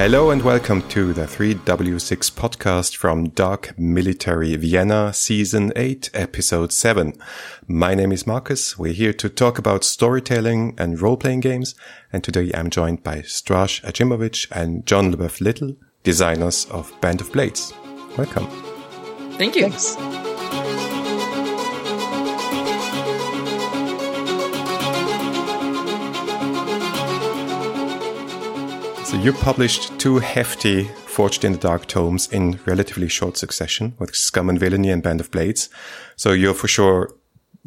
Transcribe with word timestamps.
Hello 0.00 0.30
and 0.30 0.40
welcome 0.40 0.80
to 0.88 1.12
the 1.12 1.26
3W6 1.26 2.32
podcast 2.32 2.96
from 2.96 3.28
Dark 3.28 3.78
Military 3.78 4.56
Vienna, 4.56 5.12
Season 5.12 5.74
8, 5.76 6.08
Episode 6.14 6.72
7. 6.72 7.12
My 7.68 7.94
name 7.94 8.10
is 8.10 8.26
Marcus. 8.26 8.78
We're 8.78 8.94
here 8.94 9.12
to 9.12 9.28
talk 9.28 9.58
about 9.58 9.84
storytelling 9.84 10.74
and 10.78 10.98
role-playing 10.98 11.40
games. 11.40 11.74
And 12.14 12.24
today 12.24 12.50
I'm 12.54 12.70
joined 12.70 13.02
by 13.02 13.16
Stras 13.18 13.82
Acimovic 13.82 14.50
and 14.50 14.86
John 14.86 15.12
Leboeuf 15.12 15.42
Little, 15.42 15.76
designers 16.02 16.64
of 16.70 16.98
Band 17.02 17.20
of 17.20 17.30
Blades. 17.30 17.74
Welcome. 18.16 18.46
Thank 19.36 19.54
you. 19.54 19.68
Thanks. 19.68 19.96
So 29.10 29.16
you 29.16 29.32
published 29.32 29.98
two 29.98 30.20
hefty 30.20 30.84
Forged 30.84 31.44
in 31.44 31.50
the 31.50 31.58
Dark 31.58 31.86
tomes 31.86 32.28
in 32.28 32.60
relatively 32.64 33.08
short 33.08 33.36
succession 33.36 33.94
with 33.98 34.14
Scum 34.14 34.48
and 34.48 34.56
Villainy 34.56 34.88
and 34.88 35.02
Band 35.02 35.18
of 35.18 35.32
Blades. 35.32 35.68
So 36.14 36.30
you're 36.30 36.54
for 36.54 36.68
sure 36.68 37.12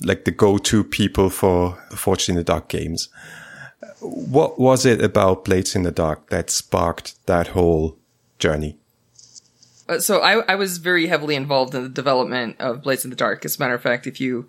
like 0.02 0.24
the 0.24 0.32
go-to 0.32 0.86
people 0.86 1.30
for 1.30 1.78
Forged 1.90 2.30
in 2.30 2.36
the 2.36 2.46
Dark 2.46 2.70
games. 2.70 3.10
What 4.00 4.58
was 4.58 4.86
it 4.86 5.04
about 5.04 5.44
Blades 5.44 5.76
in 5.76 5.84
the 5.84 5.92
Dark 5.92 6.30
that 6.30 6.50
sparked 6.50 7.14
that 7.26 7.50
whole 7.50 7.98
journey? 8.40 8.78
Uh, 9.90 10.00
so 10.00 10.22
I, 10.22 10.46
I 10.48 10.56
was 10.56 10.78
very 10.78 11.08
heavily 11.08 11.36
involved 11.36 11.76
in 11.76 11.84
the 11.84 11.90
development 11.90 12.56
of 12.62 12.84
Blades 12.84 13.04
in 13.04 13.10
the 13.10 13.18
Dark. 13.18 13.44
As 13.44 13.58
a 13.58 13.60
matter 13.60 13.76
of 13.76 13.82
fact, 13.82 14.08
if 14.08 14.22
you 14.22 14.48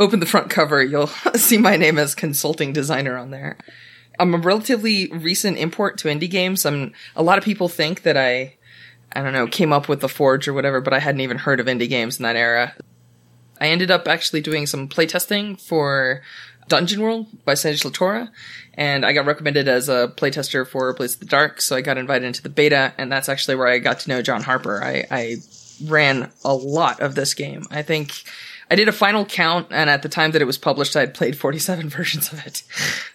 open 0.00 0.20
the 0.20 0.26
front 0.26 0.48
cover, 0.48 0.82
you'll 0.82 1.06
see 1.34 1.58
my 1.58 1.76
name 1.76 1.98
as 1.98 2.14
consulting 2.14 2.72
designer 2.72 3.18
on 3.18 3.30
there. 3.30 3.58
I'm 4.18 4.34
a 4.34 4.38
relatively 4.38 5.08
recent 5.08 5.58
import 5.58 5.98
to 5.98 6.08
indie 6.08 6.30
games. 6.30 6.64
I'm 6.64 6.92
a 7.16 7.22
lot 7.22 7.38
of 7.38 7.44
people 7.44 7.68
think 7.68 8.02
that 8.02 8.16
I 8.16 8.54
I 9.14 9.22
don't 9.22 9.32
know, 9.32 9.46
came 9.46 9.72
up 9.72 9.88
with 9.88 10.00
the 10.00 10.08
Forge 10.08 10.48
or 10.48 10.52
whatever, 10.52 10.80
but 10.80 10.92
I 10.92 10.98
hadn't 10.98 11.20
even 11.20 11.38
heard 11.38 11.60
of 11.60 11.66
indie 11.66 11.88
games 11.88 12.18
in 12.18 12.24
that 12.24 12.36
era. 12.36 12.74
I 13.60 13.68
ended 13.68 13.90
up 13.90 14.08
actually 14.08 14.40
doing 14.40 14.66
some 14.66 14.88
playtesting 14.88 15.60
for 15.60 16.22
Dungeon 16.66 17.00
World 17.00 17.26
by 17.44 17.54
Sage 17.54 17.82
LaTorra, 17.82 18.30
and 18.74 19.06
I 19.06 19.12
got 19.12 19.26
recommended 19.26 19.68
as 19.68 19.88
a 19.88 20.12
playtester 20.16 20.66
for 20.66 20.92
Blades 20.94 21.14
of 21.14 21.20
the 21.20 21.26
Dark, 21.26 21.60
so 21.60 21.76
I 21.76 21.80
got 21.80 21.98
invited 21.98 22.26
into 22.26 22.42
the 22.42 22.48
beta, 22.48 22.92
and 22.98 23.12
that's 23.12 23.28
actually 23.28 23.54
where 23.54 23.68
I 23.68 23.78
got 23.78 24.00
to 24.00 24.08
know 24.08 24.22
John 24.22 24.42
Harper. 24.42 24.82
I, 24.82 25.06
I 25.10 25.36
ran 25.84 26.30
a 26.44 26.54
lot 26.54 27.00
of 27.00 27.14
this 27.14 27.34
game. 27.34 27.64
I 27.70 27.82
think 27.82 28.24
I 28.70 28.76
did 28.76 28.88
a 28.88 28.92
final 28.92 29.24
count, 29.24 29.68
and 29.70 29.90
at 29.90 30.02
the 30.02 30.08
time 30.08 30.32
that 30.32 30.42
it 30.42 30.46
was 30.46 30.58
published, 30.58 30.96
I 30.96 31.00
had 31.00 31.14
played 31.14 31.36
47 31.36 31.88
versions 31.90 32.32
of 32.32 32.44
it. 32.46 32.62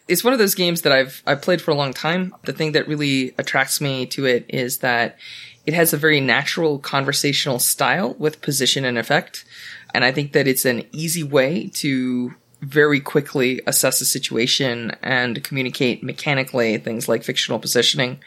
It's 0.07 0.23
one 0.23 0.33
of 0.33 0.39
those 0.39 0.55
games 0.55 0.81
that 0.81 0.91
I've 0.91 1.23
I've 1.25 1.41
played 1.41 1.61
for 1.61 1.71
a 1.71 1.75
long 1.75 1.93
time. 1.93 2.35
The 2.43 2.53
thing 2.53 2.73
that 2.73 2.87
really 2.87 3.33
attracts 3.37 3.81
me 3.81 4.05
to 4.07 4.25
it 4.25 4.45
is 4.49 4.79
that 4.79 5.17
it 5.65 5.73
has 5.73 5.93
a 5.93 5.97
very 5.97 6.19
natural 6.19 6.79
conversational 6.79 7.59
style 7.59 8.15
with 8.17 8.41
position 8.41 8.85
and 8.85 8.97
effect, 8.97 9.45
and 9.93 10.03
I 10.03 10.11
think 10.11 10.33
that 10.33 10.47
it's 10.47 10.65
an 10.65 10.83
easy 10.91 11.23
way 11.23 11.69
to 11.75 12.33
very 12.61 12.99
quickly 12.99 13.61
assess 13.67 14.01
a 14.01 14.05
situation 14.05 14.91
and 15.01 15.43
communicate 15.43 16.03
mechanically 16.03 16.77
things 16.77 17.07
like 17.07 17.23
fictional 17.23 17.59
positioning, 17.59 18.19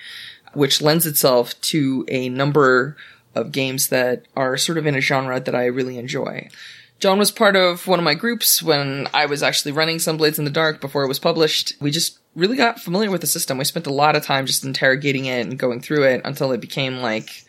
which 0.54 0.80
lends 0.80 1.06
itself 1.06 1.60
to 1.60 2.04
a 2.08 2.28
number 2.30 2.96
of 3.34 3.52
games 3.52 3.88
that 3.88 4.26
are 4.36 4.56
sort 4.56 4.78
of 4.78 4.86
in 4.86 4.94
a 4.94 5.00
genre 5.00 5.40
that 5.40 5.54
I 5.54 5.66
really 5.66 5.98
enjoy. 5.98 6.48
John 7.02 7.18
was 7.18 7.32
part 7.32 7.56
of 7.56 7.88
one 7.88 7.98
of 7.98 8.04
my 8.04 8.14
groups 8.14 8.62
when 8.62 9.08
I 9.12 9.26
was 9.26 9.42
actually 9.42 9.72
running 9.72 9.98
some 9.98 10.16
Blades 10.16 10.38
in 10.38 10.44
the 10.44 10.52
Dark 10.52 10.80
before 10.80 11.02
it 11.02 11.08
was 11.08 11.18
published. 11.18 11.74
We 11.80 11.90
just 11.90 12.20
really 12.36 12.56
got 12.56 12.78
familiar 12.78 13.10
with 13.10 13.22
the 13.22 13.26
system. 13.26 13.58
We 13.58 13.64
spent 13.64 13.88
a 13.88 13.92
lot 13.92 14.14
of 14.14 14.24
time 14.24 14.46
just 14.46 14.64
interrogating 14.64 15.24
it 15.24 15.44
and 15.44 15.58
going 15.58 15.80
through 15.80 16.04
it 16.04 16.20
until 16.24 16.52
it 16.52 16.60
became 16.60 16.98
like 16.98 17.44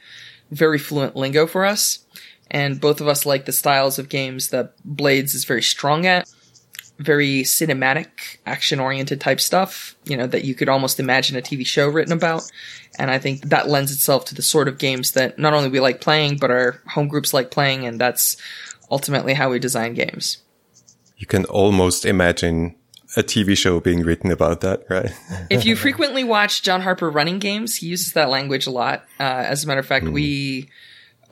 very 0.49 0.79
fluent 0.79 1.15
lingo 1.15 1.45
for 1.45 1.65
us. 1.65 1.99
And 2.49 2.81
both 2.81 2.99
of 2.99 3.07
us 3.07 3.27
like 3.27 3.45
the 3.45 3.51
styles 3.51 3.99
of 3.99 4.09
games 4.09 4.49
that 4.49 4.73
Blades 4.83 5.35
is 5.35 5.45
very 5.45 5.61
strong 5.61 6.07
at. 6.07 6.27
Very 6.97 7.43
cinematic, 7.43 8.37
action 8.47 8.79
oriented 8.79 9.21
type 9.21 9.39
stuff, 9.39 9.95
you 10.05 10.17
know, 10.17 10.25
that 10.25 10.45
you 10.45 10.55
could 10.55 10.69
almost 10.69 10.99
imagine 10.99 11.37
a 11.37 11.41
TV 11.41 11.63
show 11.63 11.89
written 11.89 12.13
about. 12.13 12.41
And 12.97 13.11
I 13.11 13.19
think 13.19 13.49
that 13.49 13.67
lends 13.67 13.91
itself 13.91 14.25
to 14.25 14.35
the 14.35 14.41
sort 14.41 14.67
of 14.67 14.79
games 14.79 15.11
that 15.11 15.37
not 15.37 15.53
only 15.53 15.69
we 15.69 15.79
like 15.79 16.01
playing, 16.01 16.37
but 16.37 16.49
our 16.49 16.81
home 16.87 17.07
groups 17.07 17.33
like 17.33 17.51
playing. 17.51 17.85
And 17.85 17.99
that's 17.99 18.37
ultimately 18.89 19.33
how 19.33 19.49
we 19.49 19.59
design 19.59 19.93
games. 19.93 20.39
You 21.17 21.27
can 21.27 21.45
almost 21.45 22.05
imagine 22.05 22.75
a 23.15 23.23
TV 23.23 23.57
show 23.57 23.79
being 23.79 24.01
written 24.01 24.31
about 24.31 24.61
that, 24.61 24.83
right? 24.89 25.11
if 25.49 25.65
you 25.65 25.75
frequently 25.75 26.23
watch 26.23 26.63
John 26.63 26.81
Harper 26.81 27.09
running 27.09 27.39
games, 27.39 27.75
he 27.75 27.87
uses 27.87 28.13
that 28.13 28.29
language 28.29 28.67
a 28.67 28.71
lot. 28.71 29.03
Uh, 29.19 29.23
as 29.23 29.63
a 29.63 29.67
matter 29.67 29.79
of 29.79 29.85
fact, 29.85 30.05
mm. 30.05 30.13
we, 30.13 30.69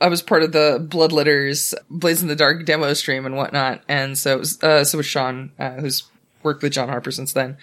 I 0.00 0.08
was 0.08 0.22
part 0.22 0.42
of 0.42 0.52
the 0.52 0.84
Blood 0.88 1.10
Bloodletters 1.10 1.74
Blades 1.90 2.22
in 2.22 2.28
the 2.28 2.36
Dark 2.36 2.64
demo 2.64 2.92
stream 2.94 3.26
and 3.26 3.36
whatnot. 3.36 3.82
And 3.88 4.16
so, 4.16 4.38
was, 4.38 4.62
uh, 4.62 4.84
so 4.84 4.98
was 4.98 5.06
Sean, 5.06 5.52
uh, 5.58 5.72
who's 5.72 6.04
worked 6.42 6.62
with 6.62 6.72
John 6.72 6.88
Harper 6.88 7.10
since 7.10 7.32
then. 7.32 7.56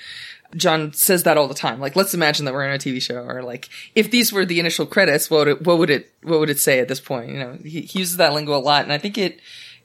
John 0.55 0.93
says 0.93 1.23
that 1.23 1.37
all 1.37 1.47
the 1.47 1.53
time. 1.53 1.79
Like, 1.79 1.95
let's 1.95 2.13
imagine 2.13 2.45
that 2.45 2.53
we're 2.53 2.65
in 2.65 2.73
a 2.73 2.79
TV 2.79 3.01
show, 3.01 3.23
or 3.23 3.43
like, 3.43 3.69
if 3.93 4.09
these 4.09 4.33
were 4.33 4.45
the 4.45 4.59
initial 4.59 4.87
credits, 4.87 5.29
what 5.29 5.45
would 5.45 5.47
it, 5.47 5.61
what 5.61 5.77
would 5.77 5.89
it, 5.91 6.11
what 6.23 6.39
would 6.39 6.49
it 6.49 6.59
say 6.59 6.79
at 6.79 6.87
this 6.87 6.99
point? 6.99 7.29
You 7.29 7.39
know, 7.39 7.57
he, 7.63 7.81
he 7.81 7.99
uses 7.99 8.17
that 8.17 8.33
lingo 8.33 8.55
a 8.55 8.57
lot, 8.57 8.83
and 8.83 8.91
I 8.91 8.97
think 8.97 9.17
it, 9.17 9.39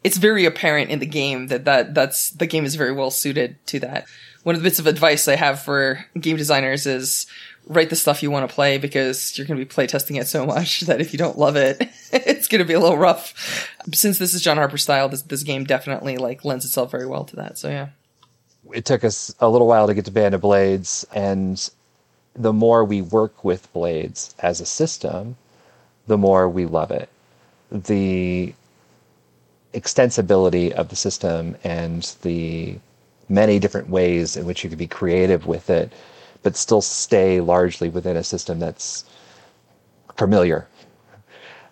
it's 0.05 0.19
very 0.19 0.45
apparent 0.45 0.91
in 0.91 0.99
the 0.99 1.07
game 1.07 1.49
that, 1.49 1.65
that 1.65 1.95
that's 1.95 2.31
the 2.31 2.47
game 2.47 2.65
is 2.65 2.77
very 2.77 2.93
well 2.93 3.11
suited 3.11 3.57
to 3.67 3.81
that. 3.81 4.07
One 4.43 4.55
of 4.55 4.61
the 4.61 4.67
bits 4.67 4.79
of 4.79 4.87
advice 4.87 5.27
I 5.27 5.37
have 5.37 5.63
for 5.63 6.05
game 6.21 6.37
designers 6.37 6.87
is 6.87 7.27
write 7.67 7.89
the 7.89 7.97
stuff 7.97 8.23
you 8.23 8.31
want 8.31 8.49
to 8.49 8.55
play 8.55 8.77
because 8.77 9.37
you're 9.37 9.47
going 9.47 9.59
to 9.59 9.65
be 9.65 9.69
playtesting 9.71 10.21
it 10.21 10.29
so 10.29 10.45
much 10.45 10.81
that 10.81 11.01
if 11.01 11.15
you 11.15 11.19
don't 11.19 11.39
love 11.39 11.57
it, 11.57 11.79
it's 12.13 12.47
going 12.47 12.59
to 12.59 12.67
be 12.67 12.75
a 12.75 12.81
little 12.81 12.99
rough. 12.99 13.71
Since 13.93 14.19
this 14.19 14.35
is 14.35 14.43
John 14.43 14.59
Harper 14.59 14.77
style, 14.77 15.09
this, 15.09 15.23
this 15.23 15.43
game 15.43 15.65
definitely 15.65 16.19
like 16.19 16.45
lends 16.45 16.67
itself 16.67 16.91
very 16.91 17.07
well 17.07 17.25
to 17.25 17.37
that. 17.37 17.57
So 17.57 17.71
yeah. 17.71 17.89
It 18.73 18.85
took 18.85 19.05
us 19.05 19.35
a 19.41 19.49
little 19.49 19.67
while 19.67 19.87
to 19.87 19.95
get 19.95 20.05
to 20.05 20.11
Band 20.11 20.35
of 20.35 20.43
Blades 20.43 21.07
and 21.15 21.71
the 22.35 22.53
more 22.53 22.85
we 22.85 23.01
work 23.01 23.45
with 23.45 23.73
Blades 23.73 24.35
as 24.41 24.61
a 24.61 24.67
system, 24.67 25.37
the 26.07 26.19
more 26.19 26.49
we 26.49 26.67
love 26.67 26.91
it. 26.91 27.09
The 27.71 28.55
extensibility 29.75 30.71
of 30.73 30.89
the 30.89 30.97
system 30.97 31.57
and 31.65 32.15
the 32.23 32.79
many 33.29 33.59
different 33.59 33.89
ways 33.89 34.37
in 34.37 34.47
which 34.47 34.63
you 34.63 34.71
could 34.71 34.79
be 34.79 34.87
creative 34.87 35.47
with 35.47 35.71
it, 35.71 35.93
but 36.43 36.57
still 36.57 36.83
stay 36.83 37.41
largely 37.41 37.89
within 37.89 38.17
a 38.17 38.25
system 38.25 38.59
that's 38.59 39.05
familiar 40.17 40.67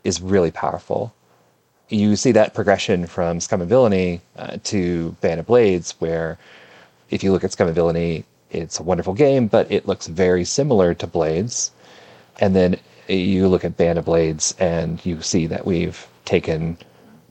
is 0.05 0.21
really 0.21 0.51
powerful. 0.51 1.15
You 1.89 2.17
see 2.17 2.33
that 2.33 2.55
progression 2.55 3.07
from 3.07 3.39
Scum 3.41 3.61
and 3.61 3.69
Villainy 3.69 4.21
uh, 4.37 4.57
to 4.65 5.13
Band 5.21 5.41
of 5.41 5.47
Blades, 5.47 5.95
where 5.99 6.39
if 7.11 7.23
you 7.23 7.33
look 7.33 7.45
at 7.45 7.53
Scum 7.53 7.69
and 7.69 7.77
Villainy, 7.77 8.25
it's 8.51 8.81
a 8.81 8.83
wonderful 8.83 9.15
game, 9.15 9.47
but 9.47 9.71
it 9.71 9.87
looks 9.87 10.07
very 10.07 10.45
similar 10.45 10.95
to 10.95 11.07
Blades. 11.07 11.71
And 12.41 12.57
then 12.57 12.79
you 13.09 13.49
look 13.49 13.65
at 13.65 13.77
Band 13.77 13.99
of 13.99 14.07
Blades 14.07 14.55
and 14.59 15.05
you 15.05 15.21
see 15.21 15.47
that 15.47 15.67
we've 15.67 16.07
taken 16.25 16.79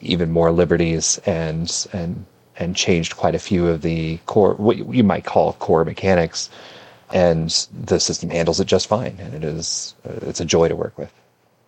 even 0.01 0.31
more 0.31 0.51
liberties 0.51 1.19
and 1.25 1.87
and 1.93 2.25
and 2.57 2.75
changed 2.75 3.17
quite 3.17 3.35
a 3.35 3.39
few 3.39 3.67
of 3.67 3.81
the 3.81 4.17
core 4.25 4.55
what 4.55 4.77
you 4.77 5.03
might 5.03 5.25
call 5.25 5.53
core 5.53 5.85
mechanics. 5.85 6.49
And 7.13 7.49
the 7.73 7.99
system 7.99 8.29
handles 8.29 8.61
it 8.61 8.65
just 8.65 8.87
fine. 8.87 9.17
And 9.19 9.33
it 9.33 9.43
is 9.43 9.95
uh, 10.07 10.27
it's 10.27 10.39
a 10.39 10.45
joy 10.45 10.67
to 10.69 10.75
work 10.75 10.97
with. 10.97 11.11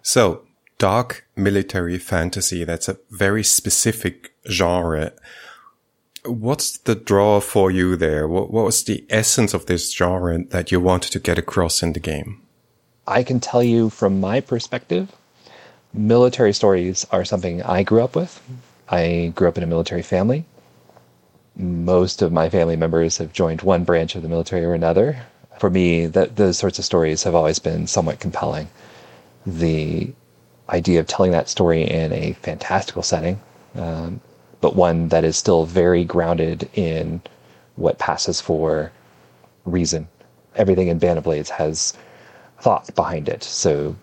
So 0.01 0.41
dark 0.77 1.25
military 1.35 1.97
fantasy 1.97 2.63
that's 2.63 2.89
a 2.89 2.97
very 3.09 3.43
specific 3.43 4.33
genre. 4.49 5.13
What's 6.25 6.77
the 6.77 6.95
draw 6.95 7.41
for 7.41 7.69
you 7.69 7.95
there? 7.95 8.27
What, 8.27 8.51
what 8.51 8.65
was 8.65 8.83
the 8.83 9.05
essence 9.09 9.53
of 9.53 9.65
this 9.65 9.93
genre 9.93 10.43
that 10.45 10.71
you 10.71 10.79
wanted 10.79 11.11
to 11.11 11.19
get 11.19 11.37
across 11.37 11.83
in 11.83 11.93
the 11.93 11.99
game? 11.99 12.41
I 13.05 13.23
can 13.23 13.41
tell 13.41 13.61
you 13.61 13.89
from 13.89 14.21
my 14.21 14.39
perspective 14.39 15.11
military 15.93 16.53
stories 16.53 17.05
are 17.11 17.23
something 17.23 17.61
I 17.63 17.83
grew 17.83 18.03
up 18.03 18.15
with. 18.15 18.41
I 18.89 19.31
grew 19.35 19.47
up 19.47 19.57
in 19.57 19.63
a 19.63 19.67
military 19.67 20.01
family. 20.01 20.45
Most 21.55 22.21
of 22.21 22.31
my 22.31 22.49
family 22.49 22.75
members 22.75 23.17
have 23.17 23.31
joined 23.31 23.61
one 23.61 23.83
branch 23.83 24.15
of 24.15 24.23
the 24.23 24.29
military 24.29 24.65
or 24.65 24.73
another. 24.73 25.21
For 25.59 25.69
me, 25.69 26.07
that 26.07 26.35
those 26.35 26.57
sorts 26.57 26.79
of 26.79 26.85
stories 26.85 27.23
have 27.23 27.35
always 27.35 27.59
been 27.59 27.85
somewhat 27.87 28.19
compelling. 28.19 28.69
The 29.45 30.11
idea 30.69 30.99
of 30.99 31.07
telling 31.07 31.31
that 31.31 31.49
story 31.49 31.83
in 31.83 32.11
a 32.11 32.33
fantastical 32.33 33.03
setting, 33.03 33.39
um, 33.75 34.19
but 34.61 34.75
one 34.75 35.09
that 35.09 35.23
is 35.23 35.37
still 35.37 35.65
very 35.65 36.03
grounded 36.03 36.69
in 36.73 37.21
what 37.75 37.99
passes 37.99 38.41
for 38.41 38.91
reason. 39.65 40.07
Everything 40.55 40.87
in 40.87 40.99
Band 40.99 41.17
of 41.17 41.23
Blades 41.23 41.49
has 41.49 41.93
thought 42.59 42.93
behind 42.95 43.29
it. 43.29 43.43
So 43.43 43.95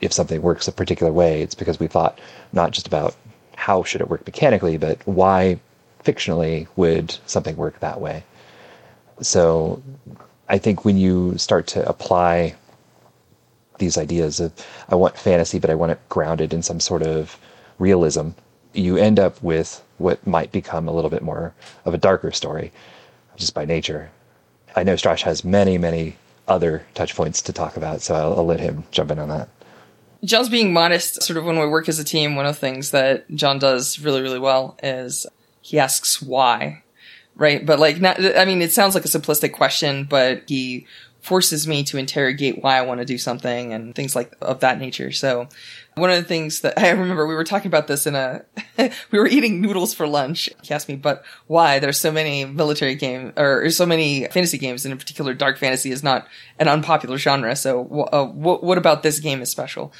if 0.00 0.12
something 0.12 0.42
works 0.42 0.68
a 0.68 0.72
particular 0.72 1.12
way, 1.12 1.42
it's 1.42 1.54
because 1.54 1.80
we 1.80 1.86
thought 1.86 2.18
not 2.52 2.72
just 2.72 2.86
about 2.86 3.14
how 3.56 3.82
should 3.82 4.00
it 4.00 4.10
work 4.10 4.26
mechanically, 4.26 4.76
but 4.76 4.98
why 5.06 5.58
fictionally 6.04 6.68
would 6.76 7.16
something 7.26 7.56
work 7.56 7.80
that 7.80 8.00
way. 8.00 8.22
So 9.20 9.82
I 10.48 10.58
think 10.58 10.84
when 10.84 10.96
you 10.96 11.36
start 11.38 11.66
to 11.68 11.88
apply 11.88 12.54
these 13.78 13.98
ideas 13.98 14.40
of 14.40 14.52
I 14.88 14.94
want 14.94 15.18
fantasy, 15.18 15.58
but 15.58 15.70
I 15.70 15.74
want 15.74 15.92
it 15.92 16.08
grounded 16.08 16.52
in 16.52 16.62
some 16.62 16.80
sort 16.80 17.02
of 17.02 17.38
realism, 17.78 18.30
you 18.72 18.96
end 18.96 19.18
up 19.18 19.42
with 19.42 19.82
what 19.98 20.24
might 20.26 20.52
become 20.52 20.88
a 20.88 20.92
little 20.92 21.10
bit 21.10 21.22
more 21.22 21.54
of 21.84 21.94
a 21.94 21.98
darker 21.98 22.30
story, 22.30 22.72
just 23.36 23.54
by 23.54 23.64
nature. 23.64 24.10
I 24.74 24.82
know 24.82 24.94
Stras 24.94 25.22
has 25.22 25.44
many, 25.44 25.78
many 25.78 26.16
other 26.46 26.86
touch 26.94 27.16
points 27.16 27.42
to 27.42 27.52
talk 27.52 27.76
about, 27.76 28.02
so 28.02 28.14
I'll, 28.14 28.38
I'll 28.38 28.46
let 28.46 28.60
him 28.60 28.84
jump 28.90 29.10
in 29.10 29.18
on 29.18 29.28
that. 29.30 29.48
John's 30.24 30.48
being 30.48 30.72
modest, 30.72 31.22
sort 31.22 31.36
of 31.36 31.44
when 31.44 31.58
we 31.58 31.66
work 31.66 31.88
as 31.88 31.98
a 31.98 32.04
team, 32.04 32.36
one 32.36 32.46
of 32.46 32.54
the 32.54 32.60
things 32.60 32.90
that 32.90 33.30
John 33.34 33.58
does 33.58 33.98
really, 33.98 34.22
really 34.22 34.38
well 34.38 34.76
is 34.82 35.26
he 35.60 35.78
asks 35.78 36.22
why, 36.22 36.82
right? 37.36 37.64
But 37.64 37.78
like, 37.78 38.00
not, 38.00 38.18
I 38.36 38.44
mean, 38.44 38.62
it 38.62 38.72
sounds 38.72 38.94
like 38.94 39.04
a 39.04 39.08
simplistic 39.08 39.52
question, 39.52 40.04
but 40.04 40.42
he 40.46 40.86
forces 41.26 41.66
me 41.66 41.82
to 41.82 41.98
interrogate 41.98 42.62
why 42.62 42.78
I 42.78 42.82
want 42.82 43.00
to 43.00 43.04
do 43.04 43.18
something 43.18 43.72
and 43.72 43.96
things 43.96 44.14
like 44.14 44.32
of 44.40 44.60
that 44.60 44.78
nature. 44.78 45.10
So 45.10 45.48
one 45.96 46.08
of 46.08 46.16
the 46.16 46.22
things 46.22 46.60
that 46.60 46.78
I 46.78 46.90
remember 46.90 47.26
we 47.26 47.34
were 47.34 47.42
talking 47.42 47.66
about 47.66 47.88
this 47.88 48.06
in 48.06 48.14
a, 48.14 48.44
we 49.10 49.18
were 49.18 49.26
eating 49.26 49.60
noodles 49.60 49.92
for 49.92 50.06
lunch. 50.06 50.48
He 50.62 50.72
asked 50.72 50.88
me, 50.88 50.94
but 50.94 51.24
why 51.48 51.80
there's 51.80 51.98
so 51.98 52.12
many 52.12 52.44
military 52.44 52.94
game 52.94 53.32
or, 53.36 53.68
so 53.70 53.84
many 53.84 54.26
fantasy 54.28 54.56
games 54.56 54.84
and 54.84 54.92
in 54.92 54.98
particular 54.98 55.34
dark 55.34 55.58
fantasy 55.58 55.90
is 55.90 56.04
not 56.04 56.28
an 56.60 56.68
unpopular 56.68 57.18
genre. 57.18 57.56
So 57.56 58.06
uh, 58.12 58.24
what, 58.26 58.62
what 58.62 58.78
about 58.78 59.02
this 59.02 59.18
game 59.18 59.42
is 59.42 59.50
special? 59.50 59.92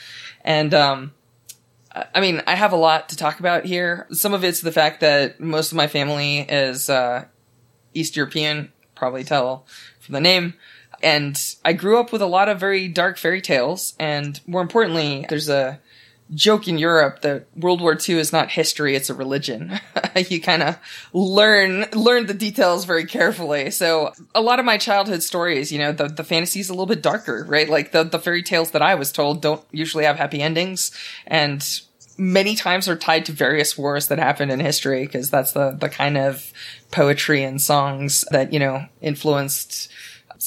And, 0.45 0.73
um, 0.75 1.13
I 2.15 2.21
mean, 2.21 2.41
I 2.47 2.55
have 2.55 2.73
a 2.73 2.77
lot 2.77 3.09
to 3.09 3.17
talk 3.17 3.41
about 3.41 3.65
here. 3.65 4.07
Some 4.13 4.33
of 4.33 4.45
it's 4.45 4.61
the 4.61 4.71
fact 4.71 5.01
that 5.01 5.41
most 5.41 5.73
of 5.73 5.77
my 5.77 5.89
family 5.89 6.39
is, 6.39 6.89
uh, 6.89 7.25
East 7.95 8.15
European, 8.15 8.71
probably 8.95 9.25
tell 9.25 9.67
from 9.99 10.13
the 10.13 10.21
name. 10.21 10.55
And 11.03 11.39
I 11.65 11.73
grew 11.73 11.99
up 11.99 12.13
with 12.13 12.23
a 12.23 12.27
lot 12.27 12.49
of 12.49 12.61
very 12.61 12.89
dark 12.89 13.19
fairy 13.19 13.41
tales. 13.41 13.95
And 13.99 14.41
more 14.47 14.63
importantly, 14.63 15.27
there's 15.29 15.49
a 15.49 15.81
joke 16.35 16.67
in 16.67 16.77
Europe 16.77 17.23
that 17.23 17.47
World 17.57 17.81
War 17.81 17.97
II 17.97 18.19
is 18.19 18.33
not 18.33 18.51
history, 18.51 18.97
it's 18.97 19.11
a 19.11 19.15
religion. 19.15 19.79
you 20.29 20.41
kind 20.41 20.63
of 20.63 20.79
learn, 21.13 21.87
learn 21.93 22.27
the 22.27 22.35
details 22.35 22.85
very 22.85 23.05
carefully. 23.05 23.71
So 23.71 24.13
a 24.35 24.41
lot 24.41 24.59
of 24.59 24.65
my 24.65 24.77
childhood 24.77 25.23
stories, 25.23 25.71
you 25.71 25.79
know, 25.79 25.93
the, 25.93 26.09
the 26.09 26.25
fantasy 26.25 26.61
is 26.61 26.69
a 26.69 26.73
little 26.73 26.87
bit 26.87 27.03
darker, 27.03 27.45
right? 27.49 27.69
Like 27.69 27.93
the, 27.93 28.03
the 28.03 28.19
fairy 28.19 28.43
tales 28.43 28.73
that 28.73 28.83
I 28.83 28.97
was 28.97 29.13
told 29.13 29.41
don't 29.41 29.65
usually 29.71 30.05
have 30.05 30.17
happy 30.17 30.43
endings 30.43 30.91
and 31.27 31.65
many 32.19 32.57
times 32.57 32.89
are 32.89 32.97
tied 32.97 33.27
to 33.27 33.33
various 33.33 33.77
wars 33.77 34.09
that 34.09 34.19
happened 34.19 34.51
in 34.51 34.61
history 34.61 35.05
because 35.05 35.31
that's 35.31 35.53
the, 35.53 35.73
the 35.73 35.89
kind 35.89 36.17
of 36.17 36.53
poetry 36.91 37.43
and 37.43 37.61
songs 37.61 38.25
that, 38.31 38.53
you 38.53 38.59
know, 38.59 38.87
influenced 39.01 39.93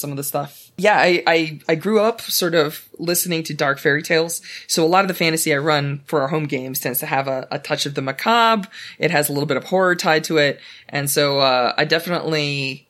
some 0.00 0.10
of 0.10 0.16
the 0.16 0.24
stuff. 0.24 0.70
Yeah, 0.76 0.96
I, 0.96 1.22
I, 1.26 1.60
I 1.68 1.74
grew 1.74 2.00
up 2.00 2.20
sort 2.20 2.54
of 2.54 2.88
listening 2.98 3.42
to 3.44 3.54
dark 3.54 3.78
fairy 3.78 4.02
tales. 4.02 4.40
So 4.66 4.84
a 4.84 4.88
lot 4.88 5.04
of 5.04 5.08
the 5.08 5.14
fantasy 5.14 5.54
I 5.54 5.58
run 5.58 6.02
for 6.06 6.22
our 6.22 6.28
home 6.28 6.46
games 6.46 6.80
tends 6.80 7.00
to 7.00 7.06
have 7.06 7.28
a, 7.28 7.46
a 7.50 7.58
touch 7.58 7.86
of 7.86 7.94
the 7.94 8.02
macabre. 8.02 8.68
It 8.98 9.10
has 9.10 9.28
a 9.28 9.32
little 9.32 9.46
bit 9.46 9.56
of 9.56 9.64
horror 9.64 9.94
tied 9.94 10.24
to 10.24 10.38
it. 10.38 10.60
And 10.88 11.10
so, 11.10 11.40
uh, 11.40 11.74
I 11.76 11.84
definitely 11.84 12.88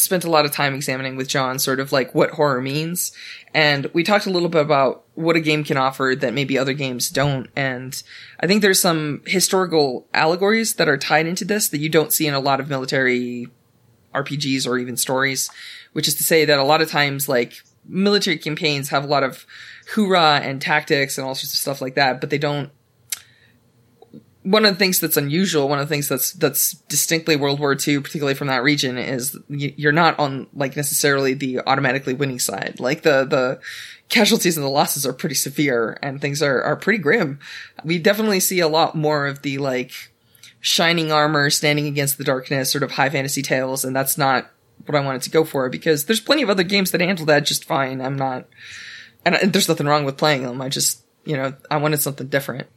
spent 0.00 0.24
a 0.24 0.30
lot 0.30 0.46
of 0.46 0.50
time 0.50 0.74
examining 0.74 1.16
with 1.16 1.28
John 1.28 1.58
sort 1.58 1.78
of 1.78 1.92
like 1.92 2.14
what 2.14 2.30
horror 2.30 2.62
means. 2.62 3.12
And 3.52 3.86
we 3.92 4.02
talked 4.02 4.26
a 4.26 4.30
little 4.30 4.48
bit 4.48 4.62
about 4.62 5.04
what 5.14 5.36
a 5.36 5.40
game 5.40 5.62
can 5.62 5.76
offer 5.76 6.14
that 6.18 6.32
maybe 6.32 6.56
other 6.56 6.72
games 6.72 7.10
don't. 7.10 7.48
And 7.54 8.02
I 8.40 8.46
think 8.46 8.62
there's 8.62 8.80
some 8.80 9.22
historical 9.26 10.06
allegories 10.14 10.74
that 10.76 10.88
are 10.88 10.96
tied 10.96 11.26
into 11.26 11.44
this 11.44 11.68
that 11.68 11.78
you 11.78 11.90
don't 11.90 12.12
see 12.12 12.26
in 12.26 12.34
a 12.34 12.40
lot 12.40 12.60
of 12.60 12.70
military 12.70 13.48
RPGs 14.14 14.66
or 14.66 14.78
even 14.78 14.96
stories 14.96 15.50
which 15.92 16.08
is 16.08 16.14
to 16.16 16.22
say 16.22 16.44
that 16.44 16.58
a 16.58 16.64
lot 16.64 16.82
of 16.82 16.90
times, 16.90 17.28
like, 17.28 17.62
military 17.86 18.38
campaigns 18.38 18.88
have 18.90 19.04
a 19.04 19.08
lot 19.08 19.22
of 19.22 19.46
hoorah 19.94 20.40
and 20.42 20.60
tactics 20.62 21.18
and 21.18 21.26
all 21.26 21.34
sorts 21.34 21.52
of 21.52 21.58
stuff 21.58 21.80
like 21.80 21.94
that, 21.96 22.20
but 22.20 22.30
they 22.30 22.38
don't. 22.38 22.70
One 24.42 24.64
of 24.64 24.72
the 24.72 24.78
things 24.78 25.00
that's 25.00 25.18
unusual, 25.18 25.68
one 25.68 25.78
of 25.78 25.86
the 25.86 25.92
things 25.92 26.08
that's 26.08 26.32
that's 26.32 26.72
distinctly 26.72 27.36
World 27.36 27.60
War 27.60 27.72
II, 27.72 28.00
particularly 28.00 28.34
from 28.34 28.48
that 28.48 28.62
region, 28.62 28.96
is 28.96 29.38
you're 29.48 29.92
not 29.92 30.18
on 30.18 30.46
like 30.54 30.76
necessarily 30.76 31.34
the 31.34 31.60
automatically 31.60 32.14
winning 32.14 32.38
side. 32.38 32.80
Like 32.80 33.02
the 33.02 33.24
the 33.24 33.60
casualties 34.08 34.56
and 34.56 34.64
the 34.64 34.70
losses 34.70 35.06
are 35.06 35.12
pretty 35.12 35.34
severe, 35.34 35.98
and 36.02 36.20
things 36.20 36.42
are 36.42 36.62
are 36.62 36.76
pretty 36.76 37.02
grim. 37.02 37.38
We 37.84 37.98
definitely 37.98 38.40
see 38.40 38.60
a 38.60 38.68
lot 38.68 38.94
more 38.94 39.26
of 39.26 39.42
the 39.42 39.58
like 39.58 39.92
shining 40.60 41.12
armor 41.12 41.50
standing 41.50 41.86
against 41.86 42.16
the 42.16 42.24
darkness, 42.24 42.70
sort 42.70 42.82
of 42.82 42.92
high 42.92 43.10
fantasy 43.10 43.42
tales, 43.42 43.84
and 43.84 43.94
that's 43.94 44.16
not 44.16 44.50
what 44.86 44.94
I 44.94 45.04
wanted 45.04 45.22
to 45.22 45.30
go 45.30 45.44
for 45.44 45.68
because 45.68 46.06
there's 46.06 46.20
plenty 46.20 46.42
of 46.42 46.50
other 46.50 46.62
games 46.62 46.90
that 46.90 47.00
handle 47.00 47.26
that 47.26 47.46
just 47.46 47.64
fine. 47.64 48.00
I'm 48.00 48.16
not, 48.16 48.46
and, 49.24 49.52
there's 49.52 49.68
nothing 49.68 49.86
wrong 49.86 50.04
with 50.04 50.16
playing 50.16 50.42
them. 50.42 50.60
I 50.60 50.68
just, 50.68 51.04
you 51.24 51.36
know, 51.36 51.54
I 51.70 51.76
wanted 51.76 52.00
something 52.00 52.28
different. 52.28 52.68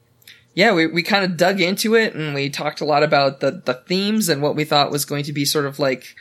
Yeah, 0.55 0.73
we, 0.73 0.85
we 0.85 1.01
kind 1.01 1.25
of 1.25 1.38
dug 1.38 1.61
into 1.61 1.95
it 1.95 2.13
and 2.13 2.35
we 2.35 2.50
talked 2.50 2.81
a 2.81 2.85
lot 2.85 3.01
about 3.01 3.39
the, 3.39 3.61
the 3.65 3.73
themes 3.73 4.29
and 4.29 4.41
what 4.41 4.55
we 4.55 4.65
thought 4.65 4.91
was 4.91 5.05
going 5.05 5.23
to 5.23 5.33
be 5.33 5.45
sort 5.45 5.65
of 5.65 5.79
like 5.79 6.15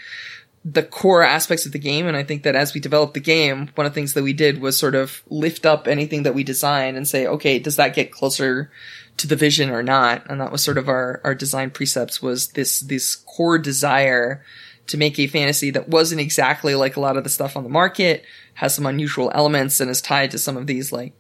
the 0.65 0.83
core 0.83 1.23
aspects 1.23 1.67
of 1.67 1.73
the 1.73 1.79
game. 1.79 2.07
And 2.07 2.17
I 2.17 2.23
think 2.23 2.45
that 2.45 2.55
as 2.55 2.73
we 2.73 2.81
developed 2.81 3.15
the 3.15 3.21
game, 3.21 3.71
one 3.75 3.87
of 3.87 3.93
the 3.93 3.95
things 3.95 4.15
that 4.15 4.23
we 4.23 4.33
did 4.33 4.61
was 4.61 4.79
sort 4.79 4.95
of 4.95 5.23
lift 5.29 5.67
up 5.67 5.87
anything 5.87 6.23
that 6.23 6.35
we 6.35 6.45
design 6.45 6.97
and 6.97 7.07
say, 7.07 7.27
okay, 7.27 7.59
does 7.59 7.77
that 7.77 7.95
get 7.95 8.13
closer 8.13 8.71
to 9.19 9.27
the 9.27 9.37
vision 9.37 9.71
or 9.71 9.83
not? 9.83 10.25
And 10.31 10.41
that 10.41 10.53
was 10.53 10.63
sort 10.63 10.79
of 10.79 10.89
our, 10.89 11.21
our 11.25 11.35
design 11.35 11.71
precepts 11.71 12.23
was 12.23 12.49
this, 12.53 12.81
this 12.81 13.17
core 13.17 13.59
desire 13.59 14.43
to 14.89 14.97
make 14.97 15.19
a 15.19 15.27
fantasy 15.27 15.71
that 15.71 15.89
wasn't 15.89 16.21
exactly 16.21 16.75
like 16.75 16.97
a 16.97 17.01
lot 17.01 17.17
of 17.17 17.25
the 17.25 17.31
stuff 17.31 17.57
on 17.57 17.63
the 17.63 17.71
market, 17.71 18.25
has 18.55 18.75
some 18.75 18.87
unusual 18.87 19.31
elements, 19.35 19.81
and 19.81 19.91
is 19.91 20.01
tied 20.01 20.31
to 20.33 20.39
some 20.39 20.57
of 20.57 20.67
these 20.67 20.93
like 20.93 21.13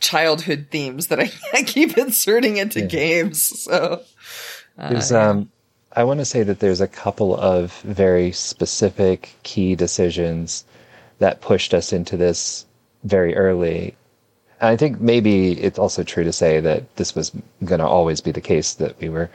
childhood 0.00 0.66
themes 0.70 1.06
that 1.06 1.20
I, 1.20 1.30
I 1.52 1.62
keep 1.62 1.96
inserting 1.96 2.56
into 2.58 2.80
yeah. 2.80 2.86
games. 2.86 3.42
So 3.62 4.02
uh, 4.78 4.88
there's 4.90 5.12
um 5.12 5.50
I 5.94 6.04
want 6.04 6.20
to 6.20 6.24
say 6.24 6.42
that 6.42 6.60
there's 6.60 6.80
a 6.80 6.88
couple 6.88 7.36
of 7.36 7.72
very 7.82 8.32
specific 8.32 9.34
key 9.42 9.74
decisions 9.74 10.64
that 11.18 11.40
pushed 11.40 11.74
us 11.74 11.92
into 11.92 12.16
this 12.16 12.64
very 13.04 13.36
early. 13.36 13.94
And 14.60 14.70
I 14.70 14.76
think 14.76 15.00
maybe 15.00 15.52
it's 15.52 15.78
also 15.78 16.02
true 16.02 16.24
to 16.24 16.32
say 16.32 16.60
that 16.60 16.96
this 16.96 17.14
was 17.14 17.30
going 17.64 17.80
to 17.80 17.86
always 17.86 18.20
be 18.20 18.32
the 18.32 18.40
case 18.40 18.74
that 18.74 18.98
we 19.00 19.10
were 19.10 19.30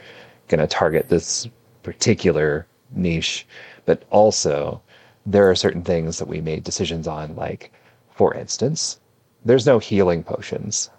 going 0.48 0.60
to 0.60 0.66
target 0.66 1.08
this 1.08 1.46
particular 1.84 2.66
niche, 2.90 3.46
but 3.84 4.02
also 4.10 4.80
there 5.26 5.50
are 5.50 5.54
certain 5.54 5.82
things 5.82 6.18
that 6.18 6.28
we 6.28 6.40
made 6.40 6.64
decisions 6.64 7.06
on, 7.06 7.36
like, 7.36 7.72
for 8.10 8.34
instance, 8.34 8.98
there's 9.44 9.66
no 9.66 9.78
healing 9.78 10.22
potions, 10.22 10.90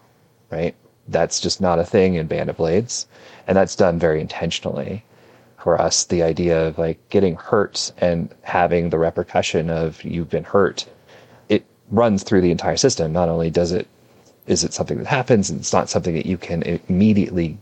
right? 0.51 0.75
That's 1.07 1.39
just 1.39 1.59
not 1.59 1.79
a 1.79 1.83
thing 1.83 2.15
in 2.15 2.27
Band 2.27 2.49
of 2.49 2.57
Blades. 2.57 3.07
And 3.47 3.57
that's 3.57 3.75
done 3.75 3.99
very 3.99 4.21
intentionally 4.21 5.03
for 5.57 5.79
us. 5.81 6.05
The 6.05 6.23
idea 6.23 6.67
of 6.67 6.77
like 6.77 6.97
getting 7.09 7.35
hurt 7.35 7.91
and 7.97 8.33
having 8.43 8.89
the 8.89 8.99
repercussion 8.99 9.69
of 9.69 10.03
you've 10.03 10.29
been 10.29 10.43
hurt, 10.43 10.87
it 11.49 11.65
runs 11.89 12.23
through 12.23 12.41
the 12.41 12.51
entire 12.51 12.77
system. 12.77 13.11
Not 13.11 13.29
only 13.29 13.49
does 13.49 13.71
it, 13.71 13.87
is 14.47 14.63
it 14.63 14.73
something 14.73 14.97
that 14.99 15.07
happens 15.07 15.49
and 15.49 15.59
it's 15.59 15.73
not 15.73 15.89
something 15.89 16.15
that 16.15 16.25
you 16.25 16.37
can 16.37 16.63
immediately 16.87 17.57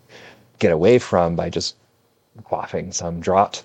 get 0.60 0.72
away 0.72 1.00
from 1.00 1.36
by 1.36 1.50
just 1.50 1.76
quaffing 2.44 2.94
some 2.94 3.22
draught, 3.22 3.64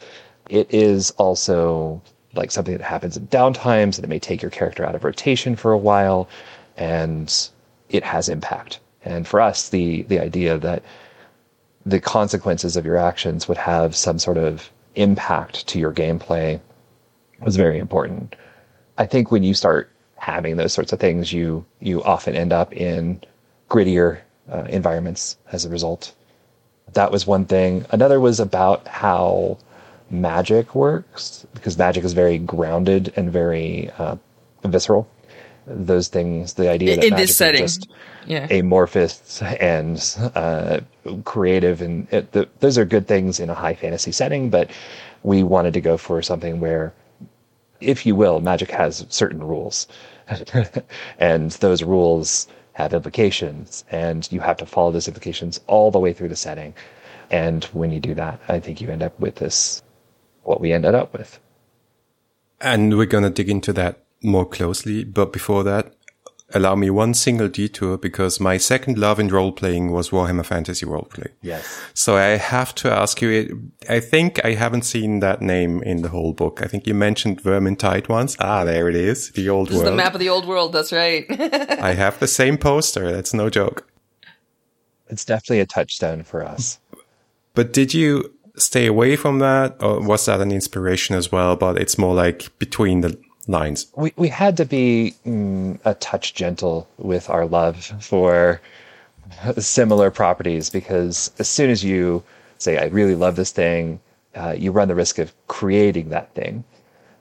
it 0.48 0.72
is 0.72 1.10
also 1.12 2.02
like 2.34 2.50
something 2.50 2.76
that 2.76 2.84
happens 2.84 3.16
in 3.16 3.26
downtimes 3.28 3.96
and 3.96 4.04
it 4.04 4.08
may 4.08 4.18
take 4.18 4.40
your 4.40 4.50
character 4.50 4.84
out 4.84 4.94
of 4.94 5.04
rotation 5.04 5.54
for 5.54 5.72
a 5.72 5.78
while 5.78 6.28
and 6.76 7.50
it 7.90 8.02
has 8.02 8.28
impact. 8.28 8.80
And 9.04 9.26
for 9.26 9.40
us, 9.40 9.68
the 9.68 10.02
the 10.02 10.20
idea 10.20 10.58
that 10.58 10.82
the 11.84 12.00
consequences 12.00 12.76
of 12.76 12.86
your 12.86 12.96
actions 12.96 13.48
would 13.48 13.58
have 13.58 13.96
some 13.96 14.18
sort 14.18 14.38
of 14.38 14.70
impact 14.94 15.66
to 15.68 15.78
your 15.78 15.92
gameplay 15.92 16.60
was 17.40 17.56
very 17.56 17.78
important. 17.78 18.36
I 18.98 19.06
think 19.06 19.30
when 19.30 19.42
you 19.42 19.54
start 19.54 19.90
having 20.16 20.56
those 20.56 20.72
sorts 20.72 20.92
of 20.92 21.00
things, 21.00 21.32
you 21.32 21.64
you 21.80 22.02
often 22.04 22.36
end 22.36 22.52
up 22.52 22.72
in 22.72 23.20
grittier 23.68 24.20
uh, 24.50 24.64
environments 24.68 25.36
as 25.50 25.64
a 25.64 25.68
result. 25.68 26.14
That 26.92 27.10
was 27.10 27.26
one 27.26 27.46
thing. 27.46 27.84
Another 27.90 28.20
was 28.20 28.38
about 28.38 28.86
how 28.86 29.58
magic 30.12 30.74
works 30.74 31.46
because 31.54 31.78
magic 31.78 32.04
is 32.04 32.12
very 32.12 32.38
grounded 32.38 33.12
and 33.16 33.32
very 33.32 33.90
uh, 33.98 34.16
visceral. 34.64 35.08
Those 35.66 36.08
things, 36.08 36.54
the 36.54 36.68
idea 36.68 36.96
that 36.96 37.04
in 37.04 37.10
magic 37.10 37.26
this 37.28 37.36
setting, 37.36 37.64
is 37.64 37.78
just 37.78 37.90
yeah. 38.26 38.46
amorphous 38.50 39.40
and 39.42 39.98
uh, 40.34 40.80
creative, 41.24 41.80
and 41.80 42.12
it, 42.12 42.32
the, 42.32 42.48
those 42.60 42.76
are 42.78 42.84
good 42.84 43.06
things 43.06 43.40
in 43.40 43.48
a 43.48 43.54
high 43.54 43.74
fantasy 43.74 44.12
setting. 44.12 44.50
But 44.50 44.70
we 45.22 45.42
wanted 45.42 45.72
to 45.74 45.80
go 45.80 45.96
for 45.96 46.20
something 46.20 46.60
where, 46.60 46.92
if 47.80 48.04
you 48.04 48.16
will, 48.16 48.40
magic 48.40 48.70
has 48.72 49.06
certain 49.08 49.42
rules, 49.42 49.86
and 51.18 51.52
those 51.52 51.82
rules 51.84 52.48
have 52.72 52.92
implications, 52.92 53.84
and 53.90 54.30
you 54.32 54.40
have 54.40 54.56
to 54.56 54.66
follow 54.66 54.90
those 54.90 55.06
implications 55.06 55.60
all 55.68 55.90
the 55.90 55.98
way 55.98 56.12
through 56.12 56.28
the 56.28 56.36
setting. 56.36 56.74
And 57.30 57.64
when 57.66 57.92
you 57.92 58.00
do 58.00 58.14
that, 58.14 58.40
I 58.48 58.58
think 58.58 58.80
you 58.80 58.90
end 58.90 59.02
up 59.02 59.18
with 59.20 59.36
this 59.36 59.82
what 60.42 60.60
we 60.60 60.72
ended 60.72 60.94
up 60.94 61.12
with. 61.12 61.38
And 62.60 62.96
we're 62.96 63.06
going 63.06 63.24
to 63.24 63.30
dig 63.30 63.48
into 63.50 63.72
that 63.74 64.04
more 64.22 64.46
closely. 64.46 65.04
But 65.04 65.32
before 65.32 65.64
that, 65.64 65.94
allow 66.54 66.74
me 66.74 66.90
one 66.90 67.14
single 67.14 67.48
detour 67.48 67.96
because 67.98 68.38
my 68.38 68.56
second 68.56 68.98
love 68.98 69.18
in 69.18 69.28
role 69.28 69.52
playing 69.52 69.90
was 69.90 70.10
Warhammer 70.10 70.44
Fantasy 70.44 70.86
Roleplay. 70.86 71.28
Yes. 71.40 71.80
So 71.94 72.16
I 72.16 72.36
have 72.36 72.74
to 72.76 72.92
ask 72.92 73.20
you, 73.20 73.72
I 73.88 73.98
think 74.00 74.44
I 74.44 74.52
haven't 74.52 74.82
seen 74.82 75.20
that 75.20 75.40
name 75.42 75.82
in 75.82 76.02
the 76.02 76.08
whole 76.10 76.32
book. 76.32 76.60
I 76.62 76.66
think 76.66 76.86
you 76.86 76.94
mentioned 76.94 77.42
Vermintide 77.42 78.08
once. 78.08 78.36
Ah, 78.38 78.64
there 78.64 78.88
it 78.88 78.94
is. 78.94 79.30
The 79.32 79.48
old 79.48 79.68
This 79.68 79.76
world. 79.76 79.86
is 79.86 79.90
the 79.90 79.96
map 79.96 80.14
of 80.14 80.20
the 80.20 80.28
old 80.28 80.46
world. 80.46 80.72
That's 80.72 80.92
right. 80.92 81.24
I 81.80 81.94
have 81.94 82.20
the 82.20 82.28
same 82.28 82.58
poster. 82.58 83.10
That's 83.10 83.34
no 83.34 83.50
joke. 83.50 83.88
It's 85.08 85.24
definitely 85.24 85.60
a 85.60 85.66
touchstone 85.66 86.22
for 86.22 86.44
us. 86.44 86.78
But 87.54 87.72
did 87.72 87.92
you 87.92 88.32
stay 88.56 88.86
away 88.86 89.16
from 89.16 89.38
that 89.38 89.76
or 89.80 90.00
was 90.00 90.26
that 90.26 90.40
an 90.40 90.52
inspiration 90.52 91.16
as 91.16 91.32
well? 91.32 91.56
But 91.56 91.78
it's 91.78 91.98
more 91.98 92.14
like 92.14 92.56
between 92.58 93.00
the 93.00 93.18
lines. 93.48 93.86
We 93.96 94.12
we 94.16 94.28
had 94.28 94.56
to 94.58 94.64
be 94.64 95.14
mm, 95.26 95.78
a 95.84 95.94
touch 95.94 96.34
gentle 96.34 96.88
with 96.98 97.28
our 97.30 97.46
love 97.46 97.84
for 98.00 98.60
similar 99.58 100.10
properties 100.10 100.70
because 100.70 101.30
as 101.38 101.48
soon 101.48 101.70
as 101.70 101.82
you 101.82 102.22
say 102.58 102.78
I 102.78 102.86
really 102.86 103.14
love 103.14 103.36
this 103.36 103.50
thing, 103.50 104.00
uh, 104.34 104.54
you 104.56 104.72
run 104.72 104.88
the 104.88 104.94
risk 104.94 105.18
of 105.18 105.32
creating 105.48 106.10
that 106.10 106.34
thing, 106.34 106.64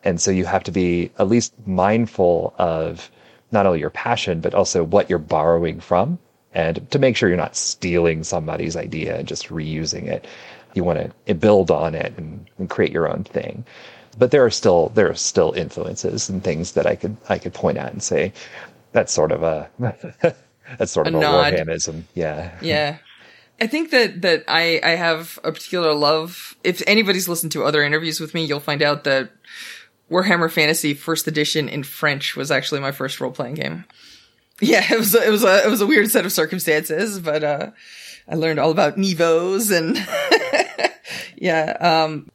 and 0.03 0.21
so 0.21 0.31
you 0.31 0.45
have 0.45 0.63
to 0.65 0.71
be 0.71 1.11
at 1.17 1.27
least 1.27 1.53
mindful 1.65 2.53
of 2.57 3.09
not 3.51 3.65
only 3.65 3.79
your 3.79 3.89
passion 3.89 4.39
but 4.39 4.53
also 4.53 4.83
what 4.83 5.09
you're 5.09 5.19
borrowing 5.19 5.79
from, 5.79 6.19
and 6.53 6.89
to 6.91 6.99
make 6.99 7.15
sure 7.15 7.29
you're 7.29 7.37
not 7.37 7.55
stealing 7.55 8.23
somebody's 8.23 8.75
idea 8.75 9.17
and 9.17 9.27
just 9.27 9.49
reusing 9.49 10.07
it. 10.07 10.25
You 10.73 10.83
want 10.83 11.13
to 11.25 11.33
build 11.33 11.71
on 11.71 11.95
it 11.95 12.13
and, 12.17 12.49
and 12.57 12.69
create 12.69 12.91
your 12.91 13.11
own 13.11 13.23
thing 13.23 13.65
but 14.17 14.31
there 14.31 14.43
are 14.43 14.51
still 14.51 14.89
there 14.89 15.09
are 15.09 15.15
still 15.15 15.53
influences 15.53 16.29
and 16.29 16.43
things 16.43 16.73
that 16.73 16.85
I 16.85 16.95
could 16.95 17.15
I 17.29 17.37
could 17.37 17.53
point 17.53 17.77
at 17.77 17.93
and 17.93 18.03
say 18.03 18.33
that's 18.91 19.13
sort 19.13 19.31
of 19.31 19.43
a 19.43 19.69
that's 20.77 20.91
sort 20.91 21.07
of 21.07 21.13
A 21.13 21.17
a, 21.17 21.21
nod. 21.21 21.53
Warhammism. 21.53 22.03
Yeah. 22.13 22.51
yeah. 22.61 22.97
I 23.59 23.67
think 23.67 23.91
that, 23.91 24.21
that 24.21 24.43
I, 24.47 24.79
I 24.83 24.91
have 24.91 25.37
a 25.43 25.51
particular 25.51 25.93
love. 25.93 26.55
If 26.63 26.81
anybody's 26.87 27.27
listened 27.27 27.51
to 27.53 27.63
other 27.63 27.83
interviews 27.83 28.19
with 28.19 28.33
me, 28.33 28.43
you'll 28.43 28.59
find 28.59 28.81
out 28.81 29.03
that 29.03 29.31
Warhammer 30.09 30.51
Fantasy 30.51 30.93
First 30.93 31.27
Edition 31.27 31.69
in 31.69 31.83
French 31.83 32.35
was 32.35 32.49
actually 32.49 32.81
my 32.81 32.91
first 32.91 33.21
role 33.21 33.31
playing 33.31 33.55
game. 33.55 33.85
Yeah, 34.59 34.85
it 34.91 34.97
was 34.97 35.15
a, 35.15 35.25
it 35.25 35.29
was 35.29 35.43
a 35.43 35.65
it 35.65 35.69
was 35.69 35.81
a 35.81 35.87
weird 35.87 36.09
set 36.11 36.25
of 36.25 36.31
circumstances, 36.31 37.19
but 37.19 37.43
uh, 37.43 37.71
I 38.27 38.35
learned 38.35 38.59
all 38.59 38.71
about 38.71 38.97
niveaus 38.97 39.75
and 39.75 39.97
yeah. 41.41 41.75
Um, 41.79 42.29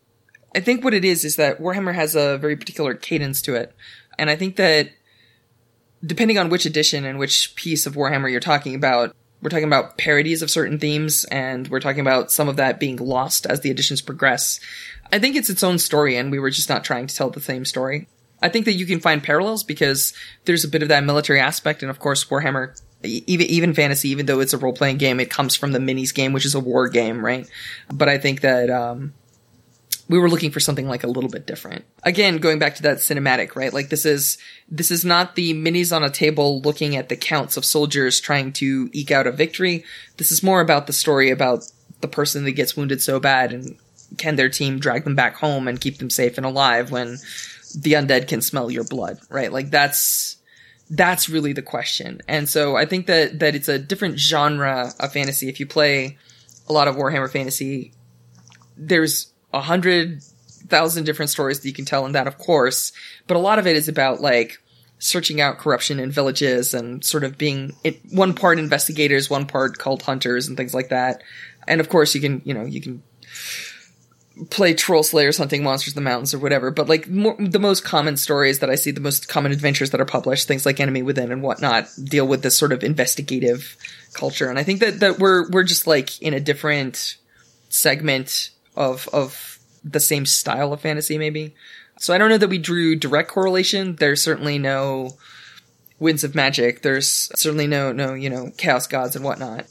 I 0.54 0.60
think 0.60 0.82
what 0.82 0.92
it 0.92 1.04
is 1.04 1.24
is 1.24 1.36
that 1.36 1.60
Warhammer 1.60 1.94
has 1.94 2.16
a 2.16 2.38
very 2.38 2.56
particular 2.56 2.94
cadence 2.94 3.40
to 3.42 3.54
it, 3.54 3.72
and 4.18 4.28
I 4.28 4.34
think 4.34 4.56
that 4.56 4.90
depending 6.04 6.38
on 6.38 6.48
which 6.48 6.66
edition 6.66 7.04
and 7.04 7.18
which 7.18 7.54
piece 7.54 7.86
of 7.86 7.94
Warhammer 7.94 8.30
you're 8.30 8.40
talking 8.40 8.74
about, 8.74 9.14
we're 9.40 9.50
talking 9.50 9.64
about 9.64 9.96
parodies 9.96 10.42
of 10.42 10.50
certain 10.50 10.80
themes, 10.80 11.24
and 11.26 11.68
we're 11.68 11.80
talking 11.80 12.00
about 12.00 12.32
some 12.32 12.48
of 12.48 12.56
that 12.56 12.80
being 12.80 12.96
lost 12.96 13.46
as 13.46 13.60
the 13.60 13.70
editions 13.70 14.02
progress. 14.02 14.58
I 15.12 15.20
think 15.20 15.36
it's 15.36 15.50
its 15.50 15.62
own 15.62 15.78
story, 15.78 16.16
and 16.16 16.32
we 16.32 16.40
were 16.40 16.50
just 16.50 16.68
not 16.68 16.82
trying 16.82 17.06
to 17.06 17.14
tell 17.14 17.30
the 17.30 17.40
same 17.40 17.64
story. 17.64 18.08
I 18.42 18.48
think 18.48 18.64
that 18.64 18.72
you 18.72 18.86
can 18.86 18.98
find 18.98 19.22
parallels 19.22 19.62
because 19.62 20.14
there's 20.46 20.64
a 20.64 20.68
bit 20.68 20.82
of 20.82 20.88
that 20.88 21.04
military 21.04 21.38
aspect, 21.38 21.82
and 21.82 21.90
of 21.90 22.00
course, 22.00 22.24
Warhammer, 22.24 22.80
even 23.02 23.46
even 23.46 23.74
fantasy, 23.74 24.08
even 24.10 24.26
though 24.26 24.40
it's 24.40 24.52
a 24.52 24.58
role 24.58 24.72
playing 24.72 24.98
game, 24.98 25.20
it 25.20 25.30
comes 25.30 25.54
from 25.54 25.72
the 25.72 25.78
minis 25.78 26.14
game, 26.14 26.32
which 26.32 26.46
is 26.46 26.54
a 26.54 26.60
war 26.60 26.88
game, 26.88 27.24
right? 27.24 27.48
But 27.92 28.08
I 28.08 28.18
think 28.18 28.40
that 28.40 28.70
um, 28.70 29.12
we 30.08 30.18
were 30.18 30.30
looking 30.30 30.50
for 30.50 30.60
something 30.60 30.88
like 30.88 31.04
a 31.04 31.08
little 31.08 31.30
bit 31.30 31.46
different. 31.46 31.84
Again, 32.04 32.38
going 32.38 32.58
back 32.58 32.76
to 32.76 32.82
that 32.82 32.98
cinematic, 32.98 33.56
right? 33.56 33.72
Like 33.72 33.88
this 33.88 34.04
is 34.04 34.38
this 34.68 34.90
is 34.90 35.04
not 35.04 35.34
the 35.34 35.52
minis 35.52 35.94
on 35.94 36.04
a 36.04 36.10
table 36.10 36.60
looking 36.60 36.96
at 36.96 37.08
the 37.08 37.16
counts 37.16 37.56
of 37.56 37.64
soldiers 37.64 38.20
trying 38.20 38.52
to 38.54 38.88
eke 38.92 39.10
out 39.10 39.26
a 39.26 39.32
victory. 39.32 39.84
This 40.16 40.30
is 40.30 40.42
more 40.42 40.60
about 40.60 40.86
the 40.86 40.92
story 40.92 41.30
about 41.30 41.70
the 42.00 42.08
person 42.08 42.44
that 42.44 42.52
gets 42.52 42.76
wounded 42.76 43.02
so 43.02 43.18
bad 43.18 43.52
and 43.52 43.76
can 44.18 44.36
their 44.36 44.48
team 44.48 44.78
drag 44.78 45.04
them 45.04 45.16
back 45.16 45.36
home 45.36 45.66
and 45.66 45.80
keep 45.80 45.98
them 45.98 46.10
safe 46.10 46.36
and 46.36 46.46
alive 46.46 46.90
when 46.90 47.18
the 47.76 47.94
undead 47.94 48.28
can 48.28 48.40
smell 48.40 48.70
your 48.70 48.84
blood, 48.84 49.18
right? 49.28 49.52
Like 49.52 49.70
that's 49.70 50.36
that's 50.90 51.28
really 51.28 51.52
the 51.52 51.62
question. 51.62 52.20
And 52.28 52.48
so 52.48 52.76
I 52.76 52.86
think 52.86 53.06
that 53.06 53.40
that 53.40 53.54
it's 53.54 53.68
a 53.68 53.78
different 53.78 54.18
genre 54.18 54.92
of 55.00 55.12
fantasy. 55.12 55.48
If 55.48 55.60
you 55.60 55.66
play 55.66 56.16
a 56.68 56.72
lot 56.72 56.88
of 56.88 56.96
Warhammer 56.96 57.30
Fantasy, 57.30 57.92
there's 58.76 59.32
a 59.52 59.60
hundred 59.60 60.22
thousand 60.68 61.04
different 61.04 61.30
stories 61.30 61.60
that 61.60 61.68
you 61.68 61.74
can 61.74 61.84
tell 61.84 62.06
in 62.06 62.12
that, 62.12 62.26
of 62.26 62.38
course, 62.38 62.92
but 63.26 63.36
a 63.36 63.40
lot 63.40 63.58
of 63.58 63.66
it 63.66 63.76
is 63.76 63.88
about 63.88 64.20
like 64.20 64.62
searching 64.98 65.40
out 65.40 65.58
corruption 65.58 66.00
in 66.00 66.10
villages 66.10 66.72
and 66.72 67.04
sort 67.04 67.22
of 67.22 67.36
being 67.36 67.74
it, 67.84 68.00
one 68.10 68.34
part 68.34 68.58
investigators, 68.58 69.28
one 69.28 69.46
part 69.46 69.78
cult 69.78 70.02
hunters 70.02 70.48
and 70.48 70.56
things 70.56 70.74
like 70.74 70.88
that. 70.88 71.22
And 71.68 71.80
of 71.80 71.88
course, 71.88 72.14
you 72.14 72.20
can, 72.20 72.42
you 72.44 72.54
know, 72.54 72.64
you 72.64 72.80
can 72.80 73.02
play 74.50 74.74
troll 74.74 75.02
slayers 75.02 75.38
hunting 75.38 75.62
monsters 75.62 75.94
in 75.94 76.02
the 76.02 76.08
mountains 76.08 76.34
or 76.34 76.38
whatever. 76.38 76.70
But 76.70 76.88
like 76.88 77.08
more, 77.08 77.36
the 77.38 77.58
most 77.58 77.84
common 77.84 78.16
stories 78.16 78.58
that 78.58 78.70
I 78.70 78.74
see, 78.74 78.90
the 78.90 79.00
most 79.00 79.28
common 79.28 79.52
adventures 79.52 79.90
that 79.90 80.00
are 80.00 80.06
published, 80.06 80.46
things 80.46 80.66
like 80.66 80.78
Enemy 80.78 81.02
Within 81.02 81.32
and 81.32 81.42
whatnot, 81.42 81.88
deal 82.02 82.26
with 82.26 82.42
this 82.42 82.56
sort 82.56 82.72
of 82.72 82.84
investigative 82.84 83.76
culture. 84.12 84.48
And 84.50 84.58
I 84.58 84.62
think 84.62 84.80
that 84.80 85.00
that 85.00 85.18
we're 85.18 85.48
we're 85.50 85.64
just 85.64 85.86
like 85.86 86.20
in 86.20 86.34
a 86.34 86.40
different 86.40 87.16
segment 87.68 88.50
of 88.76 89.08
of 89.12 89.58
the 89.82 90.00
same 90.00 90.26
style 90.26 90.72
of 90.72 90.80
fantasy, 90.80 91.16
maybe. 91.16 91.54
So 91.98 92.12
I 92.12 92.18
don't 92.18 92.28
know 92.28 92.38
that 92.38 92.48
we 92.48 92.58
drew 92.58 92.94
direct 92.94 93.30
correlation. 93.30 93.96
There's 93.96 94.22
certainly 94.22 94.58
no 94.58 95.16
winds 95.98 96.24
of 96.24 96.34
magic. 96.34 96.82
There's 96.82 97.30
certainly 97.36 97.66
no 97.66 97.92
no 97.92 98.12
you 98.12 98.28
know 98.28 98.52
chaos 98.58 98.86
gods 98.86 99.16
and 99.16 99.24
whatnot 99.24 99.66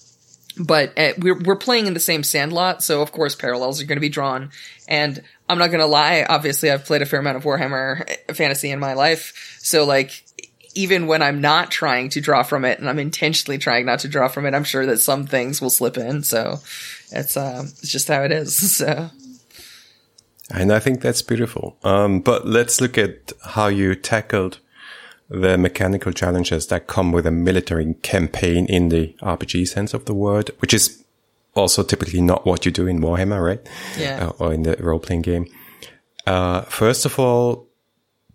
but 0.57 0.97
uh, 0.97 1.13
we're 1.17 1.39
we're 1.39 1.55
playing 1.55 1.87
in 1.87 1.93
the 1.93 1.99
same 1.99 2.23
sandlot, 2.23 2.83
so 2.83 3.01
of 3.01 3.11
course 3.11 3.35
parallels 3.35 3.81
are 3.81 3.85
going 3.85 3.97
to 3.97 4.01
be 4.01 4.09
drawn. 4.09 4.51
And 4.87 5.21
I'm 5.49 5.57
not 5.57 5.67
going 5.67 5.79
to 5.79 5.85
lie, 5.85 6.25
obviously 6.27 6.71
I've 6.71 6.85
played 6.85 7.01
a 7.01 7.05
fair 7.05 7.19
amount 7.19 7.37
of 7.37 7.43
Warhammer 7.43 8.35
fantasy 8.35 8.71
in 8.71 8.79
my 8.79 8.93
life, 8.93 9.57
so 9.59 9.85
like 9.85 10.23
even 10.75 11.07
when 11.07 11.21
I'm 11.21 11.39
not 11.39 11.71
trying 11.71 12.09
to 12.09 12.21
draw 12.21 12.43
from 12.43 12.65
it, 12.65 12.79
and 12.79 12.89
I'm 12.89 12.99
intentionally 12.99 13.57
trying 13.57 13.85
not 13.85 13.99
to 13.99 14.09
draw 14.09 14.27
from 14.27 14.45
it, 14.45 14.53
I'm 14.53 14.65
sure 14.65 14.85
that 14.85 14.99
some 14.99 15.25
things 15.25 15.61
will 15.61 15.69
slip 15.69 15.97
in. 15.97 16.23
So 16.23 16.59
it's 17.11 17.37
um 17.37 17.67
it's 17.67 17.91
just 17.91 18.07
how 18.07 18.23
it 18.23 18.31
is. 18.31 18.55
So 18.85 19.09
And 20.51 20.71
I 20.71 20.79
think 20.79 21.01
that's 21.01 21.21
beautiful. 21.21 21.77
Um, 21.83 22.19
but 22.19 22.45
let's 22.45 22.79
look 22.79 22.97
at 22.97 23.33
how 23.43 23.67
you 23.67 23.95
tackled 23.95 24.59
the 25.29 25.57
mechanical 25.57 26.11
challenges 26.11 26.67
that 26.67 26.87
come 26.87 27.11
with 27.11 27.25
a 27.25 27.31
military 27.31 27.93
campaign 28.03 28.65
in 28.67 28.89
the 28.89 29.15
RPG 29.21 29.67
sense 29.67 29.93
of 29.93 30.05
the 30.05 30.13
word, 30.13 30.51
which 30.59 30.73
is 30.73 31.03
also 31.55 31.83
typically 31.83 32.21
not 32.21 32.45
what 32.45 32.65
you 32.65 32.71
do 32.71 32.85
in 32.85 32.99
Warhammer, 32.99 33.43
right? 33.43 33.67
Yeah. 33.97 34.27
Uh, 34.27 34.33
or 34.39 34.53
in 34.53 34.63
the 34.63 34.75
role 34.77 34.99
playing 34.99 35.23
game. 35.23 35.47
Uh, 36.27 36.61
first 36.61 37.05
of 37.05 37.17
all, 37.17 37.67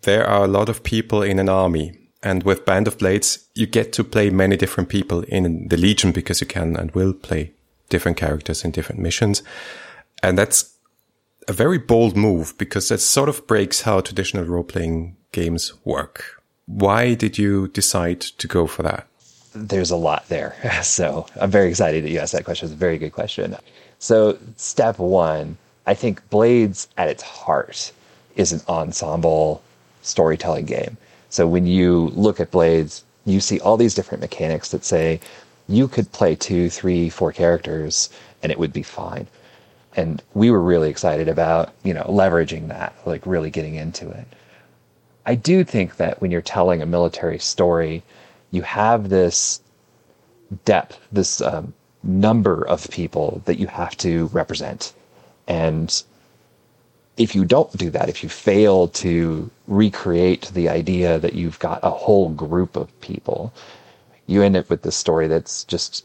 there 0.02 0.26
are 0.26 0.44
a 0.44 0.48
lot 0.48 0.68
of 0.68 0.82
people 0.82 1.22
in 1.22 1.38
an 1.38 1.48
army. 1.48 1.96
And 2.22 2.42
with 2.42 2.66
Band 2.66 2.86
of 2.86 2.98
Blades, 2.98 3.48
you 3.54 3.66
get 3.66 3.92
to 3.94 4.04
play 4.04 4.28
many 4.30 4.56
different 4.56 4.88
people 4.88 5.22
in 5.22 5.68
the 5.68 5.76
Legion 5.76 6.12
because 6.12 6.40
you 6.40 6.46
can 6.46 6.76
and 6.76 6.90
will 6.90 7.14
play 7.14 7.52
different 7.88 8.16
characters 8.16 8.64
in 8.64 8.72
different 8.72 9.00
missions. 9.00 9.42
And 10.22 10.36
that's 10.36 10.76
a 11.48 11.52
very 11.52 11.78
bold 11.78 12.16
move 12.16 12.56
because 12.58 12.88
that 12.88 12.98
sort 12.98 13.28
of 13.28 13.46
breaks 13.46 13.82
how 13.82 14.00
traditional 14.00 14.44
role 14.44 14.64
playing 14.64 15.16
games 15.32 15.72
work. 15.84 16.39
Why 16.72 17.14
did 17.14 17.38
you 17.38 17.68
decide 17.68 18.20
to 18.20 18.46
go 18.46 18.66
for 18.66 18.82
that? 18.82 19.06
there's 19.54 19.90
a 19.90 19.96
lot 19.96 20.28
there. 20.28 20.54
So 20.82 21.26
I'm 21.40 21.50
very 21.50 21.68
excited 21.68 22.04
that 22.04 22.10
you 22.10 22.18
asked 22.18 22.32
that 22.32 22.44
question. 22.44 22.66
It's 22.66 22.74
a 22.74 22.78
very 22.78 22.98
good 22.98 23.12
question. 23.12 23.56
So 23.98 24.38
step 24.56 24.98
one, 24.98 25.56
I 25.86 25.94
think 25.94 26.28
Blades 26.30 26.88
at 26.96 27.08
its 27.08 27.22
heart 27.22 27.92
is 28.36 28.52
an 28.52 28.60
ensemble 28.68 29.62
storytelling 30.02 30.66
game. 30.66 30.96
So 31.28 31.46
when 31.46 31.66
you 31.66 32.08
look 32.14 32.40
at 32.40 32.50
Blades, 32.50 33.04
you 33.24 33.40
see 33.40 33.60
all 33.60 33.76
these 33.76 33.94
different 33.94 34.22
mechanics 34.22 34.70
that 34.70 34.84
say 34.84 35.20
you 35.68 35.86
could 35.86 36.10
play 36.12 36.34
two, 36.34 36.70
three, 36.70 37.10
four 37.10 37.32
characters 37.32 38.10
and 38.42 38.50
it 38.50 38.58
would 38.58 38.72
be 38.72 38.82
fine. 38.82 39.26
And 39.96 40.22
we 40.34 40.50
were 40.50 40.62
really 40.62 40.88
excited 40.88 41.28
about, 41.28 41.72
you 41.82 41.92
know, 41.92 42.04
leveraging 42.04 42.68
that, 42.68 42.94
like 43.04 43.26
really 43.26 43.50
getting 43.50 43.74
into 43.74 44.08
it. 44.08 44.26
I 45.30 45.36
do 45.36 45.62
think 45.62 45.96
that 45.98 46.20
when 46.20 46.32
you're 46.32 46.42
telling 46.42 46.82
a 46.82 46.86
military 46.86 47.38
story, 47.38 48.02
you 48.50 48.62
have 48.62 49.10
this 49.10 49.60
depth, 50.64 50.98
this 51.12 51.40
um, 51.40 51.72
number 52.02 52.66
of 52.66 52.90
people 52.90 53.40
that 53.44 53.60
you 53.60 53.68
have 53.68 53.96
to 53.98 54.26
represent. 54.32 54.92
And 55.46 55.88
if 57.16 57.36
you 57.36 57.44
don't 57.44 57.70
do 57.76 57.90
that, 57.90 58.08
if 58.08 58.24
you 58.24 58.28
fail 58.28 58.88
to 59.04 59.48
recreate 59.68 60.50
the 60.52 60.68
idea 60.68 61.20
that 61.20 61.34
you've 61.34 61.60
got 61.60 61.78
a 61.84 61.90
whole 61.90 62.30
group 62.30 62.74
of 62.74 62.88
people, 63.00 63.52
you 64.26 64.42
end 64.42 64.56
up 64.56 64.68
with 64.68 64.82
this 64.82 64.96
story 64.96 65.28
that's 65.28 65.62
just, 65.62 66.04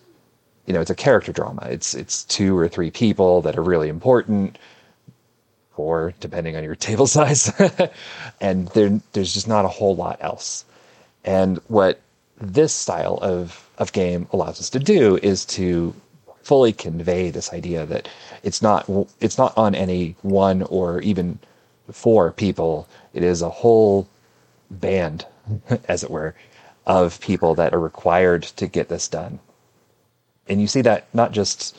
you 0.67 0.73
know, 0.73 0.81
it's 0.81 0.91
a 0.91 1.01
character 1.07 1.31
drama. 1.31 1.63
It's 1.71 1.95
it's 1.95 2.25
two 2.25 2.55
or 2.55 2.67
three 2.67 2.91
people 2.91 3.41
that 3.41 3.57
are 3.57 3.63
really 3.63 3.89
important, 3.89 4.59
or 5.77 6.13
depending 6.19 6.55
on 6.55 6.63
your 6.63 6.75
table 6.87 7.07
size, 7.07 7.51
and 8.41 8.67
there 8.69 8.99
there's 9.13 9.33
just 9.33 9.47
not 9.47 9.65
a 9.65 9.69
whole 9.69 9.95
lot 9.95 10.17
else. 10.21 10.65
And 11.23 11.57
what 11.67 11.99
this 12.39 12.73
style 12.73 13.17
of, 13.21 13.69
of 13.77 13.91
game 13.93 14.27
allows 14.31 14.59
us 14.59 14.69
to 14.71 14.79
do 14.79 15.17
is 15.17 15.45
to 15.45 15.93
fully 16.43 16.71
convey 16.71 17.31
this 17.31 17.51
idea 17.51 17.85
that 17.87 18.07
it's 18.43 18.61
not 18.61 18.87
it's 19.19 19.37
not 19.37 19.57
on 19.57 19.73
any 19.73 20.15
one 20.21 20.61
or 20.63 21.01
even 21.01 21.39
four 21.91 22.31
people. 22.31 22.87
It 23.13 23.23
is 23.23 23.41
a 23.41 23.49
whole 23.49 24.07
band, 24.69 25.25
as 25.87 26.03
it 26.03 26.11
were, 26.11 26.35
of 26.85 27.19
people 27.19 27.55
that 27.55 27.73
are 27.73 27.79
required 27.79 28.43
to 28.43 28.67
get 28.67 28.89
this 28.89 29.07
done. 29.07 29.39
And 30.47 30.61
you 30.61 30.67
see 30.67 30.81
that 30.81 31.07
not 31.13 31.31
just 31.31 31.75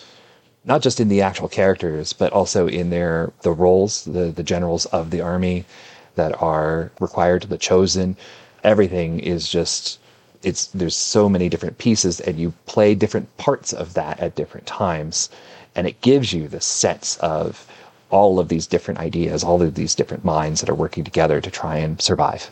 not 0.66 0.82
just 0.82 1.00
in 1.00 1.08
the 1.08 1.22
actual 1.22 1.48
characters, 1.48 2.12
but 2.12 2.32
also 2.32 2.66
in 2.66 2.90
their 2.90 3.32
the 3.42 3.52
roles, 3.52 4.04
the 4.04 4.32
the 4.32 4.42
generals 4.42 4.84
of 4.86 5.10
the 5.10 5.20
army 5.20 5.64
that 6.16 6.42
are 6.42 6.90
required, 7.00 7.42
to 7.42 7.48
the 7.48 7.56
chosen. 7.56 8.16
Everything 8.64 9.20
is 9.20 9.48
just 9.48 9.98
it's 10.42 10.66
there's 10.68 10.96
so 10.96 11.28
many 11.28 11.48
different 11.48 11.78
pieces 11.78 12.20
and 12.20 12.38
you 12.38 12.52
play 12.66 12.94
different 12.94 13.34
parts 13.36 13.72
of 13.72 13.94
that 13.94 14.20
at 14.20 14.34
different 14.34 14.66
times. 14.66 15.30
And 15.74 15.86
it 15.86 16.00
gives 16.00 16.32
you 16.32 16.48
the 16.48 16.60
sense 16.60 17.16
of 17.18 17.66
all 18.10 18.38
of 18.38 18.48
these 18.48 18.66
different 18.66 19.00
ideas 19.00 19.42
all 19.44 19.62
of 19.62 19.74
these 19.74 19.94
different 19.94 20.24
minds 20.24 20.60
that 20.60 20.70
are 20.70 20.74
working 20.74 21.04
together 21.04 21.40
to 21.40 21.50
try 21.50 21.76
and 21.78 22.00
survive. 22.00 22.50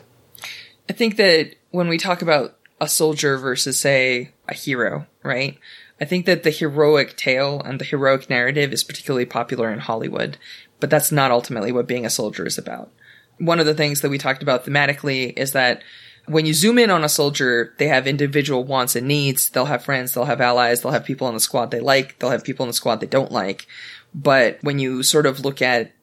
I 0.89 0.93
think 0.93 1.17
that 1.17 1.55
when 1.71 1.87
we 1.87 1.97
talk 1.97 2.21
about 2.21 2.57
a 2.79 2.87
soldier 2.87 3.37
versus 3.37 3.79
say 3.79 4.31
a 4.47 4.53
hero 4.53 5.05
right 5.23 5.57
i 5.99 6.05
think 6.05 6.25
that 6.25 6.43
the 6.43 6.51
heroic 6.51 7.15
tale 7.15 7.61
and 7.63 7.79
the 7.79 7.85
heroic 7.85 8.29
narrative 8.29 8.73
is 8.73 8.83
particularly 8.83 9.25
popular 9.25 9.71
in 9.71 9.79
hollywood 9.79 10.37
but 10.79 10.89
that's 10.89 11.11
not 11.11 11.31
ultimately 11.31 11.71
what 11.71 11.87
being 11.87 12.05
a 12.05 12.09
soldier 12.09 12.45
is 12.45 12.57
about 12.57 12.91
one 13.37 13.59
of 13.59 13.65
the 13.65 13.73
things 13.73 14.01
that 14.01 14.09
we 14.09 14.17
talked 14.17 14.41
about 14.41 14.65
thematically 14.65 15.37
is 15.37 15.51
that 15.51 15.81
when 16.27 16.45
you 16.45 16.53
zoom 16.53 16.77
in 16.77 16.89
on 16.89 17.03
a 17.03 17.09
soldier, 17.09 17.73
they 17.77 17.87
have 17.87 18.07
individual 18.07 18.63
wants 18.63 18.95
and 18.95 19.07
needs. 19.07 19.49
They'll 19.49 19.65
have 19.65 19.83
friends, 19.83 20.13
they'll 20.13 20.25
have 20.25 20.41
allies, 20.41 20.81
they'll 20.81 20.91
have 20.91 21.05
people 21.05 21.27
in 21.27 21.33
the 21.33 21.39
squad 21.39 21.71
they 21.71 21.79
like, 21.79 22.17
they'll 22.17 22.31
have 22.31 22.43
people 22.43 22.63
in 22.63 22.69
the 22.69 22.73
squad 22.73 22.99
they 22.99 23.07
don't 23.07 23.31
like. 23.31 23.67
But 24.13 24.57
when 24.61 24.79
you 24.79 25.03
sort 25.03 25.25
of 25.25 25.41
look 25.41 25.61
at 25.61 25.93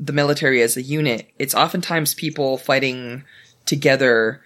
the 0.00 0.12
military 0.12 0.62
as 0.62 0.76
a 0.76 0.82
unit, 0.82 1.28
it's 1.38 1.54
oftentimes 1.54 2.14
people 2.14 2.58
fighting 2.58 3.24
together 3.66 4.42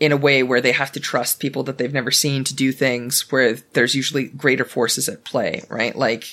in 0.00 0.12
a 0.12 0.16
way 0.16 0.42
where 0.42 0.60
they 0.60 0.72
have 0.72 0.92
to 0.92 1.00
trust 1.00 1.40
people 1.40 1.62
that 1.64 1.78
they've 1.78 1.92
never 1.92 2.10
seen 2.10 2.44
to 2.44 2.54
do 2.54 2.72
things 2.72 3.30
where 3.30 3.54
there's 3.72 3.94
usually 3.94 4.24
greater 4.28 4.64
forces 4.64 5.08
at 5.08 5.24
play, 5.24 5.62
right? 5.68 5.94
Like 5.94 6.24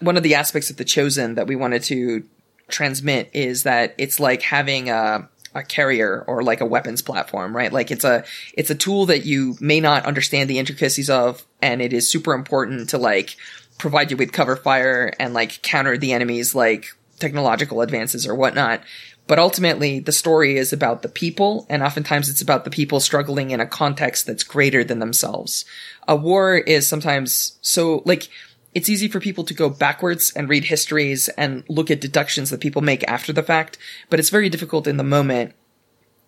one 0.00 0.16
of 0.16 0.22
the 0.22 0.34
aspects 0.34 0.70
of 0.70 0.76
the 0.76 0.84
chosen 0.84 1.34
that 1.36 1.46
we 1.46 1.56
wanted 1.56 1.82
to 1.84 2.24
transmit 2.68 3.30
is 3.32 3.62
that 3.64 3.94
it's 3.98 4.18
like 4.18 4.42
having 4.42 4.90
a 4.90 5.28
a 5.54 5.62
carrier 5.62 6.24
or 6.28 6.42
like 6.42 6.60
a 6.60 6.66
weapons 6.66 7.02
platform, 7.02 7.56
right? 7.56 7.72
Like 7.72 7.90
it's 7.90 8.04
a 8.04 8.24
it's 8.54 8.70
a 8.70 8.74
tool 8.74 9.06
that 9.06 9.24
you 9.24 9.56
may 9.60 9.80
not 9.80 10.06
understand 10.06 10.48
the 10.48 10.58
intricacies 10.58 11.10
of, 11.10 11.44
and 11.60 11.82
it 11.82 11.92
is 11.92 12.08
super 12.08 12.34
important 12.34 12.90
to 12.90 12.98
like 12.98 13.36
provide 13.78 14.10
you 14.10 14.16
with 14.16 14.32
cover 14.32 14.56
fire 14.56 15.12
and 15.18 15.34
like 15.34 15.62
counter 15.62 15.98
the 15.98 16.12
enemy's 16.12 16.54
like 16.54 16.86
technological 17.18 17.80
advances 17.80 18.26
or 18.26 18.34
whatnot. 18.34 18.82
But 19.30 19.38
ultimately, 19.38 20.00
the 20.00 20.10
story 20.10 20.56
is 20.56 20.72
about 20.72 21.02
the 21.02 21.08
people, 21.08 21.64
and 21.70 21.84
oftentimes 21.84 22.28
it's 22.28 22.42
about 22.42 22.64
the 22.64 22.70
people 22.70 22.98
struggling 22.98 23.52
in 23.52 23.60
a 23.60 23.64
context 23.64 24.26
that's 24.26 24.42
greater 24.42 24.82
than 24.82 24.98
themselves. 24.98 25.64
A 26.08 26.16
war 26.16 26.56
is 26.56 26.88
sometimes 26.88 27.56
so 27.60 28.02
like 28.04 28.28
it's 28.74 28.88
easy 28.88 29.06
for 29.06 29.20
people 29.20 29.44
to 29.44 29.54
go 29.54 29.70
backwards 29.70 30.32
and 30.34 30.48
read 30.48 30.64
histories 30.64 31.28
and 31.38 31.62
look 31.68 31.92
at 31.92 32.00
deductions 32.00 32.50
that 32.50 32.58
people 32.58 32.82
make 32.82 33.04
after 33.06 33.32
the 33.32 33.44
fact, 33.44 33.78
but 34.08 34.18
it's 34.18 34.30
very 34.30 34.48
difficult 34.48 34.88
in 34.88 34.96
the 34.96 35.04
moment 35.04 35.54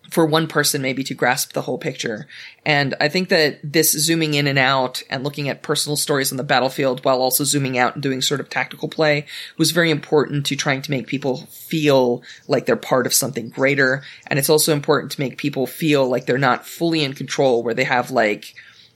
for 0.09 0.25
one 0.25 0.47
person 0.47 0.81
maybe 0.81 1.03
to 1.03 1.13
grasp 1.13 1.53
the 1.53 1.61
whole 1.61 1.77
picture. 1.77 2.27
And 2.65 2.93
I 2.99 3.09
think 3.09 3.29
that 3.29 3.59
this 3.63 3.91
zooming 3.91 4.35
in 4.35 4.47
and 4.47 4.59
out 4.59 5.01
and 5.09 5.23
looking 5.23 5.49
at 5.49 5.63
personal 5.63 5.95
stories 5.95 6.31
on 6.31 6.37
the 6.37 6.43
battlefield 6.43 7.03
while 7.03 7.21
also 7.21 7.43
zooming 7.43 7.77
out 7.77 7.95
and 7.95 8.03
doing 8.03 8.21
sort 8.21 8.39
of 8.39 8.49
tactical 8.49 8.89
play 8.89 9.25
was 9.57 9.71
very 9.71 9.89
important 9.89 10.45
to 10.47 10.55
trying 10.55 10.81
to 10.83 10.91
make 10.91 11.07
people 11.07 11.47
feel 11.47 12.21
like 12.47 12.65
they're 12.65 12.75
part 12.75 13.07
of 13.07 13.13
something 13.13 13.49
greater. 13.49 14.03
And 14.27 14.37
it's 14.37 14.49
also 14.49 14.73
important 14.73 15.11
to 15.13 15.21
make 15.21 15.37
people 15.37 15.65
feel 15.65 16.07
like 16.07 16.25
they're 16.25 16.37
not 16.37 16.65
fully 16.65 17.03
in 17.03 17.13
control 17.13 17.63
where 17.63 17.73
they 17.73 17.85
have 17.85 18.11
like, 18.11 18.53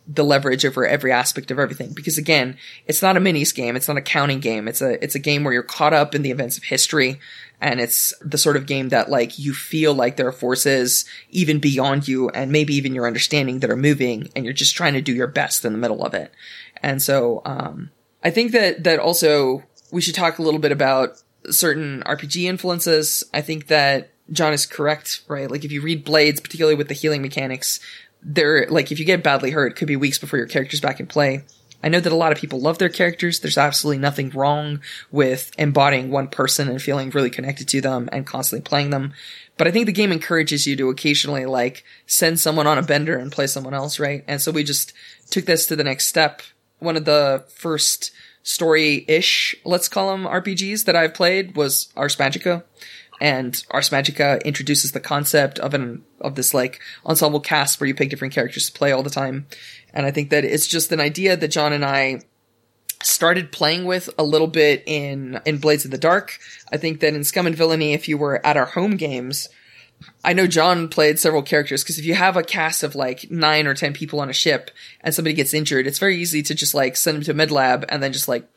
the 0.08 0.24
leverage 0.24 0.66
over 0.66 0.88
every 0.88 1.12
aspect 1.12 1.52
of 1.52 1.60
everything. 1.60 1.92
Because 1.94 2.18
again, 2.18 2.58
it's 2.86 3.02
not 3.02 3.18
a 3.18 3.20
minis 3.20 3.54
game. 3.54 3.76
It's 3.76 3.90
not 3.90 3.98
a 3.98 4.02
counting 4.02 4.40
game. 4.40 4.68
It's 4.68 4.82
a, 4.82 5.04
it's 5.04 5.16
a 5.16 5.20
game 5.20 5.44
where 5.44 5.54
you're 5.54 5.64
caught 5.64 5.94
up 5.94 6.16
in 6.16 6.22
the 6.22 6.32
events 6.32 6.58
of 6.58 6.64
history. 6.64 7.20
And 7.60 7.80
it's 7.82 8.14
the 8.22 8.38
sort 8.38 8.56
of 8.56 8.68
game 8.68 8.90
that 8.90 9.10
like 9.10 9.40
you 9.40 9.54
feel 9.54 9.94
like 9.94 10.16
there 10.16 10.28
are 10.28 10.32
forces 10.32 11.06
even 11.30 11.60
beyond 11.60 12.08
you 12.08 12.30
and 12.30 12.52
maybe 12.52 12.76
even 12.76 12.94
your 12.94 13.08
understanding 13.08 13.60
that 13.60 13.70
are 13.70 13.76
moving 13.76 14.30
and 14.36 14.46
you're 14.46 14.54
just 14.54 14.76
trying 14.76 14.94
to 14.94 15.02
do 15.02 15.14
your 15.14 15.28
best 15.28 15.66
in 15.66 15.74
the 15.74 15.80
middle 15.80 16.06
of 16.06 16.14
it. 16.14 16.32
And 16.84 17.02
so, 17.02 17.42
um, 17.46 17.90
I 18.24 18.30
think 18.30 18.52
that, 18.52 18.84
that 18.84 19.00
also 19.00 19.64
we 19.92 20.02
should 20.02 20.16
talk 20.16 20.38
a 20.38 20.44
little 20.44 20.60
bit 20.60 20.72
about 20.72 21.22
certain 21.50 22.04
RPG 22.06 22.44
influences. 22.44 23.24
I 23.34 23.42
think 23.42 23.68
that 23.68 24.12
John 24.32 24.54
is 24.54 24.66
correct, 24.66 25.22
right? 25.28 25.50
Like 25.50 25.66
if 25.66 25.72
you 25.72 25.82
read 25.82 26.04
Blades, 26.04 26.42
particularly 26.42 26.76
with 26.76 26.90
the 26.90 26.94
healing 26.94 27.22
mechanics, 27.22 27.80
there, 28.22 28.68
like, 28.70 28.92
if 28.92 29.00
you 29.00 29.06
get 29.06 29.24
badly 29.24 29.52
hurt, 29.52 29.72
it 29.72 29.76
could 29.76 29.88
be 29.88 29.96
weeks 29.96 30.18
before 30.18 30.38
your 30.38 30.48
character's 30.48 30.82
back 30.82 31.00
in 31.00 31.08
play. 31.08 31.44
I 31.84 31.90
know 31.90 32.00
that 32.00 32.12
a 32.12 32.16
lot 32.16 32.32
of 32.32 32.38
people 32.38 32.60
love 32.60 32.80
their 32.80 32.90
characters. 32.90 33.40
There's 33.40 33.58
absolutely 33.58 34.00
nothing 34.00 34.30
wrong 34.32 34.82
with 35.12 35.52
embodying 35.58 36.10
one 36.10 36.28
person 36.28 36.68
and 36.68 36.82
feeling 36.82 37.12
really 37.12 37.30
connected 37.30 37.68
to 37.70 37.82
them 37.82 38.10
and 38.12 38.26
constantly 38.26 38.68
playing 38.68 38.90
them. 38.90 39.14
But 39.58 39.68
I 39.68 39.72
think 39.72 39.86
the 39.86 39.92
game 39.92 40.12
encourages 40.12 40.66
you 40.66 40.76
to 40.76 40.90
occasionally 40.90 41.46
like 41.46 41.84
send 42.06 42.40
someone 42.40 42.68
on 42.68 42.78
a 42.78 42.84
bender 42.84 43.18
and 43.18 43.32
play 43.32 43.48
someone 43.48 43.74
else, 43.74 44.00
right? 44.00 44.24
And 44.28 44.42
so 44.42 44.52
we 44.52 44.64
just 44.64 44.94
took 45.30 45.46
this 45.46 45.68
to 45.68 45.76
the 45.76 45.84
next 45.84 46.08
step. 46.08 46.42
One 46.80 46.98
of 46.98 47.06
the 47.06 47.46
first 47.50 48.12
story-ish, 48.44 49.56
let's 49.66 49.90
call 49.90 50.12
them 50.12 50.26
RPGs 50.26 50.86
that 50.86 50.96
I've 50.96 51.14
played 51.14 51.56
was 51.56 51.92
Ars 51.96 52.16
Magica 52.16 52.64
and 53.20 53.64
Ars 53.72 53.90
Magica 53.90 54.44
introduces 54.44 54.92
the 54.92 55.00
concept 55.00 55.60
of 55.60 55.74
an 55.74 56.04
of 56.22 56.36
this 56.36 56.54
like 56.54 56.80
ensemble 57.06 57.40
cast 57.40 57.80
where 57.80 57.88
you 57.88 57.96
pick 57.96 58.10
different 58.10 58.34
characters 58.34 58.70
to 58.70 58.78
play 58.78 58.92
all 58.92 59.04
the 59.04 59.10
time. 59.10 59.48
And 59.94 60.06
I 60.06 60.12
think 60.12 60.30
that 60.30 60.46
it's 60.46 60.68
just 60.68 60.92
an 60.92 61.00
idea 61.00 61.38
that 61.38 61.48
John 61.48 61.74
and 61.74 61.86
I 61.86 62.22
started 63.04 63.52
playing 63.52 63.86
with 63.86 64.10
a 64.18 64.24
little 64.24 64.48
bit 64.48 64.84
in 64.86 65.40
in 65.46 65.58
Blades 65.58 65.86
in 65.86 65.92
the 65.92 65.98
Dark. 65.98 66.40
I 66.72 66.78
think 66.78 67.00
that 67.00 67.14
in 67.14 67.24
Scum 67.24 67.48
and 67.48 67.56
Villainy, 67.56 67.94
if 67.94 68.08
you 68.08 68.18
were 68.18 68.46
at 68.46 68.58
our 68.58 68.66
home 68.66 68.98
games, 68.98 69.50
I 70.24 70.34
know 70.34 70.48
John 70.48 70.90
played 70.90 71.20
several 71.20 71.42
characters 71.42 71.84
because 71.84 72.00
if 72.00 72.06
you 72.06 72.14
have 72.16 72.38
a 72.38 72.44
cast 72.44 72.84
of 72.84 72.96
like 72.96 73.32
nine 73.32 73.68
or 73.68 73.74
ten 73.74 73.94
people 73.94 74.20
on 74.20 74.30
a 74.30 74.34
ship 74.34 74.72
and 75.02 75.14
somebody 75.14 75.34
gets 75.34 75.54
injured, 75.54 75.88
it's 75.88 76.00
very 76.00 76.18
easy 76.18 76.44
to 76.44 76.56
just 76.56 76.74
like 76.74 76.96
send 76.96 77.18
them 77.18 77.24
to 77.24 77.34
med 77.34 77.52
lab 77.52 77.86
and 77.90 78.02
then 78.04 78.14
just 78.14 78.28
like 78.28 78.48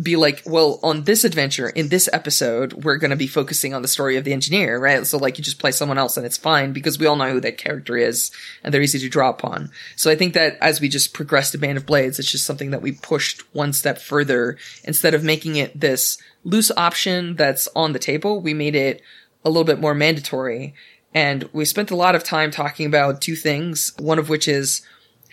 be 0.00 0.14
like, 0.14 0.42
well, 0.46 0.78
on 0.82 1.02
this 1.02 1.24
adventure, 1.24 1.68
in 1.68 1.88
this 1.88 2.08
episode, 2.12 2.84
we're 2.84 2.96
going 2.96 3.10
to 3.10 3.16
be 3.16 3.26
focusing 3.26 3.74
on 3.74 3.82
the 3.82 3.88
story 3.88 4.16
of 4.16 4.24
the 4.24 4.32
engineer, 4.32 4.78
right? 4.78 5.04
So 5.04 5.18
like 5.18 5.36
you 5.36 5.42
just 5.42 5.58
play 5.58 5.72
someone 5.72 5.98
else 5.98 6.16
and 6.16 6.24
it's 6.24 6.36
fine 6.36 6.72
because 6.72 6.98
we 6.98 7.06
all 7.06 7.16
know 7.16 7.32
who 7.32 7.40
that 7.40 7.58
character 7.58 7.96
is 7.96 8.30
and 8.62 8.72
they're 8.72 8.82
easy 8.82 9.00
to 9.00 9.08
draw 9.08 9.30
upon. 9.30 9.70
So 9.96 10.10
I 10.10 10.14
think 10.14 10.34
that 10.34 10.56
as 10.60 10.80
we 10.80 10.88
just 10.88 11.12
progressed 11.12 11.52
to 11.52 11.58
Band 11.58 11.76
of 11.76 11.86
Blades, 11.86 12.20
it's 12.20 12.30
just 12.30 12.46
something 12.46 12.70
that 12.70 12.82
we 12.82 12.92
pushed 12.92 13.42
one 13.52 13.72
step 13.72 13.98
further 13.98 14.58
instead 14.84 15.12
of 15.12 15.24
making 15.24 15.56
it 15.56 15.78
this 15.80 16.18
loose 16.44 16.70
option 16.76 17.34
that's 17.34 17.68
on 17.74 17.92
the 17.92 17.98
table. 17.98 18.40
We 18.40 18.54
made 18.54 18.76
it 18.76 19.02
a 19.44 19.50
little 19.50 19.64
bit 19.64 19.80
more 19.80 19.94
mandatory 19.94 20.74
and 21.12 21.48
we 21.52 21.64
spent 21.64 21.90
a 21.90 21.96
lot 21.96 22.14
of 22.14 22.22
time 22.22 22.52
talking 22.52 22.86
about 22.86 23.20
two 23.20 23.34
things. 23.34 23.92
One 23.98 24.20
of 24.20 24.28
which 24.28 24.46
is 24.46 24.82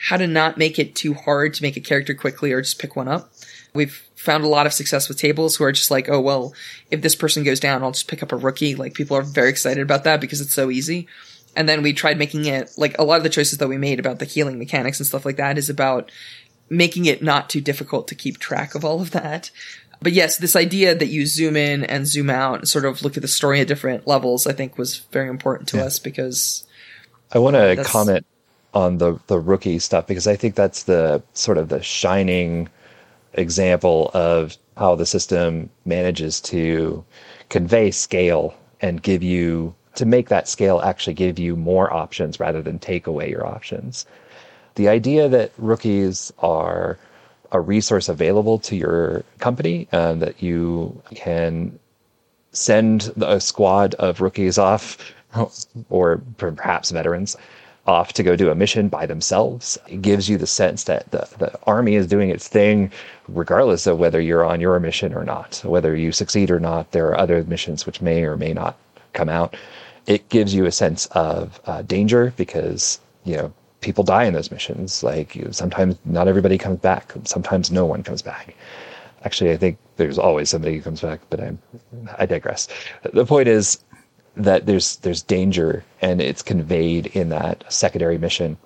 how 0.09 0.17
to 0.17 0.25
not 0.25 0.57
make 0.57 0.79
it 0.79 0.95
too 0.95 1.13
hard 1.13 1.53
to 1.55 1.63
make 1.63 1.77
a 1.77 1.81
character 1.81 2.15
quickly 2.15 2.51
or 2.51 2.61
just 2.61 2.79
pick 2.79 2.95
one 2.95 3.07
up. 3.07 3.31
We've 3.73 4.06
found 4.17 4.43
a 4.43 4.47
lot 4.47 4.65
of 4.65 4.73
success 4.73 5.07
with 5.07 5.17
tables 5.17 5.55
who 5.55 5.63
are 5.63 5.71
just 5.71 5.91
like, 5.91 6.09
oh, 6.09 6.19
well, 6.19 6.53
if 6.91 7.01
this 7.01 7.15
person 7.15 7.43
goes 7.43 7.59
down, 7.59 7.83
I'll 7.83 7.91
just 7.91 8.07
pick 8.07 8.23
up 8.23 8.31
a 8.31 8.37
rookie. 8.37 8.75
Like 8.75 8.95
people 8.95 9.15
are 9.15 9.21
very 9.21 9.49
excited 9.49 9.81
about 9.81 10.03
that 10.03 10.19
because 10.19 10.41
it's 10.41 10.53
so 10.53 10.69
easy. 10.71 11.07
And 11.55 11.69
then 11.69 11.81
we 11.81 11.93
tried 11.93 12.17
making 12.17 12.45
it 12.45 12.71
like 12.77 12.97
a 12.97 13.03
lot 13.03 13.17
of 13.17 13.23
the 13.23 13.29
choices 13.29 13.59
that 13.59 13.67
we 13.67 13.77
made 13.77 13.99
about 13.99 14.19
the 14.19 14.25
healing 14.25 14.59
mechanics 14.59 14.99
and 14.99 15.07
stuff 15.07 15.25
like 15.25 15.37
that 15.37 15.57
is 15.57 15.69
about 15.69 16.11
making 16.69 17.05
it 17.05 17.23
not 17.23 17.49
too 17.49 17.61
difficult 17.61 18.07
to 18.07 18.15
keep 18.15 18.39
track 18.39 18.75
of 18.75 18.83
all 18.83 19.01
of 19.01 19.11
that. 19.11 19.51
But 20.01 20.13
yes, 20.13 20.37
this 20.37 20.55
idea 20.55 20.93
that 20.93 21.07
you 21.07 21.25
zoom 21.25 21.55
in 21.55 21.83
and 21.83 22.05
zoom 22.05 22.29
out 22.29 22.59
and 22.59 22.67
sort 22.67 22.85
of 22.85 23.01
look 23.01 23.17
at 23.17 23.21
the 23.21 23.27
story 23.27 23.61
at 23.61 23.67
different 23.67 24.07
levels, 24.07 24.45
I 24.45 24.53
think 24.53 24.77
was 24.77 24.97
very 25.11 25.29
important 25.29 25.69
to 25.69 25.77
yeah. 25.77 25.85
us 25.85 25.99
because 25.99 26.65
I 27.31 27.39
want 27.39 27.55
to 27.55 27.83
comment 27.83 28.25
on 28.73 28.97
the 28.97 29.19
the 29.27 29.39
rookie 29.39 29.79
stuff 29.79 30.05
because 30.05 30.27
I 30.27 30.35
think 30.35 30.55
that's 30.55 30.83
the 30.83 31.23
sort 31.33 31.57
of 31.57 31.69
the 31.69 31.81
shining 31.81 32.69
example 33.37 34.11
of 34.13 34.57
how 34.75 34.95
the 34.95 35.05
system 35.05 35.69
manages 35.85 36.41
to 36.41 37.03
convey 37.49 37.91
scale 37.91 38.53
and 38.81 39.01
give 39.01 39.23
you 39.23 39.73
to 39.95 40.05
make 40.05 40.29
that 40.29 40.47
scale 40.47 40.79
actually 40.81 41.15
give 41.15 41.39
you 41.39 41.55
more 41.55 41.91
options 41.91 42.39
rather 42.39 42.61
than 42.61 42.77
take 42.77 43.07
away 43.07 43.29
your 43.29 43.45
options. 43.45 44.05
The 44.75 44.87
idea 44.87 45.27
that 45.27 45.51
rookies 45.57 46.31
are 46.39 46.99
a 47.51 47.59
resource 47.59 48.07
available 48.07 48.59
to 48.59 48.75
your 48.75 49.23
company 49.39 49.87
and 49.91 50.21
that 50.21 50.43
you 50.43 51.01
can 51.15 51.79
send 52.51 53.11
a 53.21 53.39
squad 53.39 53.95
of 53.95 54.21
rookies 54.21 54.57
off 54.57 54.97
or 55.89 56.21
perhaps 56.37 56.91
veterans 56.91 57.35
off 57.87 58.13
to 58.13 58.23
go 58.23 58.35
do 58.35 58.51
a 58.51 58.55
mission 58.55 58.89
by 58.89 59.05
themselves. 59.05 59.77
It 59.87 60.01
gives 60.01 60.29
you 60.29 60.37
the 60.37 60.45
sense 60.45 60.83
that 60.83 61.09
the, 61.11 61.27
the 61.39 61.57
army 61.63 61.95
is 61.95 62.05
doing 62.05 62.29
its 62.29 62.47
thing, 62.47 62.91
regardless 63.29 63.87
of 63.87 63.97
whether 63.97 64.19
you're 64.19 64.45
on 64.45 64.59
your 64.59 64.79
mission 64.79 65.13
or 65.13 65.23
not. 65.23 65.61
Whether 65.63 65.95
you 65.95 66.11
succeed 66.11 66.51
or 66.51 66.59
not, 66.59 66.91
there 66.91 67.07
are 67.07 67.17
other 67.17 67.43
missions 67.45 67.85
which 67.85 68.01
may 68.01 68.23
or 68.23 68.35
may 68.35 68.53
not 68.53 68.77
come 69.13 69.29
out. 69.29 69.55
It 70.05 70.27
gives 70.29 70.53
you 70.53 70.65
a 70.65 70.71
sense 70.71 71.05
of 71.07 71.59
uh, 71.65 71.81
danger 71.81 72.33
because, 72.37 72.99
you 73.23 73.37
know, 73.37 73.53
people 73.81 74.03
die 74.03 74.25
in 74.25 74.33
those 74.33 74.51
missions. 74.51 75.03
Like 75.03 75.35
you, 75.35 75.49
sometimes 75.51 75.97
not 76.05 76.27
everybody 76.27 76.57
comes 76.57 76.79
back. 76.79 77.13
Sometimes 77.23 77.71
no 77.71 77.85
one 77.85 78.03
comes 78.03 78.21
back. 78.21 78.55
Actually, 79.23 79.51
I 79.51 79.57
think 79.57 79.77
there's 79.97 80.19
always 80.19 80.49
somebody 80.49 80.75
who 80.75 80.81
comes 80.81 81.01
back, 81.01 81.19
but 81.29 81.41
I'm, 81.41 81.59
I 82.17 82.25
digress. 82.25 82.67
The 83.13 83.25
point 83.25 83.47
is, 83.47 83.79
that 84.37 84.65
there's 84.65 84.97
there's 84.97 85.21
danger 85.21 85.83
and 86.01 86.21
it's 86.21 86.41
conveyed 86.41 87.07
in 87.07 87.29
that 87.29 87.63
secondary 87.71 88.17
mission. 88.17 88.57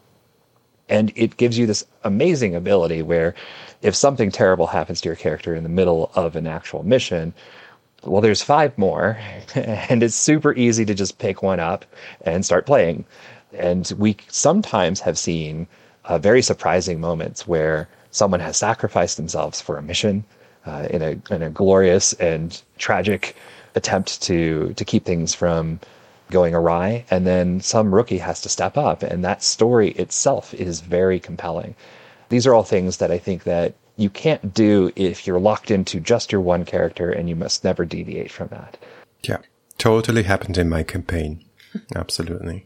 And 0.90 1.14
it 1.16 1.38
gives 1.38 1.58
you 1.58 1.66
this 1.66 1.86
amazing 2.04 2.56
ability 2.56 3.02
where 3.02 3.34
if 3.82 3.96
something 3.96 4.30
terrible 4.32 4.68
happens 4.68 5.02
to 5.02 5.10
your 5.10 5.16
character 5.16 5.56
in 5.56 5.64
the 5.64 5.70
middle 5.70 6.12
of 6.16 6.36
an 6.36 6.48
actual 6.48 6.84
mission 6.84 7.34
well 8.04 8.22
there's 8.22 8.42
five 8.42 8.76
more 8.78 9.18
and 9.56 10.04
it's 10.04 10.16
super 10.16 10.54
easy 10.56 10.86
to 10.86 10.94
just 10.94 11.20
pick 11.20 11.42
one 11.42 11.60
up 11.60 11.86
and 12.22 12.46
start 12.46 12.66
playing. 12.66 13.06
And 13.54 13.92
we 13.98 14.18
sometimes 14.30 15.00
have 15.02 15.18
seen 15.18 15.68
uh, 16.06 16.18
very 16.18 16.42
surprising 16.42 17.00
moments 17.00 17.48
where 17.48 17.88
someone 18.12 18.40
has 18.40 18.58
sacrificed 18.58 19.18
themselves 19.18 19.62
for 19.62 19.78
a 19.78 19.82
mission 19.82 20.24
uh, 20.66 20.88
in 20.90 21.02
a 21.02 21.34
in 21.34 21.44
a 21.44 21.50
glorious 21.50 22.14
and 22.14 22.62
tragic 22.78 23.36
attempt 23.76 24.22
to 24.24 24.74
to 24.74 24.86
keep 24.86 25.06
things 25.06 25.34
from 25.34 25.80
going 26.32 26.56
awry. 26.56 27.06
And 27.12 27.28
then 27.28 27.62
some 27.62 27.94
rookie 27.94 28.18
has 28.18 28.42
to 28.42 28.50
step 28.50 28.78
up. 28.78 29.04
And 29.04 29.24
that 29.24 29.44
story 29.44 29.92
itself 29.92 30.54
is 30.54 30.82
very 30.82 31.20
compelling. 31.20 31.76
These 32.30 32.48
are 32.48 32.54
all 32.54 32.64
things 32.64 32.98
that 32.98 33.12
i 33.12 33.18
think 33.18 33.44
that 33.44 33.76
you 33.98 34.10
can't 34.10 34.54
do 34.54 34.92
if 34.96 35.28
you're 35.28 35.40
locked 35.40 35.70
into 35.70 36.00
just 36.00 36.32
your 36.32 36.42
one 36.42 36.66
character 36.66 37.12
and 37.12 37.30
you 37.30 37.36
must 37.36 37.64
never 37.64 37.86
deviate 37.86 38.32
from 38.32 38.48
that. 38.48 38.78
Yeah. 39.22 39.38
Totally 39.78 40.24
happened 40.24 40.58
in 40.58 40.70
my 40.70 40.82
campaign. 40.84 41.44
Absolutely. 41.96 42.66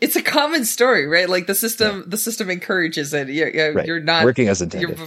It's 0.00 0.16
a 0.16 0.22
common 0.22 0.64
story 0.64 1.06
right? 1.06 1.28
Like 1.28 1.46
the 1.46 1.54
system 1.54 1.98
yeah. 1.98 2.04
the 2.06 2.16
system 2.16 2.50
encourages 2.50 3.14
it. 3.14 3.28
You're, 3.28 3.50
you're, 3.50 3.72
right. 3.72 3.86
you're 3.86 4.00
not 4.00 4.24
working 4.24 4.48
as 4.48 4.62
intended 4.62 4.98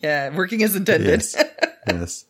yeah 0.00 0.34
working 0.34 0.62
as 0.62 0.76
intended 0.76 1.06
yes. 1.06 1.36
yes 1.86 2.24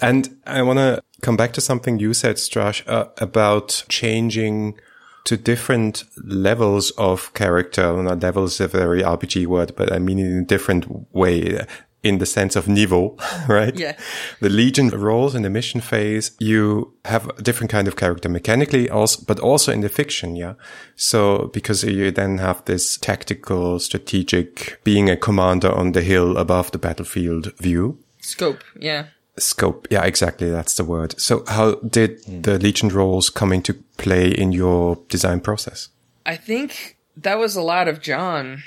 and 0.00 0.36
i 0.46 0.62
want 0.62 0.78
to 0.78 1.02
come 1.22 1.36
back 1.36 1.52
to 1.54 1.60
something 1.60 1.98
you 1.98 2.12
said, 2.12 2.36
Stras, 2.36 2.86
uh, 2.86 3.06
about 3.18 3.84
changing 3.88 4.78
to 5.24 5.36
different 5.36 6.04
levels 6.24 6.90
of 6.92 7.32
character. 7.32 8.02
Not 8.02 8.22
levels 8.22 8.54
is 8.54 8.60
a 8.60 8.68
very 8.68 9.02
RPG 9.02 9.46
word, 9.46 9.74
but 9.76 9.92
I 9.92 9.98
mean 9.98 10.18
in 10.18 10.38
a 10.38 10.44
different 10.44 11.14
way 11.14 11.64
in 12.02 12.18
the 12.18 12.26
sense 12.26 12.56
of 12.56 12.66
niveau, 12.66 13.16
right? 13.48 13.78
Yeah. 13.78 13.96
The 14.40 14.48
Legion 14.48 14.88
roles 14.88 15.34
in 15.34 15.42
the 15.42 15.50
mission 15.50 15.80
phase, 15.80 16.32
you 16.38 16.92
have 17.04 17.28
a 17.28 17.42
different 17.42 17.70
kind 17.70 17.86
of 17.86 17.96
character 17.96 18.28
mechanically 18.28 18.90
also, 18.90 19.22
but 19.26 19.38
also 19.38 19.72
in 19.72 19.80
the 19.80 19.88
fiction. 19.88 20.36
Yeah. 20.36 20.54
So 20.96 21.50
because 21.52 21.84
you 21.84 22.10
then 22.10 22.38
have 22.38 22.64
this 22.64 22.96
tactical, 22.98 23.78
strategic, 23.78 24.82
being 24.84 25.08
a 25.08 25.16
commander 25.16 25.70
on 25.70 25.92
the 25.92 26.02
hill 26.02 26.36
above 26.36 26.72
the 26.72 26.78
battlefield 26.78 27.56
view. 27.58 27.98
Scope. 28.20 28.62
Yeah. 28.78 29.06
Scope. 29.38 29.86
Yeah, 29.90 30.04
exactly. 30.04 30.50
That's 30.50 30.74
the 30.74 30.84
word. 30.84 31.18
So 31.20 31.44
how 31.46 31.76
did 31.76 32.22
mm. 32.24 32.42
the 32.42 32.58
Legion 32.58 32.88
roles 32.88 33.30
come 33.30 33.52
into 33.52 33.74
play 33.96 34.30
in 34.30 34.52
your 34.52 34.98
design 35.08 35.40
process? 35.40 35.88
I 36.26 36.36
think 36.36 36.98
that 37.16 37.38
was 37.38 37.56
a 37.56 37.62
lot 37.62 37.88
of 37.88 38.00
John. 38.00 38.62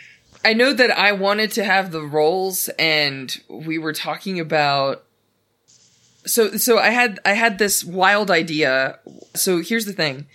I 0.45 0.53
know 0.53 0.73
that 0.73 0.91
I 0.91 1.11
wanted 1.13 1.51
to 1.53 1.63
have 1.63 1.91
the 1.91 2.03
roles 2.03 2.69
and 2.77 3.35
we 3.49 3.79
were 3.79 3.93
talking 3.93 4.39
about 4.39 5.03
so 6.27 6.57
so 6.57 6.77
I 6.77 6.89
had 6.89 7.19
I 7.25 7.33
had 7.33 7.57
this 7.57 7.83
wild 7.83 8.29
idea. 8.29 8.99
So 9.33 9.61
here's 9.61 9.85
the 9.85 9.93
thing. 9.93 10.27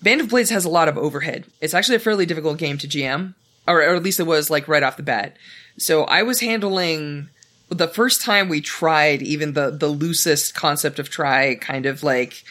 Band 0.00 0.20
of 0.20 0.28
Blades 0.28 0.50
has 0.50 0.64
a 0.64 0.70
lot 0.70 0.88
of 0.88 0.96
overhead. 0.96 1.46
It's 1.60 1.74
actually 1.74 1.96
a 1.96 2.00
fairly 2.00 2.24
difficult 2.24 2.58
game 2.58 2.78
to 2.78 2.86
GM, 2.86 3.34
or, 3.66 3.78
or 3.78 3.96
at 3.96 4.02
least 4.02 4.20
it 4.20 4.26
was 4.28 4.48
like 4.48 4.68
right 4.68 4.82
off 4.84 4.96
the 4.96 5.02
bat. 5.02 5.36
So 5.76 6.04
I 6.04 6.22
was 6.22 6.38
handling 6.38 7.28
the 7.68 7.88
first 7.88 8.22
time 8.22 8.48
we 8.48 8.60
tried 8.60 9.22
even 9.22 9.54
the 9.54 9.70
the 9.70 9.88
loosest 9.88 10.54
concept 10.54 11.00
of 11.00 11.10
try 11.10 11.56
kind 11.56 11.84
of 11.84 12.04
like 12.04 12.44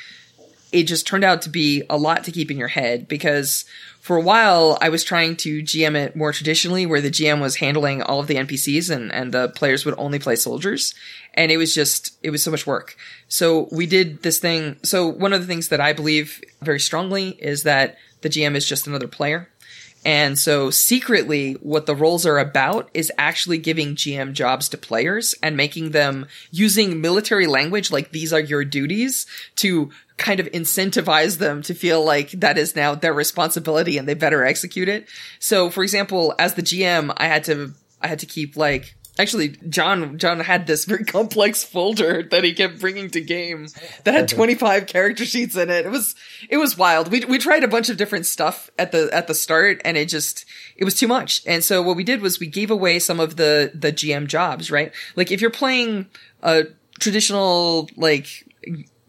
it 0.73 0.83
just 0.83 1.07
turned 1.07 1.23
out 1.23 1.41
to 1.43 1.49
be 1.49 1.83
a 1.89 1.97
lot 1.97 2.25
to 2.25 2.31
keep 2.31 2.51
in 2.51 2.57
your 2.57 2.67
head 2.67 3.07
because 3.07 3.63
for 4.07 4.15
a 4.15 4.21
while 4.21 4.77
I 4.79 4.87
was 4.87 5.03
trying 5.03 5.35
to 5.37 5.61
GM 5.61 5.97
it 5.97 6.15
more 6.15 6.31
traditionally 6.31 6.85
where 6.85 7.01
the 7.01 7.11
GM 7.11 7.41
was 7.41 7.57
handling 7.57 8.01
all 8.01 8.21
of 8.21 8.27
the 8.27 8.35
NPCs 8.35 8.89
and, 8.89 9.11
and 9.11 9.33
the 9.33 9.49
players 9.49 9.83
would 9.83 9.95
only 9.97 10.17
play 10.17 10.37
soldiers. 10.37 10.95
And 11.33 11.51
it 11.51 11.57
was 11.57 11.75
just, 11.75 12.17
it 12.23 12.29
was 12.29 12.41
so 12.41 12.49
much 12.49 12.65
work. 12.65 12.95
So 13.27 13.67
we 13.69 13.85
did 13.85 14.23
this 14.23 14.39
thing. 14.39 14.77
So 14.81 15.07
one 15.07 15.33
of 15.33 15.41
the 15.41 15.45
things 15.45 15.67
that 15.67 15.81
I 15.81 15.91
believe 15.91 16.41
very 16.61 16.79
strongly 16.79 17.31
is 17.31 17.63
that 17.63 17.97
the 18.21 18.29
GM 18.29 18.55
is 18.55 18.65
just 18.65 18.87
another 18.87 19.09
player. 19.09 19.49
And 20.05 20.39
so 20.39 20.69
secretly, 20.69 21.55
what 21.55 21.85
the 21.85 21.95
roles 21.95 22.25
are 22.25 22.37
about 22.39 22.89
is 22.93 23.11
actually 23.17 23.57
giving 23.57 23.95
GM 23.95 24.31
jobs 24.31 24.69
to 24.69 24.77
players 24.77 25.35
and 25.43 25.57
making 25.57 25.91
them 25.91 26.27
using 26.49 27.01
military 27.01 27.45
language 27.45 27.91
like 27.91 28.11
these 28.11 28.31
are 28.31 28.39
your 28.39 28.63
duties 28.63 29.25
to 29.57 29.91
kind 30.17 30.39
of 30.39 30.47
incentivize 30.47 31.37
them 31.37 31.61
to 31.61 31.73
feel 31.73 32.03
like 32.03 32.31
that 32.31 32.57
is 32.57 32.75
now 32.75 32.95
their 32.95 33.13
responsibility 33.13 33.97
and 33.97 34.07
they 34.07 34.15
better 34.15 34.43
execute 34.43 34.89
it. 34.89 35.07
So 35.39 35.69
for 35.69 35.83
example, 35.83 36.33
as 36.39 36.55
the 36.55 36.63
GM, 36.63 37.13
I 37.17 37.27
had 37.27 37.43
to, 37.45 37.73
I 38.01 38.07
had 38.07 38.19
to 38.19 38.25
keep 38.25 38.57
like 38.57 38.95
Actually, 39.19 39.49
John 39.67 40.17
John 40.17 40.39
had 40.39 40.67
this 40.67 40.85
very 40.85 41.03
complex 41.05 41.63
folder 41.63 42.23
that 42.23 42.43
he 42.43 42.53
kept 42.53 42.79
bringing 42.79 43.09
to 43.11 43.21
game 43.21 43.67
that 44.03 44.13
had 44.13 44.27
25 44.27 44.85
character 44.85 45.25
sheets 45.25 45.55
in 45.55 45.69
it. 45.69 45.85
It 45.85 45.89
was 45.89 46.15
it 46.49 46.57
was 46.57 46.77
wild. 46.77 47.11
We 47.11 47.25
we 47.25 47.39
tried 47.39 47.63
a 47.63 47.67
bunch 47.67 47.89
of 47.89 47.97
different 47.97 48.25
stuff 48.25 48.69
at 48.77 48.91
the 48.91 49.09
at 49.11 49.27
the 49.27 49.33
start 49.33 49.81
and 49.83 49.97
it 49.97 50.07
just 50.07 50.45
it 50.75 50.85
was 50.85 50.95
too 50.95 51.07
much. 51.07 51.41
And 51.45 51.63
so 51.63 51.81
what 51.81 51.95
we 51.95 52.03
did 52.03 52.21
was 52.21 52.39
we 52.39 52.47
gave 52.47 52.69
away 52.69 52.99
some 52.99 53.19
of 53.19 53.37
the 53.37 53.71
the 53.73 53.91
GM 53.91 54.27
jobs, 54.27 54.69
right? 54.69 54.93
Like 55.15 55.31
if 55.31 55.41
you're 55.41 55.49
playing 55.49 56.07
a 56.43 56.65
traditional 56.99 57.89
like 57.95 58.45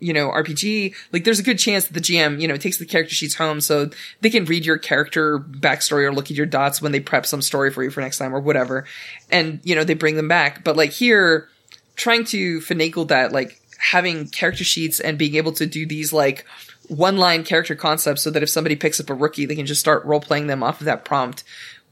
you 0.01 0.13
know, 0.13 0.31
RPG, 0.31 0.95
like 1.13 1.25
there's 1.25 1.39
a 1.39 1.43
good 1.43 1.59
chance 1.59 1.87
that 1.87 1.95
the 1.95 2.01
GM, 2.01 2.41
you 2.41 2.49
know, 2.49 2.57
takes 2.57 2.79
the 2.79 2.87
character 2.87 3.15
sheets 3.15 3.35
home 3.35 3.61
so 3.61 3.91
they 4.21 4.31
can 4.31 4.45
read 4.45 4.65
your 4.65 4.79
character 4.79 5.39
backstory 5.39 6.05
or 6.05 6.13
look 6.13 6.31
at 6.31 6.37
your 6.37 6.47
dots 6.47 6.81
when 6.81 6.93
they 6.93 7.01
prep 7.01 7.27
some 7.27 7.43
story 7.43 7.71
for 7.71 7.83
you 7.83 7.91
for 7.91 8.01
next 8.01 8.19
time 8.19 8.35
or 8.35 8.41
whatever. 8.41 8.85
And, 9.31 9.61
you 9.65 9.75
know, 9.75 9.85
they 9.85 9.95
bring 9.95 10.17
them 10.17 10.29
back. 10.29 10.63
But 10.63 10.77
like 10.77 10.91
here, 10.91 11.49
trying 11.97 12.25
to 12.27 12.61
finagle 12.61 13.09
that, 13.09 13.33
like 13.33 13.61
having 13.79 14.29
character 14.29 14.65
sheets 14.65 15.01
and 15.01 15.19
being 15.19 15.35
able 15.35 15.53
to 15.53 15.67
do 15.67 15.87
these 15.87 16.13
like 16.13 16.45
one 16.89 17.17
line 17.17 17.45
character 17.45 17.75
concepts 17.75 18.23
so 18.23 18.31
that 18.31 18.43
if 18.43 18.49
somebody 18.49 18.77
picks 18.77 19.01
up 19.01 19.11
a 19.11 19.15
rookie, 19.15 19.47
they 19.47 19.57
can 19.57 19.67
just 19.67 19.81
start 19.81 20.05
role 20.05 20.21
playing 20.21 20.47
them 20.47 20.63
off 20.63 20.81
of 20.81 20.87
that 20.87 21.05
prompt 21.05 21.45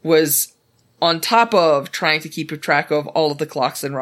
was 0.02 0.54
on 1.02 1.20
top 1.20 1.52
of 1.54 1.90
trying 1.92 2.20
to 2.20 2.28
keep 2.28 2.48
track 2.62 2.90
of 2.90 3.06
all 3.08 3.30
of 3.30 3.38
the 3.38 3.46
clocks 3.46 3.84
and 3.84 3.94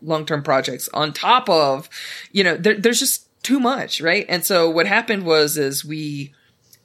long 0.00 0.24
term 0.24 0.42
projects, 0.42 0.88
on 0.94 1.12
top 1.12 1.48
of, 1.48 1.88
you 2.32 2.42
know, 2.42 2.56
there, 2.56 2.74
there's 2.74 2.98
just 2.98 3.28
too 3.42 3.60
much, 3.60 4.00
right? 4.00 4.26
And 4.28 4.44
so 4.44 4.68
what 4.68 4.86
happened 4.86 5.24
was 5.24 5.56
is 5.56 5.84
we 5.84 6.32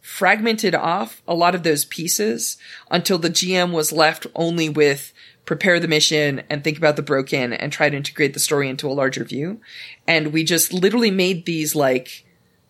fragmented 0.01 0.75
off 0.75 1.21
a 1.27 1.33
lot 1.33 1.55
of 1.55 1.63
those 1.63 1.85
pieces 1.85 2.57
until 2.91 3.17
the 3.17 3.29
GM 3.29 3.71
was 3.71 3.91
left 3.91 4.27
only 4.35 4.69
with 4.69 5.11
prepare 5.45 5.79
the 5.79 5.87
mission 5.87 6.43
and 6.49 6.63
think 6.63 6.77
about 6.77 6.95
the 6.95 7.01
broken 7.01 7.53
and 7.53 7.71
try 7.71 7.89
to 7.89 7.97
integrate 7.97 8.33
the 8.33 8.39
story 8.39 8.69
into 8.69 8.87
a 8.87 8.93
larger 8.93 9.23
view. 9.23 9.61
And 10.07 10.33
we 10.33 10.43
just 10.43 10.73
literally 10.73 11.11
made 11.11 11.45
these 11.45 11.75
like 11.75 12.25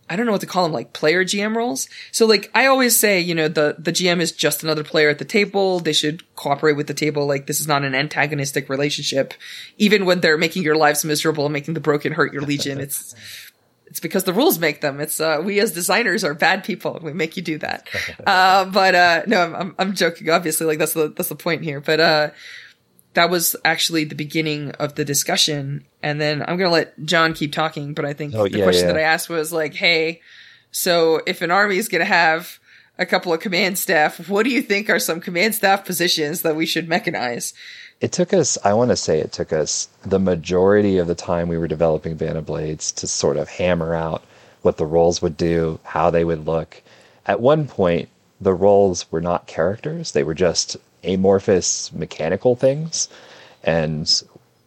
I 0.07 0.15
don't 0.15 0.27
know 0.27 0.33
what 0.33 0.41
to 0.41 0.47
call 0.47 0.63
them, 0.63 0.71
like 0.71 0.93
player 0.93 1.25
GM 1.25 1.55
roles. 1.55 1.89
So 2.11 2.27
like 2.27 2.51
I 2.53 2.67
always 2.67 2.99
say, 2.99 3.19
you 3.19 3.33
know, 3.33 3.47
the 3.47 3.75
the 3.79 3.91
GM 3.91 4.19
is 4.19 4.31
just 4.31 4.63
another 4.63 4.83
player 4.83 5.09
at 5.09 5.17
the 5.17 5.25
table. 5.25 5.79
They 5.79 5.93
should 5.93 6.23
cooperate 6.35 6.73
with 6.73 6.85
the 6.85 6.93
table. 6.93 7.25
Like 7.25 7.47
this 7.47 7.59
is 7.59 7.67
not 7.67 7.83
an 7.83 7.95
antagonistic 7.95 8.69
relationship. 8.69 9.33
Even 9.77 10.05
when 10.05 10.19
they're 10.19 10.37
making 10.37 10.61
your 10.61 10.75
lives 10.75 11.03
miserable 11.03 11.45
and 11.45 11.53
making 11.53 11.73
the 11.73 11.79
broken 11.79 12.13
hurt 12.13 12.33
your 12.33 12.43
legion, 12.43 12.79
it's 12.79 13.15
it's 13.87 13.99
because 13.99 14.23
the 14.23 14.33
rules 14.33 14.59
make 14.59 14.81
them. 14.81 14.99
It's 14.99 15.19
uh, 15.19 15.41
we 15.43 15.59
as 15.59 15.71
designers 15.71 16.23
are 16.23 16.33
bad 16.33 16.63
people. 16.63 16.99
We 17.01 17.13
make 17.13 17.37
you 17.37 17.43
do 17.43 17.57
that. 17.59 17.87
uh, 18.27 18.65
but 18.65 18.95
uh, 18.95 19.23
no, 19.27 19.41
I'm, 19.41 19.55
I'm, 19.55 19.75
I'm 19.79 19.95
joking. 19.95 20.29
Obviously, 20.29 20.65
like 20.65 20.79
that's 20.79 20.93
the 20.93 21.09
that's 21.09 21.29
the 21.29 21.35
point 21.35 21.63
here. 21.63 21.79
But 21.79 21.99
uh, 21.99 22.29
that 23.13 23.29
was 23.29 23.55
actually 23.63 24.03
the 24.05 24.15
beginning 24.15 24.71
of 24.71 24.95
the 24.95 25.05
discussion. 25.05 25.85
And 26.01 26.19
then 26.19 26.41
I'm 26.41 26.57
gonna 26.57 26.71
let 26.71 27.03
John 27.05 27.33
keep 27.33 27.53
talking. 27.53 27.93
But 27.93 28.05
I 28.05 28.13
think 28.13 28.33
oh, 28.35 28.47
the 28.47 28.59
yeah, 28.59 28.63
question 28.63 28.87
yeah. 28.87 28.93
that 28.93 28.99
I 28.99 29.03
asked 29.03 29.29
was 29.29 29.53
like, 29.53 29.73
hey, 29.73 30.21
so 30.71 31.21
if 31.25 31.41
an 31.41 31.51
army 31.51 31.77
is 31.77 31.87
gonna 31.87 32.05
have 32.05 32.59
a 32.97 33.05
couple 33.05 33.33
of 33.33 33.39
command 33.39 33.77
staff, 33.77 34.29
what 34.29 34.43
do 34.43 34.49
you 34.49 34.61
think 34.61 34.89
are 34.89 34.99
some 34.99 35.19
command 35.21 35.55
staff 35.55 35.85
positions 35.85 36.41
that 36.41 36.55
we 36.55 36.65
should 36.65 36.87
mechanize? 36.87 37.53
It 38.01 38.11
took 38.11 38.33
us, 38.33 38.57
I 38.63 38.73
want 38.73 38.91
to 38.91 38.95
say 38.95 39.19
it 39.19 39.31
took 39.31 39.53
us 39.53 39.87
the 40.03 40.19
majority 40.19 40.97
of 40.97 41.07
the 41.07 41.15
time 41.15 41.47
we 41.47 41.57
were 41.57 41.67
developing 41.67 42.21
of 42.21 42.45
Blades 42.45 42.91
to 42.93 43.07
sort 43.07 43.37
of 43.37 43.47
hammer 43.47 43.95
out 43.95 44.23
what 44.63 44.77
the 44.77 44.85
roles 44.85 45.21
would 45.21 45.37
do, 45.37 45.79
how 45.83 46.09
they 46.09 46.25
would 46.25 46.45
look. 46.45 46.81
At 47.25 47.39
one 47.39 47.67
point, 47.67 48.09
the 48.41 48.53
roles 48.53 49.09
were 49.11 49.21
not 49.21 49.47
characters, 49.47 50.11
they 50.11 50.23
were 50.23 50.33
just 50.33 50.75
amorphous 51.03 51.93
mechanical 51.93 52.55
things. 52.55 53.07
And 53.63 54.11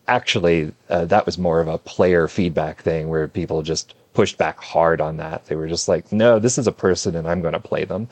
actually, 0.07 0.73
uh, 0.89 1.05
that 1.05 1.27
was 1.27 1.37
more 1.37 1.61
of 1.61 1.69
a 1.69 1.79
player 1.79 2.29
feedback 2.29 2.83
thing 2.83 3.09
where 3.09 3.29
people 3.29 3.63
just 3.63 3.95
pushed 4.15 4.39
back 4.39 4.59
hard 4.59 5.01
on 5.01 5.19
that. 5.19 5.47
They 5.47 5.55
were 5.55 5.69
just 5.69 5.87
like, 5.87 6.11
no, 6.11 6.39
this 6.39 6.59
is 6.59 6.67
a 6.67 6.73
person 6.73 7.15
and 7.15 7.29
I'm 7.29 7.43
going 7.43 7.53
to 7.53 7.61
play 7.61 7.85
them. 7.85 8.09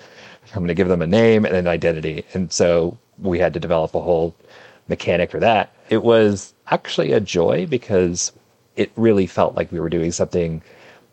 I'm 0.53 0.61
going 0.61 0.69
to 0.69 0.75
give 0.75 0.89
them 0.89 1.03
a 1.03 1.07
name 1.07 1.45
and 1.45 1.57
an 1.57 1.67
identity. 1.67 2.25
And 2.35 2.53
so 2.53 2.99
we 3.19 3.39
had 3.39 3.55
to 3.55 3.61
develop 3.61 3.95
a 3.95 4.01
whole 4.01 4.35
mechanic 4.89 5.31
for 5.31 5.41
that. 5.41 5.75
It 5.91 6.03
was 6.03 6.55
actually 6.69 7.13
a 7.13 7.21
joy 7.21 7.67
because 7.67 8.33
it 8.77 8.91
really 8.97 9.27
felt 9.27 9.55
like 9.55 9.73
we 9.73 9.81
were 9.81 9.89
doing 9.89 10.13
something 10.13 10.63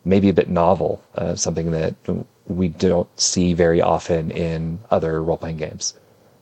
maybe 0.04 0.28
a 0.28 0.34
bit 0.34 0.48
novel, 0.48 1.02
uh, 1.14 1.34
something 1.34 1.70
that 1.70 1.94
we 2.46 2.68
don't 2.68 3.08
see 3.18 3.54
very 3.54 3.80
often 3.80 4.30
in 4.30 4.78
other 4.90 5.22
role 5.22 5.38
playing 5.38 5.56
games. 5.56 5.94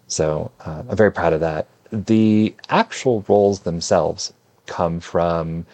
So 0.09 0.51
uh, 0.65 0.83
I'm 0.89 0.97
very 0.97 1.13
proud 1.13 1.33
of 1.33 1.41
that. 1.41 1.69
The 1.93 2.55
actual 2.69 3.25
roles 3.29 3.61
themselves 3.61 4.33
come 4.67 5.01
from 5.01 5.67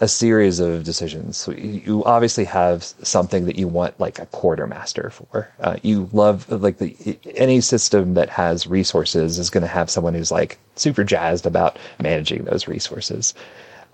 a 0.00 0.08
series 0.08 0.60
of 0.60 0.82
decisions. 0.82 1.36
So 1.36 1.52
you 1.52 2.02
obviously 2.04 2.44
have 2.44 2.84
something 2.84 3.44
that 3.44 3.56
you 3.56 3.68
want 3.68 4.00
like 4.00 4.18
a 4.18 4.26
quartermaster 4.26 5.10
for. 5.10 5.52
Uh, 5.60 5.76
you 5.82 6.08
love 6.12 6.50
like 6.50 6.78
the 6.78 7.18
any 7.34 7.60
system 7.60 8.14
that 8.14 8.30
has 8.30 8.66
resources 8.66 9.38
is 9.38 9.50
going 9.50 9.62
to 9.62 9.68
have 9.68 9.90
someone 9.90 10.14
who's 10.14 10.30
like 10.30 10.58
super 10.76 11.04
jazzed 11.04 11.44
about 11.44 11.78
managing 12.02 12.44
those 12.44 12.66
resources. 12.66 13.34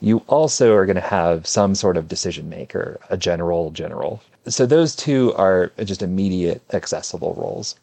You 0.00 0.18
also 0.28 0.74
are 0.74 0.86
going 0.86 0.96
to 0.96 1.00
have 1.00 1.46
some 1.46 1.74
sort 1.74 1.96
of 1.96 2.06
decision 2.06 2.48
maker, 2.48 3.00
a 3.10 3.16
general 3.16 3.72
general. 3.72 4.22
So 4.46 4.64
those 4.64 4.94
two 4.94 5.34
are 5.34 5.72
just 5.82 6.02
immediate 6.02 6.62
accessible 6.72 7.34
roles. 7.34 7.74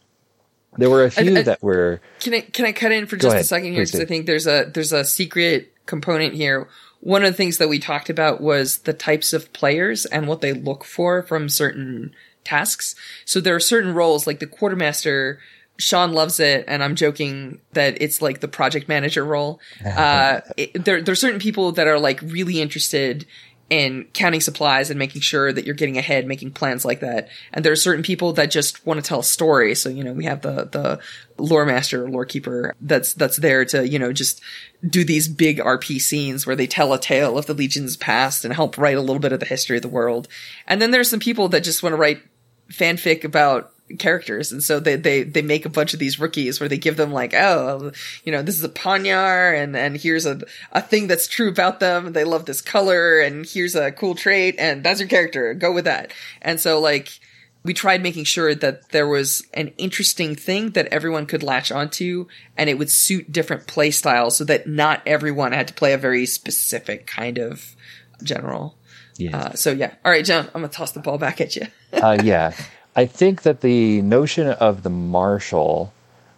There 0.78 0.90
were 0.90 1.04
a 1.04 1.12
few 1.12 1.36
I, 1.36 1.40
I, 1.40 1.44
that 1.44 1.62
were. 1.62 2.00
Can 2.22 2.36
I 2.36 2.40
can 2.40 2.66
I 2.66 2.72
cut 2.72 2.94
in 2.94 3.06
for 3.06 3.18
just 3.18 3.36
a 3.36 3.44
second 3.44 3.74
here 3.74 3.84
because 3.84 4.00
I 4.00 4.06
think 4.06 4.28
there's 4.28 4.48
a 4.48 4.72
there's 4.74 4.94
a 4.94 5.04
secret 5.04 5.74
component 5.86 6.34
here 6.34 6.70
one 7.04 7.26
of 7.26 7.34
the 7.34 7.38
things 7.38 7.58
that 7.58 7.68
we 7.68 7.80
talked 7.80 8.10
about 8.10 8.39
was 8.39 8.80
the 8.80 8.94
types 8.94 9.34
of 9.34 9.52
players 9.52 10.06
and 10.06 10.26
what 10.26 10.39
they 10.39 10.54
look 10.54 10.86
for 10.86 11.22
from 11.22 11.50
certain 11.50 12.16
tasks. 12.46 12.96
So 13.26 13.42
there 13.42 13.56
are 13.56 13.60
certain 13.60 13.94
roles, 13.94 14.26
like 14.26 14.39
the 14.39 14.48
quartermaster. 14.48 15.39
Sean 15.78 16.13
loves 16.13 16.39
it, 16.39 16.63
and 16.68 16.82
I'm 16.82 16.96
joking 16.96 17.60
that 17.74 18.02
it's 18.02 18.22
like 18.22 18.39
the 18.39 18.48
project 18.48 18.88
manager 18.88 19.26
role. 19.26 19.60
Uh, 19.86 20.42
it, 20.56 20.86
there, 20.86 21.02
there 21.02 21.12
are 21.12 21.16
certain 21.16 21.42
people 21.42 21.74
that 21.74 21.88
are 21.88 22.00
like 22.00 22.22
really 22.22 22.62
interested 22.62 23.26
in 23.74 24.06
counting 24.14 24.40
supplies 24.40 24.92
and 24.92 25.00
making 25.00 25.20
sure 25.20 25.52
that 25.52 25.66
you're 25.66 25.74
getting 25.74 25.98
ahead, 25.98 26.28
making 26.28 26.52
plans 26.52 26.86
like 26.86 27.00
that. 27.00 27.28
And 27.52 27.66
there 27.66 27.72
are 27.72 27.76
certain 27.76 28.04
people 28.04 28.32
that 28.34 28.52
just 28.52 28.86
want 28.86 29.04
to 29.04 29.08
tell 29.08 29.22
a 29.22 29.24
story. 29.24 29.74
So, 29.74 29.90
you 29.90 30.04
know, 30.04 30.14
we 30.14 30.26
have 30.26 30.42
the, 30.42 30.66
the 30.66 31.00
lore 31.40 31.66
master, 31.66 32.08
lore 32.08 32.26
keeper 32.26 32.76
that's, 32.82 33.16
that's 33.16 33.38
there 33.38 33.66
to, 33.66 33.88
you 33.88 33.98
know, 33.98 34.14
just 34.14 34.42
do 34.88 35.04
these 35.04 35.28
big 35.28 35.58
RP 35.58 36.00
scenes 36.00 36.46
where 36.46 36.56
they 36.56 36.68
tell 36.68 36.94
a 36.94 37.00
tale 37.00 37.36
of 37.36 37.48
the 37.48 37.56
Legion's 37.56 37.98
past 37.98 38.46
and 38.46 38.54
help 38.54 38.78
write 38.78 38.96
a 38.98 39.02
little 39.02 39.20
bit 39.20 39.34
of 39.34 39.40
the 39.40 39.48
history 39.48 39.78
of 39.78 39.82
the 39.82 39.88
world. 39.88 40.28
And 40.68 40.80
then 40.80 40.92
there's 40.92 41.10
some 41.10 41.20
people 41.20 41.50
that 41.50 41.64
just 41.64 41.82
want 41.82 41.94
to 41.94 41.98
write 41.98 42.22
fanfic 42.70 43.24
about 43.24 43.72
characters 43.97 44.51
and 44.51 44.63
so 44.63 44.79
they 44.79 44.95
they 44.95 45.23
they 45.23 45.41
make 45.41 45.65
a 45.65 45.69
bunch 45.69 45.93
of 45.93 45.99
these 45.99 46.19
rookies 46.19 46.60
where 46.60 46.69
they 46.69 46.77
give 46.77 46.97
them 46.97 47.12
like 47.12 47.34
oh 47.34 47.91
you 48.23 48.32
know 48.32 48.41
this 48.41 48.58
is 48.58 48.63
a 48.63 48.69
panyar 48.69 49.58
and 49.62 49.75
and 49.75 49.97
here's 49.97 50.25
a 50.25 50.41
a 50.71 50.82
thing 50.82 51.08
that's 51.08 51.27
true 51.27 51.49
about 51.49 51.79
them 51.79 52.13
they 52.13 52.23
love 52.23 52.45
this 52.45 52.62
color 52.62 53.19
and 53.19 53.45
here's 53.45 53.75
a 53.75 53.91
cool 53.91 54.15
trait 54.15 54.56
and 54.58 54.84
that's 54.84 54.99
your 54.99 55.10
character 55.10 55.53
go 55.53 55.71
with 55.71 55.86
that. 55.86 56.13
And 56.41 56.60
so 56.60 56.79
like 56.79 57.19
we 57.63 57.73
tried 57.73 58.03
making 58.03 58.25
sure 58.25 58.53
that 58.53 58.89
there 58.89 59.08
was 59.08 59.41
an 59.53 59.69
interesting 59.77 60.36
thing 60.36 60.71
that 60.71 60.88
everyone 60.88 61.25
could 61.25 61.43
latch 61.43 61.71
onto 61.71 62.27
and 62.58 62.69
it 62.69 62.77
would 62.77 62.91
suit 62.91 63.32
different 63.32 63.67
play 63.67 63.89
styles 63.89 64.38
so 64.38 64.43
that 64.43 64.67
not 64.67 65.01
everyone 65.06 65.53
had 65.53 65.69
to 65.69 65.73
play 65.73 65.93
a 65.93 65.97
very 65.97 66.25
specific 66.25 67.08
kind 67.08 67.38
of 67.38 67.75
general. 68.21 68.75
Yeah. 69.17 69.38
Uh, 69.38 69.53
so 69.53 69.71
yeah. 69.71 69.93
All 70.03 70.12
right 70.12 70.25
john 70.25 70.45
i'm 70.47 70.62
gonna 70.62 70.69
toss 70.69 70.91
the 70.91 70.99
ball 70.99 71.17
back 71.17 71.39
at 71.39 71.56
you. 71.56 71.67
Uh, 71.93 72.17
yeah 72.23 72.53
I 72.95 73.06
think 73.06 73.41
that 73.41 73.62
the 73.62 74.01
notion 74.01 74.47
of 74.47 74.84
the 74.84 74.89
marshal 74.89 75.91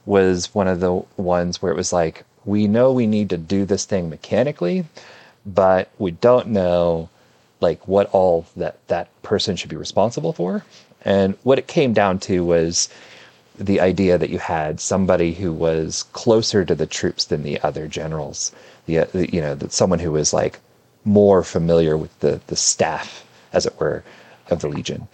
was 0.06 0.54
one 0.54 0.68
of 0.68 0.80
the 0.80 1.04
ones 1.18 1.62
where 1.62 1.72
it 1.72 1.76
was 1.76 1.92
like, 1.92 2.24
we 2.46 2.68
know 2.68 2.92
we 2.92 3.08
need 3.08 3.30
to 3.32 3.38
do 3.38 3.66
this 3.66 3.86
thing 3.86 4.10
mechanically, 4.10 4.86
but 5.46 5.90
we 5.98 6.12
don't 6.12 6.48
know 6.48 7.10
like 7.60 7.88
what 7.88 8.10
all 8.12 8.46
that 8.56 8.78
that 8.88 9.10
person 9.22 9.56
should 9.56 9.70
be 9.70 9.76
responsible 9.76 10.34
for. 10.34 10.64
And 11.04 11.38
what 11.44 11.60
it 11.60 11.68
came 11.68 11.94
down 11.94 12.20
to 12.20 12.46
was 12.46 12.90
the 13.58 13.80
idea 13.80 14.18
that 14.18 14.30
you 14.30 14.40
had 14.40 14.80
somebody 14.80 15.34
who 15.34 15.52
was 15.52 16.04
closer 16.14 16.66
to 16.66 16.76
the 16.76 16.86
troops 16.86 17.26
than 17.26 17.44
the 17.44 17.60
other 17.62 17.88
generals. 17.88 18.52
The, 18.86 19.00
uh, 19.00 19.06
you 19.14 19.42
know, 19.42 19.56
that 19.56 19.72
someone 19.72 20.00
who 20.00 20.12
was 20.12 20.34
like 20.34 20.60
more 21.04 21.44
familiar 21.44 21.98
with 21.98 22.18
the 22.20 22.42
the 22.48 22.56
staff, 22.56 23.26
as 23.54 23.66
it 23.66 23.80
were, 23.80 24.04
of 24.50 24.62
the 24.62 24.70
legion. 24.70 25.08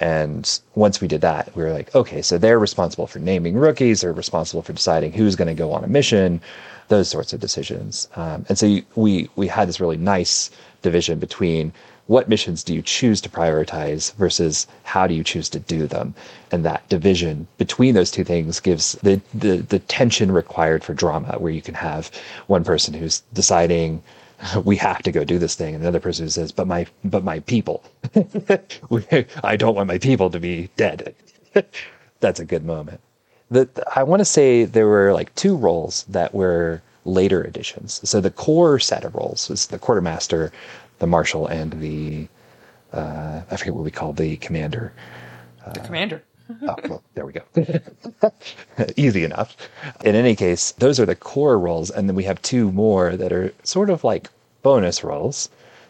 And 0.00 0.60
once 0.74 1.00
we 1.00 1.08
did 1.08 1.20
that, 1.20 1.54
we 1.54 1.62
were 1.62 1.72
like, 1.72 1.94
okay, 1.94 2.22
so 2.22 2.38
they're 2.38 2.58
responsible 2.58 3.06
for 3.06 3.18
naming 3.18 3.54
rookies, 3.56 4.00
they're 4.00 4.14
responsible 4.14 4.62
for 4.62 4.72
deciding 4.72 5.12
who's 5.12 5.36
going 5.36 5.48
to 5.48 5.54
go 5.54 5.72
on 5.72 5.84
a 5.84 5.88
mission, 5.88 6.40
those 6.88 7.08
sorts 7.08 7.32
of 7.34 7.40
decisions. 7.40 8.08
Um, 8.16 8.46
and 8.48 8.58
so 8.58 8.78
we 8.96 9.28
we 9.36 9.46
had 9.46 9.68
this 9.68 9.80
really 9.80 9.98
nice 9.98 10.50
division 10.82 11.18
between 11.18 11.72
what 12.06 12.28
missions 12.28 12.64
do 12.64 12.74
you 12.74 12.82
choose 12.82 13.20
to 13.20 13.28
prioritize 13.28 14.12
versus 14.14 14.66
how 14.82 15.06
do 15.06 15.14
you 15.14 15.22
choose 15.22 15.48
to 15.50 15.60
do 15.60 15.86
them, 15.86 16.14
and 16.50 16.64
that 16.64 16.88
division 16.88 17.46
between 17.58 17.94
those 17.94 18.10
two 18.10 18.24
things 18.24 18.58
gives 18.58 18.92
the 19.02 19.20
the, 19.34 19.58
the 19.58 19.78
tension 19.80 20.32
required 20.32 20.82
for 20.82 20.94
drama, 20.94 21.36
where 21.38 21.52
you 21.52 21.62
can 21.62 21.74
have 21.74 22.10
one 22.48 22.64
person 22.64 22.94
who's 22.94 23.22
deciding 23.34 24.02
we 24.64 24.76
have 24.76 25.02
to 25.02 25.12
go 25.12 25.24
do 25.24 25.38
this 25.38 25.54
thing. 25.54 25.74
And 25.74 25.84
the 25.84 25.88
other 25.88 26.00
person 26.00 26.28
says, 26.30 26.52
but 26.52 26.66
my, 26.66 26.86
but 27.04 27.24
my 27.24 27.40
people, 27.40 27.82
I 29.42 29.56
don't 29.56 29.74
want 29.74 29.88
my 29.88 29.98
people 29.98 30.30
to 30.30 30.40
be 30.40 30.70
dead. 30.76 31.14
That's 32.20 32.40
a 32.40 32.44
good 32.44 32.64
moment. 32.64 33.00
The, 33.50 33.68
I 33.94 34.02
want 34.02 34.20
to 34.20 34.24
say 34.24 34.64
there 34.64 34.86
were 34.86 35.12
like 35.12 35.34
two 35.34 35.56
roles 35.56 36.04
that 36.04 36.34
were 36.34 36.82
later 37.04 37.42
additions. 37.42 38.00
So 38.08 38.20
the 38.20 38.30
core 38.30 38.78
set 38.78 39.04
of 39.04 39.14
roles 39.14 39.50
is 39.50 39.66
the 39.66 39.78
quartermaster, 39.78 40.52
the 40.98 41.06
marshal, 41.06 41.46
and 41.46 41.72
the, 41.80 42.28
uh, 42.92 43.42
I 43.50 43.56
forget 43.56 43.74
what 43.74 43.84
we 43.84 43.90
call 43.90 44.12
the 44.12 44.36
commander. 44.36 44.92
The 45.74 45.80
commander. 45.80 46.22
Oh, 46.62 46.76
well, 46.88 47.02
there 47.14 47.26
we 47.26 47.32
go. 47.32 47.42
Easy 48.96 49.24
enough. 49.24 49.56
In 50.04 50.14
any 50.14 50.34
case, 50.36 50.72
those 50.72 50.98
are 51.00 51.06
the 51.06 51.14
core 51.14 51.58
roles. 51.58 51.90
And 51.90 52.08
then 52.08 52.16
we 52.16 52.24
have 52.24 52.40
two 52.42 52.70
more 52.72 53.16
that 53.16 53.32
are 53.32 53.52
sort 53.62 53.90
of 53.90 54.04
like 54.04 54.28
bonus 54.62 55.02
roles. 55.04 55.48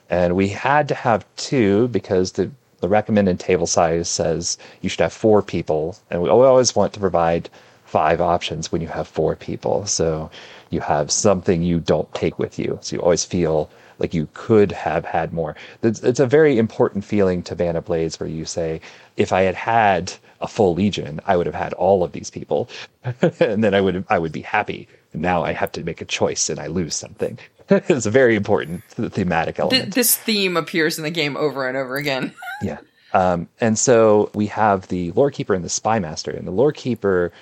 And 0.08 0.34
we 0.36 0.48
had 0.48 0.88
to 0.88 0.94
have 0.94 1.24
two 1.36 1.88
because 1.88 2.32
the, 2.32 2.50
the 2.80 2.88
recommended 2.88 3.38
table 3.38 3.66
size 3.66 4.08
says 4.08 4.58
you 4.80 4.88
should 4.88 5.00
have 5.00 5.12
four 5.12 5.42
people. 5.42 5.96
And 6.10 6.22
we 6.22 6.28
always 6.28 6.74
want 6.74 6.92
to 6.94 7.00
provide 7.00 7.48
five 7.84 8.20
options 8.20 8.70
when 8.70 8.80
you 8.80 8.88
have 8.88 9.08
four 9.08 9.36
people. 9.36 9.86
So 9.86 10.30
you 10.70 10.80
have 10.80 11.10
something 11.10 11.62
you 11.62 11.80
don't 11.80 12.12
take 12.14 12.38
with 12.38 12.58
you. 12.58 12.78
So 12.82 12.96
you 12.96 13.02
always 13.02 13.24
feel 13.24 13.68
like 14.00 14.14
you 14.14 14.28
could 14.32 14.72
have 14.72 15.04
had 15.04 15.32
more. 15.32 15.54
It's, 15.82 16.20
a 16.20 16.26
very 16.26 16.58
important 16.58 17.04
feeling 17.04 17.42
to 17.44 17.76
of 17.76 17.84
Blades 17.84 18.18
where 18.18 18.28
you 18.28 18.44
say, 18.44 18.80
if 19.16 19.32
I 19.32 19.42
had 19.42 19.54
had 19.54 20.12
a 20.40 20.48
full 20.48 20.74
legion, 20.74 21.20
I 21.26 21.36
would 21.36 21.46
have 21.46 21.54
had 21.54 21.72
all 21.74 22.02
of 22.02 22.12
these 22.12 22.30
people, 22.30 22.68
and 23.40 23.62
then 23.62 23.74
I 23.74 23.80
would 23.80 24.04
I 24.08 24.18
would 24.18 24.32
be 24.32 24.42
happy. 24.42 24.88
Now 25.12 25.42
I 25.42 25.52
have 25.52 25.72
to 25.72 25.84
make 25.84 26.00
a 26.00 26.04
choice, 26.04 26.48
and 26.48 26.58
I 26.58 26.68
lose 26.68 26.94
something. 26.94 27.38
it's 27.68 28.06
a 28.06 28.10
very 28.10 28.36
important 28.36 28.84
thematic 28.84 29.58
element. 29.58 29.84
Th- 29.84 29.94
this 29.94 30.16
theme 30.16 30.56
appears 30.56 30.98
in 30.98 31.04
the 31.04 31.10
game 31.10 31.36
over 31.36 31.68
and 31.68 31.76
over 31.76 31.96
again. 31.96 32.34
yeah, 32.62 32.78
um, 33.12 33.48
and 33.60 33.78
so 33.78 34.30
we 34.34 34.46
have 34.46 34.88
the 34.88 35.12
lore 35.12 35.30
keeper 35.30 35.54
and 35.54 35.64
the 35.64 35.68
spy 35.68 35.98
master, 35.98 36.30
and 36.30 36.46
the 36.46 36.52
lore 36.52 36.72
keeper 36.72 37.32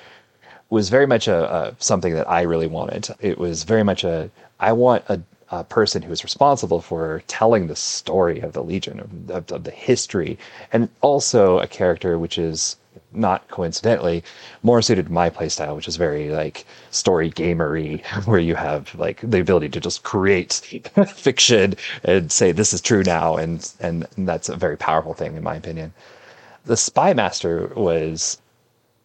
was 0.70 0.90
very 0.90 1.06
much 1.06 1.28
a, 1.28 1.54
a 1.54 1.76
something 1.78 2.14
that 2.14 2.28
I 2.28 2.42
really 2.42 2.66
wanted. 2.66 3.08
It 3.20 3.38
was 3.38 3.64
very 3.64 3.84
much 3.84 4.04
a 4.04 4.30
I 4.60 4.72
want 4.72 5.04
a 5.08 5.22
uh, 5.50 5.62
person 5.64 6.02
who 6.02 6.12
is 6.12 6.24
responsible 6.24 6.80
for 6.80 7.22
telling 7.26 7.66
the 7.66 7.76
story 7.76 8.40
of 8.40 8.52
the 8.52 8.62
Legion, 8.62 9.00
of, 9.00 9.30
of, 9.30 9.52
of, 9.52 9.64
the 9.64 9.70
history, 9.70 10.38
and 10.72 10.88
also 11.00 11.58
a 11.58 11.66
character 11.66 12.18
which 12.18 12.38
is 12.38 12.76
not 13.12 13.48
coincidentally 13.48 14.22
more 14.62 14.82
suited 14.82 15.06
to 15.06 15.12
my 15.12 15.30
playstyle, 15.30 15.76
which 15.76 15.88
is 15.88 15.96
very 15.96 16.30
like 16.30 16.64
story 16.90 17.30
gamery, 17.30 18.04
where 18.26 18.38
you 18.38 18.54
have 18.54 18.94
like 18.94 19.20
the 19.22 19.40
ability 19.40 19.68
to 19.70 19.80
just 19.80 20.02
create 20.02 20.52
fiction 21.14 21.74
and 22.04 22.30
say 22.32 22.52
this 22.52 22.72
is 22.72 22.80
true 22.80 23.02
now, 23.02 23.36
and, 23.36 23.72
and 23.80 24.06
and 24.16 24.28
that's 24.28 24.48
a 24.48 24.56
very 24.56 24.76
powerful 24.76 25.14
thing 25.14 25.36
in 25.36 25.42
my 25.42 25.56
opinion. 25.56 25.92
The 26.66 26.76
Spy 26.76 27.14
Master 27.14 27.72
was 27.74 28.38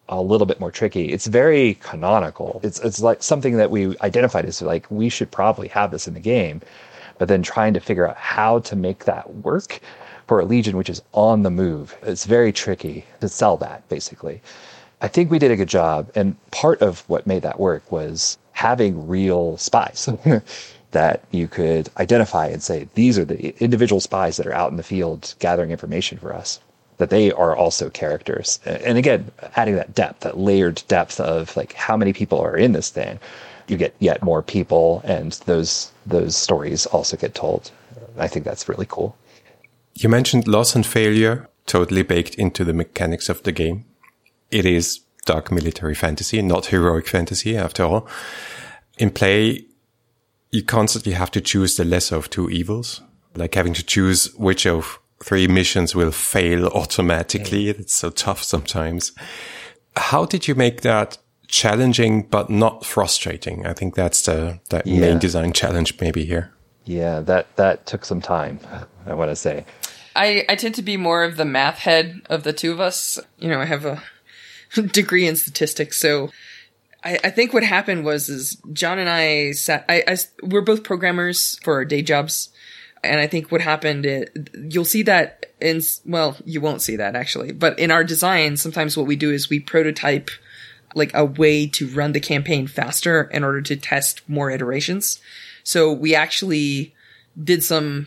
a 0.08 0.20
little 0.20 0.46
bit 0.46 0.60
more 0.60 0.70
tricky. 0.70 1.12
It's 1.12 1.26
very 1.26 1.74
canonical. 1.74 2.60
It's 2.62 2.78
it's 2.80 3.00
like 3.00 3.22
something 3.22 3.56
that 3.56 3.70
we 3.70 3.96
identified 4.00 4.44
as 4.44 4.60
like 4.60 4.90
we 4.90 5.08
should 5.08 5.30
probably 5.30 5.68
have 5.68 5.90
this 5.90 6.06
in 6.06 6.14
the 6.14 6.20
game, 6.20 6.60
but 7.18 7.28
then 7.28 7.42
trying 7.42 7.74
to 7.74 7.80
figure 7.80 8.08
out 8.08 8.16
how 8.16 8.58
to 8.60 8.76
make 8.76 9.04
that 9.06 9.34
work 9.36 9.80
for 10.26 10.40
a 10.40 10.44
legion 10.44 10.76
which 10.76 10.88
is 10.88 11.02
on 11.12 11.42
the 11.42 11.50
move. 11.50 11.96
It's 12.02 12.24
very 12.24 12.52
tricky 12.52 13.04
to 13.20 13.28
sell 13.28 13.56
that 13.58 13.88
basically. 13.88 14.40
I 15.00 15.08
think 15.08 15.30
we 15.30 15.38
did 15.38 15.50
a 15.50 15.56
good 15.56 15.68
job. 15.68 16.10
And 16.14 16.36
part 16.50 16.80
of 16.80 17.00
what 17.08 17.26
made 17.26 17.42
that 17.42 17.60
work 17.60 17.90
was 17.92 18.38
having 18.52 19.06
real 19.06 19.58
spies 19.58 20.08
that 20.92 21.24
you 21.30 21.48
could 21.48 21.90
identify 21.98 22.46
and 22.46 22.62
say, 22.62 22.88
these 22.94 23.18
are 23.18 23.24
the 23.24 23.54
individual 23.62 24.00
spies 24.00 24.36
that 24.36 24.46
are 24.46 24.54
out 24.54 24.70
in 24.70 24.76
the 24.76 24.82
field 24.82 25.34
gathering 25.40 25.70
information 25.70 26.18
for 26.18 26.32
us, 26.32 26.60
that 26.98 27.10
they 27.10 27.32
are 27.32 27.54
also 27.54 27.90
characters. 27.90 28.60
And 28.64 28.96
again, 28.96 29.30
adding 29.56 29.74
that 29.74 29.94
depth, 29.94 30.20
that 30.20 30.38
layered 30.38 30.82
depth 30.88 31.20
of 31.20 31.54
like 31.56 31.72
how 31.74 31.96
many 31.96 32.12
people 32.12 32.40
are 32.40 32.56
in 32.56 32.72
this 32.72 32.90
thing, 32.90 33.18
you 33.66 33.76
get 33.76 33.94
yet 33.98 34.22
more 34.22 34.42
people 34.42 35.02
and 35.04 35.32
those 35.46 35.90
those 36.06 36.36
stories 36.36 36.86
also 36.86 37.16
get 37.16 37.34
told. 37.34 37.70
I 38.18 38.28
think 38.28 38.44
that's 38.44 38.68
really 38.68 38.86
cool. 38.88 39.16
You 39.94 40.08
mentioned 40.08 40.48
loss 40.48 40.74
and 40.74 40.84
failure 40.84 41.48
totally 41.66 42.02
baked 42.02 42.34
into 42.34 42.64
the 42.64 42.72
mechanics 42.72 43.28
of 43.28 43.42
the 43.42 43.52
game. 43.52 43.84
It 44.50 44.66
is 44.66 45.00
dark 45.24 45.50
military 45.50 45.94
fantasy, 45.94 46.42
not 46.42 46.66
heroic 46.66 47.06
fantasy 47.06 47.56
after 47.56 47.84
all. 47.84 48.08
In 48.98 49.10
play, 49.10 49.64
you 50.50 50.62
constantly 50.62 51.12
have 51.12 51.30
to 51.32 51.40
choose 51.40 51.76
the 51.76 51.84
lesser 51.84 52.16
of 52.16 52.30
two 52.30 52.50
evils, 52.50 53.00
like 53.34 53.54
having 53.54 53.74
to 53.74 53.84
choose 53.84 54.32
which 54.34 54.66
of 54.66 54.98
three 55.22 55.48
missions 55.48 55.94
will 55.94 56.12
fail 56.12 56.66
automatically. 56.68 57.66
Mm. 57.66 57.80
It's 57.80 57.94
so 57.94 58.10
tough 58.10 58.42
sometimes. 58.42 59.12
How 59.96 60.24
did 60.26 60.46
you 60.46 60.54
make 60.54 60.82
that 60.82 61.18
challenging 61.48 62.22
but 62.22 62.50
not 62.50 62.84
frustrating? 62.84 63.66
I 63.66 63.72
think 63.72 63.94
that's 63.94 64.22
the 64.22 64.60
that 64.70 64.86
yeah. 64.86 65.00
main 65.00 65.18
design 65.18 65.52
challenge 65.52 66.00
maybe 66.00 66.24
here. 66.24 66.52
Yeah, 66.84 67.20
that 67.20 67.56
that 67.56 67.86
took 67.86 68.04
some 68.04 68.20
time. 68.20 68.60
I 69.06 69.14
want 69.14 69.30
to 69.30 69.36
say. 69.36 69.64
I 70.14 70.44
I 70.48 70.56
tend 70.56 70.74
to 70.76 70.82
be 70.82 70.96
more 70.96 71.24
of 71.24 71.36
the 71.36 71.44
math 71.44 71.78
head 71.78 72.22
of 72.26 72.44
the 72.44 72.52
two 72.52 72.72
of 72.72 72.80
us. 72.80 73.18
You 73.38 73.48
know, 73.48 73.60
I 73.60 73.64
have 73.64 73.84
a 73.84 74.02
degree 74.92 75.26
in 75.26 75.36
statistics, 75.36 75.98
so 75.98 76.30
I, 77.02 77.18
I, 77.24 77.30
think 77.30 77.52
what 77.52 77.62
happened 77.62 78.04
was 78.04 78.28
is 78.28 78.56
John 78.72 78.98
and 78.98 79.08
I 79.08 79.52
sat. 79.52 79.84
I, 79.88 80.02
I 80.06 80.16
we're 80.42 80.62
both 80.62 80.84
programmers 80.84 81.58
for 81.62 81.74
our 81.74 81.84
day 81.84 82.02
jobs, 82.02 82.48
and 83.02 83.20
I 83.20 83.26
think 83.26 83.52
what 83.52 83.60
happened. 83.60 84.06
You'll 84.54 84.84
see 84.84 85.02
that 85.02 85.52
in 85.60 85.82
well, 86.06 86.36
you 86.44 86.60
won't 86.60 86.82
see 86.82 86.96
that 86.96 87.14
actually, 87.14 87.52
but 87.52 87.78
in 87.78 87.90
our 87.90 88.04
design, 88.04 88.56
sometimes 88.56 88.96
what 88.96 89.06
we 89.06 89.16
do 89.16 89.30
is 89.30 89.50
we 89.50 89.60
prototype 89.60 90.30
like 90.94 91.12
a 91.14 91.24
way 91.24 91.66
to 91.66 91.88
run 91.88 92.12
the 92.12 92.20
campaign 92.20 92.66
faster 92.66 93.24
in 93.32 93.44
order 93.44 93.60
to 93.60 93.76
test 93.76 94.22
more 94.28 94.50
iterations. 94.50 95.20
So 95.64 95.92
we 95.92 96.14
actually 96.14 96.94
did 97.42 97.64
some 97.64 98.06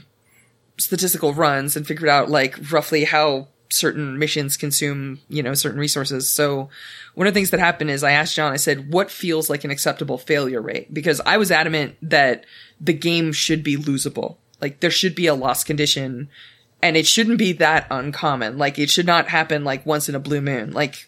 statistical 0.78 1.34
runs 1.34 1.76
and 1.76 1.88
figured 1.88 2.10
out 2.10 2.30
like 2.30 2.72
roughly 2.72 3.04
how 3.04 3.48
certain 3.70 4.18
missions 4.18 4.58
consume, 4.58 5.20
you 5.28 5.44
know, 5.44 5.54
certain 5.54 5.80
resources. 5.80 6.30
So 6.30 6.70
one 7.16 7.28
of 7.28 7.34
the 7.34 7.38
things 7.38 7.50
that 7.52 7.60
happened 7.60 7.90
is 7.90 8.04
I 8.04 8.12
asked 8.12 8.36
John, 8.36 8.54
I 8.54 8.58
said, 8.58 8.92
what 8.92 9.12
feels 9.12 9.50
like 9.50 9.63
an 9.63 9.72
acceptable 9.72 10.18
failure 10.18 10.62
rate? 10.62 10.94
Because 10.94 11.20
I 11.26 11.38
was 11.38 11.52
adamant 11.52 11.96
that 12.02 12.46
the 12.80 12.94
game 12.94 13.32
should 13.34 13.63
be 13.63 13.76
losable. 13.76 14.38
Like 14.62 14.80
there 14.80 14.92
should 14.92 15.16
be 15.16 15.28
a 15.28 15.36
loss 15.36 15.63
condition 15.63 16.30
and 16.82 16.96
it 16.96 17.08
shouldn't 17.08 17.40
be 17.40 17.54
that 17.54 17.88
uncommon. 17.90 18.58
Like 18.58 18.80
it 18.80 18.90
should 18.90 19.06
not 19.06 19.30
happen 19.30 19.63
like 19.63 19.86
once 19.86 20.08
in 20.08 20.16
a 20.16 20.20
blue 20.20 20.42
moon. 20.42 20.72
Like 20.72 21.08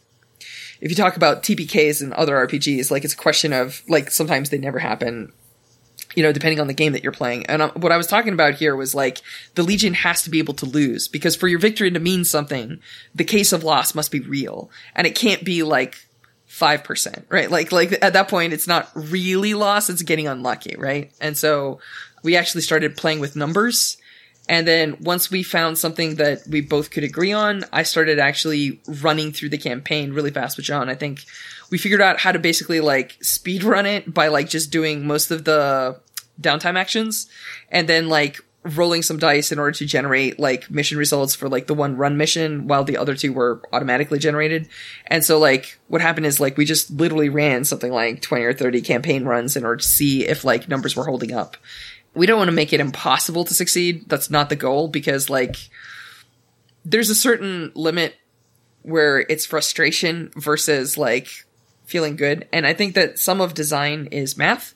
if 0.82 0.90
you 0.90 0.96
talk 0.96 1.16
about 1.16 1.44
TPKs 1.44 2.02
and 2.02 2.14
other 2.14 2.36
RPGs, 2.48 2.92
like 2.92 3.04
it's 3.04 3.14
a 3.14 3.18
question 3.18 3.54
of 3.54 3.84
like 3.88 4.12
sometimes 4.12 4.50
they 4.50 4.58
never 4.58 4.80
happen 4.80 5.32
you 6.16 6.24
know, 6.24 6.32
depending 6.32 6.60
on 6.60 6.68
the 6.68 6.74
game 6.74 6.94
that 6.94 7.04
you're 7.04 7.12
playing. 7.12 7.46
And 7.46 7.62
um, 7.62 7.72
what 7.72 7.92
I 7.92 7.98
was 7.98 8.08
talking 8.08 8.34
about 8.34 8.56
here 8.56 8.76
was 8.76 8.96
like 8.96 9.22
the 9.56 9.64
Legion 9.64 9.94
has 9.94 10.24
to 10.24 10.30
be 10.30 10.40
able 10.40 10.56
to 10.56 10.66
lose 10.66 11.08
because 11.08 11.36
for 11.36 11.48
your 11.48 11.60
victory 11.60 11.92
to 11.92 12.00
mean 12.00 12.26
something, 12.26 12.80
the 13.14 13.24
case 13.24 13.54
of 13.54 13.64
loss 13.64 13.94
must 13.94 14.12
be 14.12 14.20
real 14.20 14.72
and 14.96 15.06
it 15.06 15.16
can't 15.16 15.44
be 15.44 15.64
like 15.64 15.98
5%, 16.50 17.24
right? 17.30 17.50
Like, 17.50 17.72
like 17.72 18.04
at 18.04 18.14
that 18.14 18.28
point, 18.28 18.54
it's 18.54 18.68
not 18.68 18.90
really 18.96 19.54
loss. 19.54 19.90
It's 19.90 20.02
getting 20.02 20.28
unlucky, 20.28 20.76
right? 20.78 21.12
And 21.22 21.38
so 21.38 21.80
we 22.24 22.36
actually 22.36 22.62
started 22.62 22.98
playing 22.98 23.20
with 23.20 23.36
numbers. 23.36 23.98
And 24.50 24.68
then 24.68 24.98
once 25.00 25.30
we 25.30 25.44
found 25.44 25.78
something 25.78 26.16
that 26.16 26.40
we 26.50 26.62
both 26.62 26.90
could 26.90 27.04
agree 27.04 27.32
on, 27.32 27.66
I 27.72 27.84
started 27.84 28.18
actually 28.18 28.82
running 28.88 29.32
through 29.32 29.50
the 29.50 29.60
campaign 29.60 30.12
really 30.12 30.32
fast 30.32 30.58
with 30.58 30.66
John. 30.66 30.90
I 30.90 30.96
think 30.96 31.24
we 31.70 31.78
figured 31.78 32.02
out 32.02 32.20
how 32.20 32.32
to 32.32 32.40
basically 32.40 32.82
like 32.82 33.24
speed 33.24 33.64
run 33.64 33.86
it 33.86 34.12
by 34.12 34.28
like 34.30 34.50
just 34.50 34.72
doing 34.72 35.06
most 35.06 35.30
of 35.30 35.46
the 35.46 36.00
downtime 36.42 36.80
actions 36.80 37.30
and 37.70 37.88
then 37.88 38.10
like 38.10 38.44
rolling 38.64 39.04
some 39.04 39.20
dice 39.20 39.52
in 39.52 39.60
order 39.60 39.72
to 39.72 39.86
generate 39.86 40.40
like 40.40 40.70
mission 40.72 40.98
results 40.98 41.36
for 41.36 41.48
like 41.48 41.68
the 41.68 41.74
one 41.76 41.96
run 41.96 42.18
mission 42.18 42.68
while 42.68 42.84
the 42.84 42.98
other 42.98 43.16
two 43.16 43.32
were 43.32 43.62
automatically 43.72 44.18
generated. 44.18 44.68
And 45.06 45.24
so 45.24 45.38
like 45.38 45.78
what 45.90 46.02
happened 46.02 46.26
is 46.26 46.40
like 46.40 46.58
we 46.58 46.66
just 46.66 46.90
literally 46.90 47.30
ran 47.30 47.66
something 47.66 47.92
like 47.92 48.24
20 48.24 48.44
or 48.44 48.54
30 48.54 48.82
campaign 48.82 49.26
runs 49.26 49.56
in 49.56 49.64
order 49.64 49.78
to 49.78 49.88
see 49.88 50.26
if 50.26 50.44
like 50.44 50.68
numbers 50.68 50.96
were 50.96 51.06
holding 51.06 51.34
up. 51.34 51.56
We 52.14 52.26
don't 52.26 52.38
want 52.38 52.50
to 52.50 52.56
make 52.56 52.74
it 52.74 52.80
impossible 52.80 53.46
to 53.46 53.54
succeed. 53.54 54.10
That's 54.10 54.30
not 54.30 54.50
the 54.50 54.56
goal 54.56 54.88
because 54.88 55.30
like 55.30 55.56
there's 56.84 57.10
a 57.10 57.16
certain 57.16 57.72
limit 57.76 58.16
where 58.82 59.20
it's 59.20 59.46
frustration 59.46 60.32
versus 60.36 60.98
like 60.98 61.28
feeling 61.86 62.16
good. 62.16 62.48
And 62.52 62.66
I 62.66 62.74
think 62.74 62.96
that 62.96 63.20
some 63.20 63.42
of 63.42 63.54
design 63.54 64.08
is 64.12 64.38
math 64.38 64.74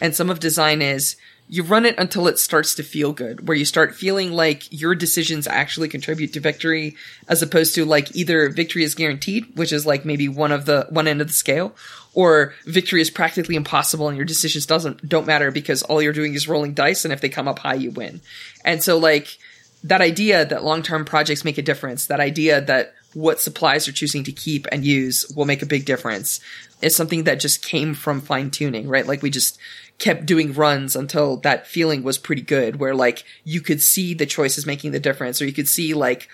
and 0.00 0.14
some 0.14 0.30
of 0.30 0.40
design 0.40 0.82
is 0.82 1.16
you 1.48 1.62
run 1.62 1.86
it 1.86 1.94
until 1.98 2.26
it 2.26 2.38
starts 2.38 2.74
to 2.74 2.82
feel 2.82 3.12
good, 3.12 3.46
where 3.46 3.56
you 3.56 3.64
start 3.64 3.94
feeling 3.94 4.32
like 4.32 4.64
your 4.70 4.94
decisions 4.94 5.46
actually 5.46 5.88
contribute 5.88 6.32
to 6.32 6.40
victory, 6.40 6.96
as 7.28 7.40
opposed 7.40 7.74
to 7.74 7.84
like 7.84 8.14
either 8.16 8.48
victory 8.48 8.82
is 8.82 8.96
guaranteed, 8.96 9.44
which 9.54 9.72
is 9.72 9.86
like 9.86 10.04
maybe 10.04 10.28
one 10.28 10.50
of 10.50 10.66
the 10.66 10.86
one 10.90 11.06
end 11.06 11.20
of 11.20 11.28
the 11.28 11.32
scale, 11.32 11.74
or 12.16 12.54
victory 12.64 13.02
is 13.02 13.10
practically 13.10 13.56
impossible 13.56 14.08
and 14.08 14.16
your 14.16 14.24
decisions 14.24 14.64
doesn't 14.64 15.06
don't 15.06 15.26
matter 15.26 15.50
because 15.50 15.82
all 15.82 16.00
you're 16.00 16.14
doing 16.14 16.32
is 16.32 16.48
rolling 16.48 16.72
dice 16.72 17.04
and 17.04 17.12
if 17.12 17.20
they 17.20 17.28
come 17.28 17.46
up 17.46 17.58
high 17.58 17.74
you 17.74 17.90
win. 17.90 18.22
And 18.64 18.82
so 18.82 18.96
like 18.96 19.36
that 19.84 20.00
idea 20.00 20.46
that 20.46 20.64
long-term 20.64 21.04
projects 21.04 21.44
make 21.44 21.58
a 21.58 21.62
difference, 21.62 22.06
that 22.06 22.18
idea 22.18 22.62
that 22.62 22.94
what 23.12 23.38
supplies 23.38 23.86
you're 23.86 23.94
choosing 23.94 24.24
to 24.24 24.32
keep 24.32 24.66
and 24.72 24.82
use 24.82 25.30
will 25.36 25.44
make 25.44 25.60
a 25.60 25.66
big 25.66 25.84
difference 25.84 26.40
is 26.80 26.96
something 26.96 27.24
that 27.24 27.38
just 27.38 27.62
came 27.62 27.92
from 27.92 28.22
fine 28.22 28.50
tuning, 28.50 28.88
right? 28.88 29.06
Like 29.06 29.20
we 29.20 29.28
just 29.28 29.58
kept 29.98 30.24
doing 30.24 30.54
runs 30.54 30.96
until 30.96 31.36
that 31.38 31.66
feeling 31.66 32.02
was 32.02 32.16
pretty 32.16 32.42
good 32.42 32.76
where 32.76 32.94
like 32.94 33.24
you 33.44 33.60
could 33.60 33.82
see 33.82 34.14
the 34.14 34.26
choices 34.26 34.64
making 34.66 34.92
the 34.92 35.00
difference 35.00 35.40
or 35.40 35.46
you 35.46 35.52
could 35.52 35.68
see 35.68 35.92
like 35.92 36.28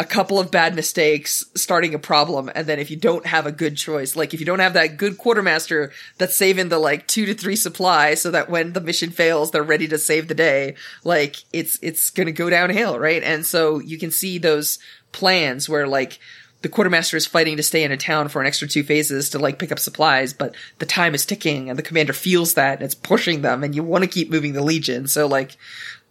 a 0.00 0.04
couple 0.04 0.38
of 0.38 0.50
bad 0.50 0.74
mistakes 0.74 1.44
starting 1.54 1.92
a 1.92 1.98
problem 1.98 2.50
and 2.54 2.66
then 2.66 2.78
if 2.78 2.90
you 2.90 2.96
don't 2.96 3.26
have 3.26 3.44
a 3.44 3.52
good 3.52 3.76
choice 3.76 4.16
like 4.16 4.32
if 4.32 4.40
you 4.40 4.46
don't 4.46 4.58
have 4.60 4.72
that 4.72 4.96
good 4.96 5.18
quartermaster 5.18 5.92
that's 6.16 6.34
saving 6.34 6.70
the 6.70 6.78
like 6.78 7.06
two 7.06 7.26
to 7.26 7.34
three 7.34 7.54
supply 7.54 8.14
so 8.14 8.30
that 8.30 8.48
when 8.48 8.72
the 8.72 8.80
mission 8.80 9.10
fails 9.10 9.50
they're 9.50 9.62
ready 9.62 9.86
to 9.86 9.98
save 9.98 10.26
the 10.26 10.34
day 10.34 10.74
like 11.04 11.36
it's 11.52 11.78
it's 11.82 12.08
gonna 12.08 12.32
go 12.32 12.48
downhill 12.48 12.98
right 12.98 13.22
and 13.22 13.44
so 13.44 13.78
you 13.78 13.98
can 13.98 14.10
see 14.10 14.38
those 14.38 14.78
plans 15.12 15.68
where 15.68 15.86
like 15.86 16.18
the 16.62 16.70
quartermaster 16.70 17.18
is 17.18 17.26
fighting 17.26 17.58
to 17.58 17.62
stay 17.62 17.84
in 17.84 17.92
a 17.92 17.96
town 17.98 18.28
for 18.28 18.40
an 18.40 18.46
extra 18.46 18.68
two 18.68 18.82
phases 18.82 19.30
to 19.30 19.38
like 19.38 19.58
pick 19.58 19.72
up 19.72 19.78
supplies, 19.78 20.34
but 20.34 20.54
the 20.78 20.84
time 20.84 21.14
is 21.14 21.24
ticking 21.24 21.70
and 21.70 21.78
the 21.78 21.82
commander 21.82 22.12
feels 22.12 22.52
that 22.52 22.74
and 22.74 22.82
it's 22.82 22.94
pushing 22.94 23.40
them 23.40 23.64
and 23.64 23.74
you 23.74 23.82
want 23.82 24.04
to 24.04 24.10
keep 24.10 24.30
moving 24.30 24.52
the 24.52 24.62
legion. 24.62 25.08
So 25.08 25.26
like 25.26 25.56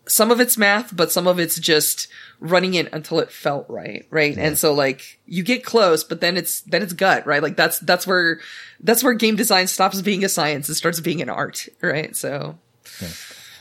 some 0.10 0.32
of 0.32 0.39
it's 0.39 0.58
math, 0.58 0.95
but 0.95 1.12
some 1.12 1.28
of 1.28 1.39
it's 1.39 1.60
just 1.60 2.08
running 2.39 2.74
it 2.74 2.91
until 2.93 3.19
it 3.19 3.32
felt 3.32 3.65
right, 3.69 4.06
right? 4.10 4.36
Yeah. 4.36 4.48
And 4.48 4.58
so 4.58 4.73
like 4.73 5.19
you 5.25 5.44
get 5.44 5.63
close, 5.63 6.04
but 6.04 6.21
then 6.21 6.38
it's 6.38 6.62
then 6.62 6.81
it's 6.81 6.94
gut, 6.94 7.25
right? 7.25 7.44
Like 7.44 7.56
that's 7.56 7.79
that's 7.79 8.08
where 8.08 8.40
that's 8.79 9.04
where 9.04 9.13
game 9.13 9.36
design 9.36 9.67
stops 9.67 10.02
being 10.02 10.23
a 10.23 10.29
science 10.29 10.67
and 10.67 10.77
starts 10.77 11.00
being 11.00 11.21
an 11.21 11.29
art, 11.29 11.67
right? 11.81 12.15
So 12.15 12.58
yeah 13.02 13.10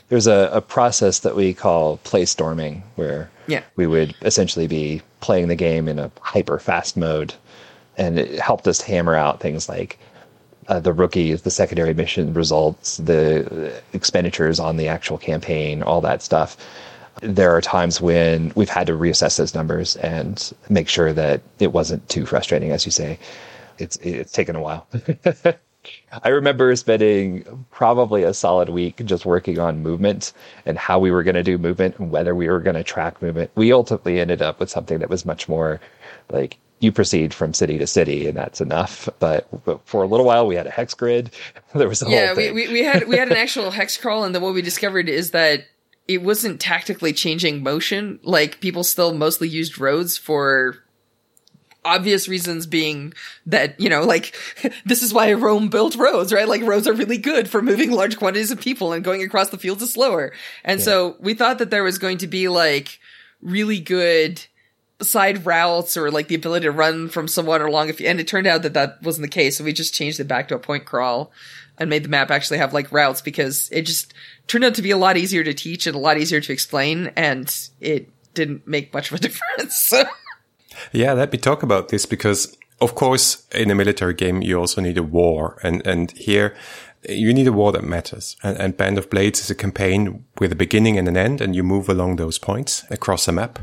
there's 0.09 0.27
a, 0.27 0.49
a 0.51 0.61
process 0.61 1.19
that 1.19 1.35
we 1.35 1.53
call 1.53 1.97
play 1.97 2.25
storming 2.25 2.83
where 2.95 3.29
yeah. 3.47 3.63
we 3.75 3.87
would 3.87 4.15
essentially 4.23 4.67
be 4.67 5.01
playing 5.21 5.47
the 5.47 5.55
game 5.55 5.87
in 5.87 5.97
a 5.97 6.11
hyper 6.19 6.59
fast 6.59 6.97
mode 6.97 7.33
and 7.97 8.19
it 8.19 8.39
helped 8.39 8.67
us 8.67 8.81
hammer 8.81 9.15
out 9.15 9.39
things 9.39 9.69
like 9.69 9.99
uh, 10.69 10.79
the 10.79 10.93
rookies, 10.93 11.41
the 11.41 11.51
secondary 11.51 11.93
mission 11.93 12.33
results, 12.33 12.97
the 12.97 13.73
expenditures 13.93 14.59
on 14.59 14.77
the 14.77 14.87
actual 14.87 15.17
campaign, 15.17 15.81
all 15.81 15.99
that 16.01 16.21
stuff. 16.21 16.55
There 17.21 17.53
are 17.53 17.59
times 17.59 17.99
when 17.99 18.53
we've 18.55 18.69
had 18.69 18.87
to 18.87 18.93
reassess 18.93 19.37
those 19.37 19.53
numbers 19.53 19.97
and 19.97 20.53
make 20.69 20.87
sure 20.87 21.11
that 21.11 21.41
it 21.57 21.73
wasn't 21.73 22.07
too 22.07 22.25
frustrating, 22.25 22.71
as 22.71 22.85
you 22.85 22.91
say. 22.91 23.19
It's 23.79 23.97
it's 23.97 24.31
taken 24.31 24.55
a 24.55 24.61
while. 24.61 24.87
I 26.23 26.29
remember 26.29 26.75
spending 26.75 27.65
probably 27.71 28.23
a 28.23 28.33
solid 28.33 28.69
week 28.69 29.03
just 29.05 29.25
working 29.25 29.59
on 29.59 29.81
movement 29.81 30.33
and 30.65 30.77
how 30.77 30.99
we 30.99 31.09
were 31.09 31.23
going 31.23 31.35
to 31.35 31.43
do 31.43 31.57
movement 31.57 31.97
and 31.97 32.11
whether 32.11 32.35
we 32.35 32.47
were 32.47 32.59
going 32.59 32.75
to 32.75 32.83
track 32.83 33.21
movement. 33.21 33.49
We 33.55 33.73
ultimately 33.73 34.19
ended 34.19 34.41
up 34.41 34.59
with 34.59 34.69
something 34.69 34.99
that 34.99 35.09
was 35.09 35.25
much 35.25 35.49
more 35.49 35.79
like 36.29 36.57
you 36.79 36.91
proceed 36.91 37.33
from 37.33 37.53
city 37.53 37.77
to 37.77 37.87
city 37.87 38.27
and 38.27 38.37
that's 38.37 38.61
enough. 38.61 39.09
But, 39.19 39.47
but 39.65 39.85
for 39.85 40.03
a 40.03 40.07
little 40.07 40.25
while 40.25 40.47
we 40.47 40.55
had 40.55 40.67
a 40.67 40.71
hex 40.71 40.93
grid. 40.93 41.31
there 41.75 41.87
was 41.87 42.01
a 42.01 42.09
yeah, 42.09 42.33
we, 42.33 42.51
we, 42.51 42.67
we 42.69 42.83
had 42.83 43.07
we 43.07 43.17
had 43.17 43.29
an 43.29 43.37
actual 43.37 43.71
hex 43.71 43.97
crawl, 43.97 44.23
and 44.23 44.33
then 44.33 44.41
what 44.41 44.53
we 44.53 44.61
discovered 44.61 45.09
is 45.09 45.31
that 45.31 45.65
it 46.07 46.23
wasn't 46.23 46.59
tactically 46.59 47.13
changing 47.13 47.61
motion. 47.61 48.19
Like 48.23 48.59
people 48.59 48.83
still 48.83 49.13
mostly 49.13 49.47
used 49.47 49.79
roads 49.79 50.17
for 50.17 50.77
obvious 51.85 52.27
reasons 52.27 52.65
being 52.65 53.13
that, 53.45 53.79
you 53.79 53.89
know, 53.89 54.03
like, 54.03 54.35
this 54.85 55.01
is 55.01 55.13
why 55.13 55.31
Rome 55.33 55.69
built 55.69 55.95
roads, 55.95 56.33
right? 56.33 56.47
Like 56.47 56.61
roads 56.63 56.87
are 56.87 56.93
really 56.93 57.17
good 57.17 57.49
for 57.49 57.61
moving 57.61 57.91
large 57.91 58.17
quantities 58.17 58.51
of 58.51 58.59
people 58.59 58.93
and 58.93 59.03
going 59.03 59.21
across 59.23 59.49
the 59.49 59.57
fields 59.57 59.81
is 59.81 59.93
slower. 59.93 60.33
And 60.63 60.79
yeah. 60.79 60.85
so 60.85 61.15
we 61.19 61.33
thought 61.33 61.59
that 61.59 61.71
there 61.71 61.83
was 61.83 61.97
going 61.97 62.17
to 62.19 62.27
be 62.27 62.47
like 62.47 62.99
really 63.41 63.79
good 63.79 64.45
side 65.01 65.45
routes 65.45 65.95
or 65.95 66.11
like 66.11 66.27
the 66.27 66.35
ability 66.35 66.65
to 66.65 66.71
run 66.71 67.07
from 67.07 67.27
somewhat 67.27 67.61
along 67.61 67.89
if 67.89 68.01
you, 68.01 68.07
and 68.07 68.19
it 68.19 68.27
turned 68.27 68.47
out 68.47 68.63
that 68.63 68.73
that 68.73 69.01
wasn't 69.01 69.21
the 69.21 69.29
case 69.29 69.57
so 69.57 69.63
we 69.63 69.71
just 69.71 69.93
changed 69.93 70.19
it 70.19 70.27
back 70.27 70.47
to 70.47 70.55
a 70.55 70.59
point 70.59 70.85
crawl 70.85 71.31
and 71.77 71.89
made 71.89 72.03
the 72.03 72.09
map 72.09 72.29
actually 72.29 72.57
have 72.57 72.73
like 72.73 72.91
routes 72.91 73.21
because 73.21 73.69
it 73.71 73.83
just 73.83 74.13
turned 74.47 74.65
out 74.65 74.75
to 74.75 74.81
be 74.81 74.91
a 74.91 74.97
lot 74.97 75.15
easier 75.15 75.43
to 75.43 75.53
teach 75.53 75.87
and 75.87 75.95
a 75.95 75.99
lot 75.99 76.17
easier 76.17 76.41
to 76.41 76.51
explain 76.51 77.11
and 77.15 77.69
it 77.79 78.09
didn't 78.33 78.67
make 78.67 78.93
much 78.93 79.09
of 79.09 79.17
a 79.17 79.21
difference 79.27 79.93
yeah, 80.91 81.13
let 81.13 81.31
me 81.31 81.37
talk 81.37 81.63
about 81.63 81.89
this 81.89 82.05
because, 82.05 82.55
of 82.81 82.95
course, 82.95 83.47
in 83.51 83.71
a 83.71 83.75
military 83.75 84.13
game, 84.13 84.41
you 84.41 84.59
also 84.59 84.81
need 84.81 84.97
a 84.97 85.03
war. 85.03 85.59
And, 85.63 85.85
and 85.85 86.11
here, 86.11 86.55
you 87.07 87.33
need 87.33 87.47
a 87.47 87.53
war 87.53 87.71
that 87.71 87.83
matters. 87.83 88.35
And, 88.43 88.57
and 88.57 88.77
Band 88.77 88.97
of 88.97 89.09
Blades 89.09 89.41
is 89.41 89.49
a 89.49 89.55
campaign 89.55 90.25
with 90.39 90.51
a 90.51 90.55
beginning 90.55 90.97
and 90.97 91.07
an 91.07 91.17
end, 91.17 91.41
and 91.41 91.55
you 91.55 91.63
move 91.63 91.89
along 91.89 92.15
those 92.15 92.37
points 92.37 92.85
across 92.89 93.27
a 93.27 93.31
map. 93.31 93.59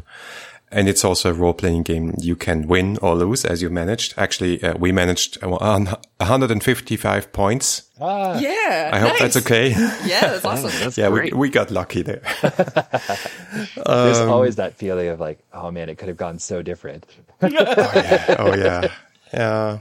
And 0.76 0.90
it's 0.90 1.06
also 1.06 1.30
a 1.30 1.32
role 1.32 1.54
playing 1.54 1.84
game. 1.84 2.12
You 2.18 2.36
can 2.36 2.68
win 2.68 2.98
or 2.98 3.14
lose 3.14 3.46
as 3.46 3.62
you 3.62 3.70
managed. 3.70 4.12
Actually, 4.18 4.62
uh, 4.62 4.76
we 4.76 4.92
managed 4.92 5.42
155 5.42 7.32
points. 7.32 7.90
Ah, 7.98 8.38
yeah. 8.38 8.90
I 8.92 9.00
nice. 9.00 9.08
hope 9.08 9.18
that's 9.18 9.36
okay. 9.38 9.70
Yeah, 10.04 10.20
that's 10.20 10.44
awesome. 10.44 10.70
that's 10.78 10.98
yeah, 10.98 11.08
we, 11.08 11.32
we 11.32 11.48
got 11.48 11.70
lucky 11.70 12.02
there. 12.02 12.20
There's 12.42 14.18
um, 14.18 14.28
always 14.28 14.56
that 14.56 14.74
feeling 14.74 15.08
of 15.08 15.18
like, 15.18 15.38
oh 15.50 15.70
man, 15.70 15.88
it 15.88 15.96
could 15.96 16.08
have 16.08 16.18
gone 16.18 16.38
so 16.38 16.60
different. 16.60 17.06
oh, 17.40 17.48
yeah. 17.48 18.36
Oh, 18.38 18.54
yeah. 18.54 18.92
Yeah. 19.32 19.78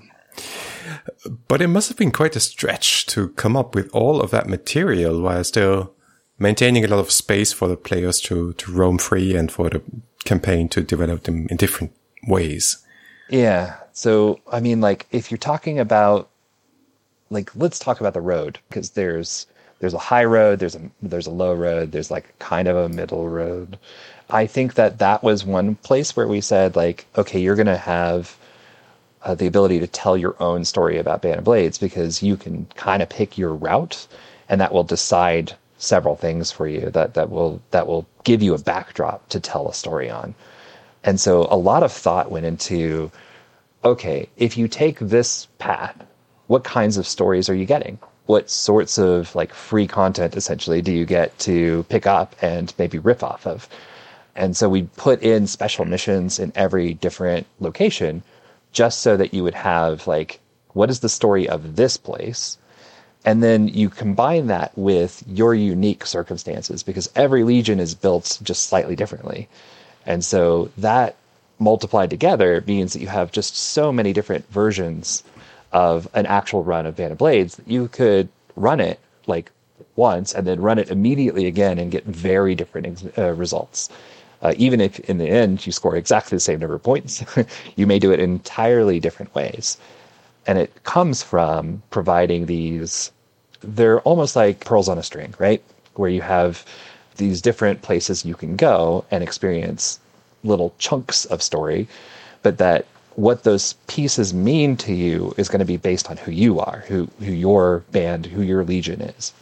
But 1.50 1.62
it 1.62 1.68
must 1.68 1.90
have 1.90 1.98
been 1.98 2.14
quite 2.14 2.38
a 2.38 2.40
stretch 2.40 3.06
to 3.08 3.32
come 3.32 3.58
up 3.58 3.76
with 3.76 3.90
all 3.92 4.22
of 4.22 4.32
that 4.32 4.48
material 4.48 5.22
while 5.22 5.44
still 5.44 5.94
maintaining 6.40 6.86
a 6.86 6.88
lot 6.88 7.00
of 7.00 7.12
space 7.12 7.52
for 7.52 7.68
the 7.68 7.76
players 7.76 8.22
to, 8.22 8.54
to 8.54 8.72
roam 8.72 8.98
free 8.98 9.36
and 9.36 9.52
for 9.52 9.70
the 9.70 9.82
campaign 10.26 10.68
to 10.70 10.82
develop 10.82 11.24
them 11.24 11.48
in 11.50 11.58
different 11.58 11.94
ways. 12.28 12.78
Yeah. 13.30 13.78
So, 13.94 14.40
I 14.52 14.60
mean, 14.60 14.82
like, 14.82 15.08
if 15.12 15.32
you're 15.32 15.38
talking 15.38 15.80
about, 15.80 16.30
like, 17.30 17.56
let's 17.56 17.80
talk 17.80 18.00
about 18.00 18.14
the 18.14 18.22
road 18.22 18.60
because 18.68 18.92
there's 18.92 19.48
there's 19.80 19.94
a 19.94 20.00
high 20.00 20.26
road, 20.26 20.60
there's 20.60 20.76
a 20.76 20.82
there's 21.02 21.28
a 21.28 21.32
low 21.32 21.54
road, 21.54 21.92
there's 21.92 22.12
like 22.12 22.38
kind 22.40 22.68
of 22.68 22.76
a 22.76 22.90
middle 22.90 23.30
road. 23.30 23.78
I 24.30 24.48
think 24.48 24.76
that 24.76 25.00
that 25.00 25.24
was 25.24 25.46
one 25.46 25.76
place 25.76 26.16
where 26.16 26.28
we 26.28 26.42
said, 26.42 26.76
like, 26.76 27.06
okay, 27.18 27.40
you're 27.40 27.56
gonna 27.56 27.78
have 27.78 28.38
uh, 29.24 29.36
the 29.36 29.48
ability 29.48 29.80
to 29.80 29.88
tell 29.88 30.18
your 30.18 30.36
own 30.42 30.66
story 30.66 30.98
about 30.98 31.22
Band 31.22 31.40
of 31.40 31.44
Blades 31.44 31.78
because 31.78 32.24
you 32.24 32.38
can 32.38 32.66
kind 32.76 33.02
of 33.02 33.10
pick 33.10 33.38
your 33.38 33.54
route, 33.54 34.08
and 34.50 34.62
that 34.62 34.74
will 34.74 34.84
decide 34.84 35.56
several 35.78 36.16
things 36.16 36.52
for 36.52 36.68
you 36.68 36.90
that 36.92 37.14
that 37.16 37.30
will 37.30 37.62
that 37.72 37.88
will 37.88 38.08
give 38.24 38.42
you 38.42 38.54
a 38.54 38.60
backdrop 38.60 39.28
to 39.30 39.40
tell 39.40 39.68
a 39.68 39.74
story 39.74 40.10
on. 40.10 40.34
And 41.04 41.20
so 41.20 41.48
a 41.52 41.58
lot 41.58 41.84
of 41.84 41.92
thought 41.92 42.32
went 42.32 42.46
into 42.46 43.12
okay, 43.84 44.28
if 44.38 44.58
you 44.58 44.68
take 44.68 44.98
this 45.00 45.48
path, 45.60 45.96
what 46.48 46.64
kinds 46.64 46.98
of 46.98 47.08
stories 47.08 47.50
are 47.50 47.56
you 47.56 47.66
getting? 47.66 48.00
What 48.26 48.50
sorts 48.50 48.98
of 48.98 49.36
like 49.36 49.54
free 49.54 49.86
content 49.86 50.36
essentially 50.36 50.82
do 50.82 50.92
you 50.92 51.06
get 51.06 51.38
to 51.40 51.86
pick 51.90 52.08
up 52.08 52.36
and 52.42 52.74
maybe 52.80 52.98
rip 52.98 53.22
off 53.22 53.46
of? 53.46 53.70
And 54.36 54.58
so 54.58 54.68
we 54.68 54.84
put 54.98 55.22
in 55.22 55.48
special 55.48 55.86
missions 55.86 56.40
in 56.40 56.52
every 56.56 56.94
different 56.96 57.46
location 57.60 58.24
just 58.72 59.00
so 59.00 59.16
that 59.18 59.34
you 59.34 59.44
would 59.44 59.54
have 59.54 60.08
like 60.08 60.40
what 60.74 60.90
is 60.90 61.00
the 61.00 61.10
story 61.10 61.48
of 61.48 61.78
this 61.78 61.96
place? 61.96 62.58
And 63.26 63.42
then 63.42 63.68
you 63.68 63.90
combine 63.90 64.48
that 64.48 64.72
with 64.78 65.24
your 65.28 65.56
unique 65.56 66.06
circumstances 66.06 66.84
because 66.84 67.10
every 67.16 67.44
legion 67.44 67.80
is 67.80 67.96
built 67.96 68.40
just 68.44 68.70
slightly 68.70 68.96
differently. 68.96 69.50
And 70.06 70.24
so 70.24 70.70
that 70.78 71.16
multiplied 71.58 72.12
together 72.12 72.64
means 72.68 72.94
that 72.94 73.02
you 73.02 73.08
have 73.08 73.32
just 73.32 73.56
so 73.56 73.92
many 73.92 74.14
different 74.14 74.48
versions 74.52 75.24
of 75.72 76.08
an 76.14 76.28
actual 76.28 76.64
run 76.64 76.86
of 76.86 76.96
Band 76.96 77.14
of 77.14 77.18
Blades 77.18 77.56
that 77.56 77.68
you 77.68 77.88
could 77.88 78.30
run 78.56 78.80
it 78.80 79.00
like 79.26 79.52
once 79.96 80.34
and 80.34 80.46
then 80.46 80.62
run 80.62 80.78
it 80.78 80.92
immediately 80.92 81.48
again 81.48 81.80
and 81.80 81.92
get 81.92 82.06
very 82.06 82.54
different 82.54 83.12
uh, 83.18 83.34
results. 83.34 83.90
Uh, 84.44 84.54
even 84.58 84.80
if 84.80 85.00
in 85.10 85.18
the 85.18 85.28
end 85.28 85.66
you 85.66 85.72
score 85.72 85.96
exactly 85.96 86.36
the 86.36 86.40
same 86.40 86.60
number 86.60 86.76
of 86.76 86.84
points, 86.84 87.24
you 87.76 87.88
may 87.88 87.98
do 87.98 88.12
it 88.12 88.20
entirely 88.20 89.00
different 89.00 89.34
ways. 89.34 89.78
And 90.46 90.60
it 90.60 90.84
comes 90.84 91.24
from 91.24 91.82
providing 91.90 92.46
these 92.46 93.12
they're 93.66 94.02
almost 94.02 94.36
like 94.36 94.60
pearls 94.62 94.90
on 94.90 94.98
a 94.98 95.04
string, 95.04 95.34
right? 95.40 95.64
Where 95.96 96.10
you 96.10 96.22
have 96.22 96.66
these 97.18 97.42
different 97.42 97.82
places 97.82 98.26
you 98.26 98.36
can 98.36 98.56
go 98.56 99.06
and 99.12 99.24
experience 99.24 100.00
little 100.44 100.74
chunks 100.78 101.26
of 101.26 101.42
story, 101.42 101.88
but 102.44 102.58
that 102.58 102.86
what 103.16 103.44
those 103.44 103.74
pieces 103.88 104.34
mean 104.34 104.76
to 104.78 104.94
you 104.94 105.34
is 105.38 105.48
going 105.48 105.60
to 105.60 105.66
be 105.66 105.78
based 105.78 106.10
on 106.10 106.18
who 106.18 106.32
you 106.32 106.60
are, 106.60 106.84
who 106.88 107.10
who 107.20 107.32
your 107.32 107.80
band, 107.92 108.26
who 108.26 108.42
your 108.42 108.64
legion 108.64 109.02
is. 109.02 109.34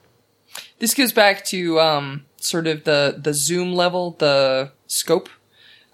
This 0.79 0.93
goes 0.93 1.11
back 1.11 1.43
to 1.45 1.79
um, 1.79 2.25
sort 2.37 2.67
of 2.67 2.83
the 2.83 3.15
the 3.17 3.33
zoom 3.33 3.73
level, 3.73 4.11
the 4.19 4.71
scope. 4.87 5.29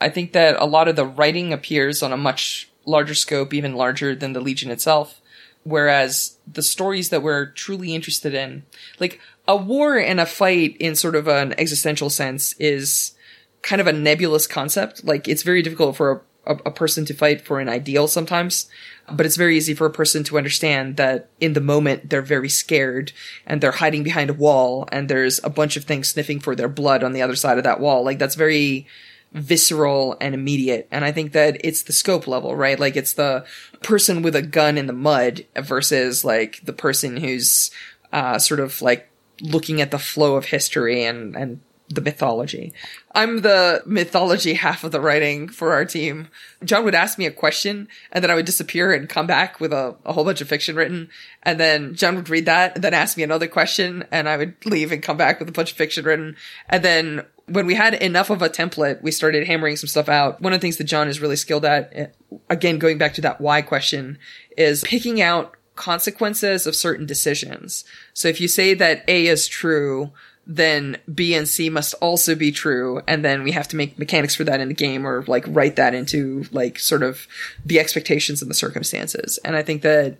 I 0.02 0.10
think 0.10 0.34
that 0.34 0.56
a 0.60 0.66
lot 0.66 0.88
of 0.88 0.96
the 0.96 1.06
writing 1.06 1.52
appears 1.54 2.04
on 2.04 2.14
a 2.14 2.18
much 2.18 2.70
larger 2.86 3.16
scope, 3.16 3.54
even 3.54 3.76
larger 3.76 4.16
than 4.16 4.34
the 4.34 4.40
legion 4.40 4.72
itself. 4.72 5.22
Whereas 5.70 6.38
the 6.52 6.64
stories 6.64 7.10
that 7.10 7.22
we're 7.22 7.48
truly 7.52 7.94
interested 7.94 8.34
in, 8.34 8.64
like 9.00 9.20
a 9.48 9.56
war 9.56 9.98
and 9.98 10.20
a 10.20 10.26
fight 10.26 10.76
in 10.78 10.96
sort 10.96 11.16
of 11.16 11.28
an 11.28 11.54
existential 11.60 12.10
sense 12.10 12.54
is 12.54 13.16
kind 13.62 13.80
of 13.80 13.88
a 13.88 13.94
nebulous 13.94 14.48
concept. 14.48 15.04
Like 15.04 15.28
it's 15.28 15.44
very 15.44 15.62
difficult 15.62 15.96
for 15.96 16.26
a, 16.46 16.54
a, 16.54 16.58
a 16.66 16.72
person 16.72 17.06
to 17.06 17.14
fight 17.14 17.42
for 17.42 17.60
an 17.60 17.70
ideal 17.70 18.08
sometimes, 18.08 18.68
but 19.12 19.26
it's 19.26 19.36
very 19.36 19.58
easy 19.58 19.74
for 19.74 19.86
a 19.86 19.92
person 19.92 20.24
to 20.26 20.38
understand 20.38 20.98
that 20.98 21.30
in 21.40 21.54
the 21.54 21.62
moment 21.62 22.10
they're 22.10 22.22
very 22.22 22.50
scared 22.50 23.12
and 23.46 23.62
they're 23.62 23.72
hiding 23.72 24.04
behind 24.04 24.30
a 24.30 24.34
wall 24.34 24.88
and 24.92 25.08
there's 25.08 25.40
a 25.44 25.50
bunch 25.50 25.78
of 25.78 25.84
things 25.84 26.10
sniffing 26.10 26.40
for 26.40 26.56
their 26.56 26.70
blood 26.70 27.04
on 27.04 27.14
the 27.14 27.22
other 27.22 27.36
side 27.36 27.58
of 27.58 27.64
that 27.64 27.80
wall. 27.80 28.04
Like 28.04 28.18
that's 28.18 28.36
very, 28.36 28.88
visceral 29.32 30.18
and 30.20 30.34
immediate. 30.34 30.88
And 30.92 31.06
I 31.06 31.12
think 31.12 31.34
that 31.34 31.58
it's 31.64 31.84
the 31.84 31.94
scope 31.94 32.28
level, 32.28 32.56
right? 32.56 32.80
Like 32.80 32.96
it's 32.96 33.14
the 33.14 33.46
person 33.84 34.22
with 34.22 34.36
a 34.36 34.42
gun 34.42 34.78
in 34.78 34.88
the 34.88 34.94
mud 34.94 35.46
versus 35.56 36.26
like 36.26 36.60
the 36.64 36.74
person 36.74 37.18
who's 37.18 37.72
uh, 38.12 38.40
sort 38.40 38.60
of 38.60 38.82
like 38.82 39.10
looking 39.42 39.82
at 39.82 39.92
the 39.92 40.00
flow 40.00 40.36
of 40.36 40.46
history 40.46 41.04
and, 41.04 41.36
and 41.36 41.62
the 41.90 42.02
mythology. 42.02 42.72
I'm 43.16 43.42
the 43.42 43.82
mythology 43.86 44.54
half 44.54 44.84
of 44.84 44.92
the 44.92 45.02
writing 45.02 45.50
for 45.50 45.74
our 45.74 45.86
team. 45.86 46.28
John 46.64 46.84
would 46.84 46.94
ask 46.94 47.18
me 47.18 47.26
a 47.26 47.32
question 47.32 47.88
and 48.12 48.24
then 48.24 48.30
I 48.30 48.36
would 48.36 48.46
disappear 48.46 48.94
and 48.94 49.10
come 49.10 49.26
back 49.26 49.60
with 49.60 49.74
a, 49.74 49.96
a 50.06 50.14
whole 50.14 50.24
bunch 50.24 50.42
of 50.42 50.48
fiction 50.48 50.76
written. 50.76 51.10
And 51.42 51.60
then 51.60 51.96
John 51.96 52.16
would 52.16 52.30
read 52.30 52.46
that 52.46 52.76
and 52.76 52.84
then 52.84 52.94
ask 52.94 53.18
me 53.18 53.24
another 53.24 53.48
question 53.48 54.06
and 54.12 54.30
I 54.30 54.38
would 54.38 54.66
leave 54.66 54.92
and 54.92 55.02
come 55.02 55.18
back 55.18 55.40
with 55.40 55.50
a 55.50 55.54
bunch 55.54 55.72
of 55.72 55.78
fiction 55.78 56.06
written. 56.06 56.36
And 56.68 56.84
then 56.84 57.26
when 57.50 57.66
we 57.66 57.76
had 57.76 57.94
enough 57.96 58.30
of 58.30 58.42
a 58.42 58.50
template, 58.50 59.02
we 59.02 59.12
started 59.12 59.48
hammering 59.48 59.76
some 59.76 59.88
stuff 59.88 60.10
out. 60.10 60.42
One 60.42 60.54
of 60.54 60.60
the 60.60 60.62
things 60.62 60.78
that 60.78 60.86
John 60.86 61.08
is 61.08 61.20
really 61.20 61.36
skilled 61.36 61.66
at, 61.66 61.92
eh, 61.94 62.08
again, 62.50 62.80
going 62.80 62.98
back 62.98 63.14
to 63.16 63.22
that 63.22 63.42
why 63.42 63.62
question, 63.62 64.18
is 64.58 64.84
picking 64.84 65.22
out 65.22 65.56
consequences 65.76 66.68
of 66.68 66.76
certain 66.76 67.06
decisions. 67.06 67.86
So 68.14 68.28
if 68.28 68.42
you 68.42 68.48
say 68.48 68.74
that 68.74 69.04
A 69.08 69.28
is 69.28 69.48
true, 69.48 70.12
then 70.46 70.98
B 71.14 71.36
and 71.36 71.48
C 71.48 71.70
must 71.70 71.94
also 71.96 72.36
be 72.36 72.52
true, 72.52 73.02
and 73.08 73.24
then 73.24 73.44
we 73.44 73.52
have 73.52 73.68
to 73.70 73.76
make 73.76 74.00
mechanics 74.00 74.36
for 74.36 74.44
that 74.46 74.60
in 74.60 74.68
the 74.68 74.74
game 74.74 75.06
or 75.06 75.24
like 75.28 75.46
write 75.48 75.76
that 75.76 75.94
into 75.94 76.46
like 76.52 76.80
sort 76.80 77.04
of 77.04 77.28
the 77.64 77.80
expectations 77.80 78.42
and 78.42 78.50
the 78.50 78.56
circumstances. 78.56 79.38
And 79.46 79.56
I 79.56 79.62
think 79.62 79.84
that 79.84 80.18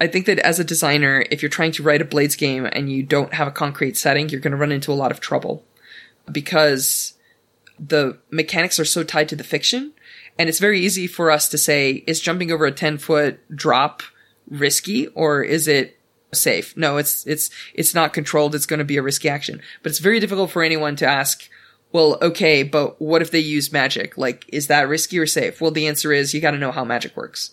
I 0.00 0.06
think 0.06 0.26
that 0.26 0.38
as 0.40 0.58
a 0.58 0.64
designer, 0.64 1.24
if 1.30 1.42
you're 1.42 1.48
trying 1.48 1.72
to 1.72 1.82
write 1.82 2.02
a 2.02 2.04
Blades 2.04 2.36
game 2.36 2.66
and 2.72 2.90
you 2.90 3.02
don't 3.02 3.34
have 3.34 3.48
a 3.48 3.52
concrete 3.52 3.96
setting, 3.96 4.28
you're 4.28 4.40
going 4.40 4.52
to 4.52 4.56
run 4.56 4.72
into 4.72 4.92
a 4.92 4.94
lot 4.94 5.10
of 5.10 5.20
trouble 5.20 5.64
because 6.30 7.14
the 7.78 8.18
mechanics 8.30 8.78
are 8.78 8.84
so 8.84 9.02
tied 9.02 9.28
to 9.28 9.36
the 9.36 9.44
fiction. 9.44 9.92
And 10.38 10.48
it's 10.48 10.58
very 10.58 10.80
easy 10.80 11.06
for 11.06 11.30
us 11.30 11.48
to 11.50 11.58
say, 11.58 12.04
is 12.06 12.20
jumping 12.20 12.50
over 12.50 12.66
a 12.66 12.72
10 12.72 12.98
foot 12.98 13.40
drop 13.54 14.02
risky 14.48 15.06
or 15.08 15.42
is 15.42 15.68
it 15.68 15.98
safe? 16.32 16.76
No, 16.76 16.96
it's, 16.96 17.26
it's, 17.26 17.50
it's 17.74 17.94
not 17.94 18.12
controlled. 18.12 18.54
It's 18.54 18.66
going 18.66 18.78
to 18.78 18.84
be 18.84 18.96
a 18.96 19.02
risky 19.02 19.28
action, 19.28 19.62
but 19.82 19.90
it's 19.90 20.00
very 20.00 20.20
difficult 20.20 20.50
for 20.50 20.62
anyone 20.62 20.96
to 20.96 21.06
ask, 21.06 21.48
well, 21.92 22.18
okay, 22.20 22.64
but 22.64 23.00
what 23.00 23.22
if 23.22 23.30
they 23.30 23.38
use 23.38 23.72
magic? 23.72 24.18
Like, 24.18 24.44
is 24.48 24.66
that 24.66 24.88
risky 24.88 25.16
or 25.16 25.26
safe? 25.26 25.60
Well, 25.60 25.70
the 25.70 25.86
answer 25.86 26.12
is 26.12 26.34
you 26.34 26.40
got 26.40 26.50
to 26.50 26.58
know 26.58 26.72
how 26.72 26.84
magic 26.84 27.16
works. 27.16 27.52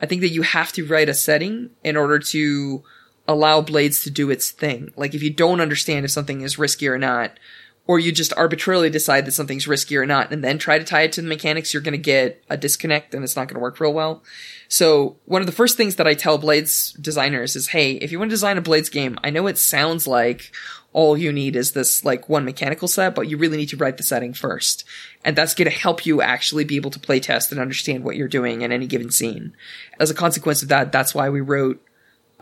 I 0.00 0.06
think 0.06 0.22
that 0.22 0.30
you 0.30 0.40
have 0.40 0.72
to 0.72 0.86
write 0.86 1.10
a 1.10 1.14
setting 1.14 1.70
in 1.84 1.98
order 1.98 2.18
to 2.18 2.82
allow 3.28 3.60
Blades 3.60 4.02
to 4.04 4.10
do 4.10 4.30
its 4.30 4.50
thing. 4.50 4.92
Like, 4.96 5.14
if 5.14 5.22
you 5.22 5.28
don't 5.28 5.60
understand 5.60 6.06
if 6.06 6.10
something 6.10 6.40
is 6.40 6.58
risky 6.58 6.88
or 6.88 6.96
not, 6.96 7.38
or 7.86 7.98
you 7.98 8.12
just 8.12 8.32
arbitrarily 8.36 8.90
decide 8.90 9.26
that 9.26 9.32
something's 9.32 9.66
risky 9.66 9.96
or 9.96 10.06
not 10.06 10.32
and 10.32 10.42
then 10.42 10.56
try 10.58 10.78
to 10.78 10.84
tie 10.84 11.02
it 11.02 11.12
to 11.12 11.22
the 11.22 11.28
mechanics, 11.28 11.72
you're 11.72 11.82
going 11.82 11.92
to 11.92 11.98
get 11.98 12.42
a 12.48 12.56
disconnect 12.56 13.14
and 13.14 13.24
it's 13.24 13.34
not 13.34 13.48
going 13.48 13.56
to 13.56 13.60
work 13.60 13.80
real 13.80 13.92
well. 13.92 14.22
So 14.68 15.16
one 15.24 15.42
of 15.42 15.46
the 15.46 15.52
first 15.52 15.76
things 15.76 15.96
that 15.96 16.06
I 16.06 16.14
tell 16.14 16.38
Blades 16.38 16.92
designers 16.92 17.56
is, 17.56 17.68
hey, 17.68 17.94
if 17.94 18.12
you 18.12 18.18
want 18.18 18.30
to 18.30 18.34
design 18.34 18.56
a 18.56 18.62
Blades 18.62 18.88
game, 18.88 19.18
I 19.24 19.30
know 19.30 19.46
it 19.46 19.58
sounds 19.58 20.06
like 20.06 20.52
all 20.92 21.16
you 21.16 21.32
need 21.32 21.56
is 21.56 21.72
this 21.72 22.04
like 22.04 22.28
one 22.28 22.44
mechanical 22.44 22.86
set, 22.86 23.14
but 23.14 23.28
you 23.28 23.36
really 23.36 23.56
need 23.56 23.70
to 23.70 23.76
write 23.76 23.96
the 23.96 24.02
setting 24.02 24.32
first. 24.32 24.84
And 25.24 25.36
that's 25.36 25.54
going 25.54 25.70
to 25.70 25.76
help 25.76 26.06
you 26.06 26.22
actually 26.22 26.64
be 26.64 26.76
able 26.76 26.90
to 26.90 27.00
play 27.00 27.18
test 27.18 27.50
and 27.50 27.60
understand 27.60 28.04
what 28.04 28.16
you're 28.16 28.28
doing 28.28 28.62
in 28.62 28.72
any 28.72 28.86
given 28.86 29.10
scene. 29.10 29.56
As 29.98 30.10
a 30.10 30.14
consequence 30.14 30.62
of 30.62 30.68
that, 30.68 30.92
that's 30.92 31.14
why 31.14 31.28
we 31.30 31.40
wrote 31.40 31.82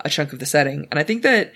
a 0.04 0.10
chunk 0.10 0.32
of 0.32 0.38
the 0.38 0.46
setting. 0.46 0.88
And 0.90 0.98
I 0.98 1.02
think 1.02 1.22
that 1.22 1.52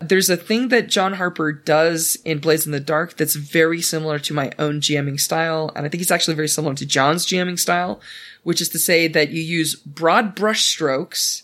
there's 0.00 0.30
a 0.30 0.36
thing 0.36 0.68
that 0.68 0.88
John 0.88 1.14
Harper 1.14 1.52
does 1.52 2.16
in 2.24 2.38
Blades 2.38 2.66
in 2.66 2.72
the 2.72 2.80
Dark 2.80 3.16
that's 3.16 3.34
very 3.34 3.80
similar 3.80 4.18
to 4.20 4.34
my 4.34 4.52
own 4.58 4.80
GMing 4.80 5.18
style. 5.18 5.72
And 5.74 5.84
I 5.84 5.88
think 5.88 6.02
it's 6.02 6.10
actually 6.10 6.34
very 6.34 6.48
similar 6.48 6.74
to 6.74 6.86
John's 6.86 7.26
GMing 7.26 7.58
style, 7.58 8.00
which 8.44 8.60
is 8.60 8.68
to 8.70 8.78
say 8.78 9.08
that 9.08 9.30
you 9.30 9.42
use 9.42 9.74
broad 9.74 10.34
brush 10.34 10.64
strokes 10.64 11.42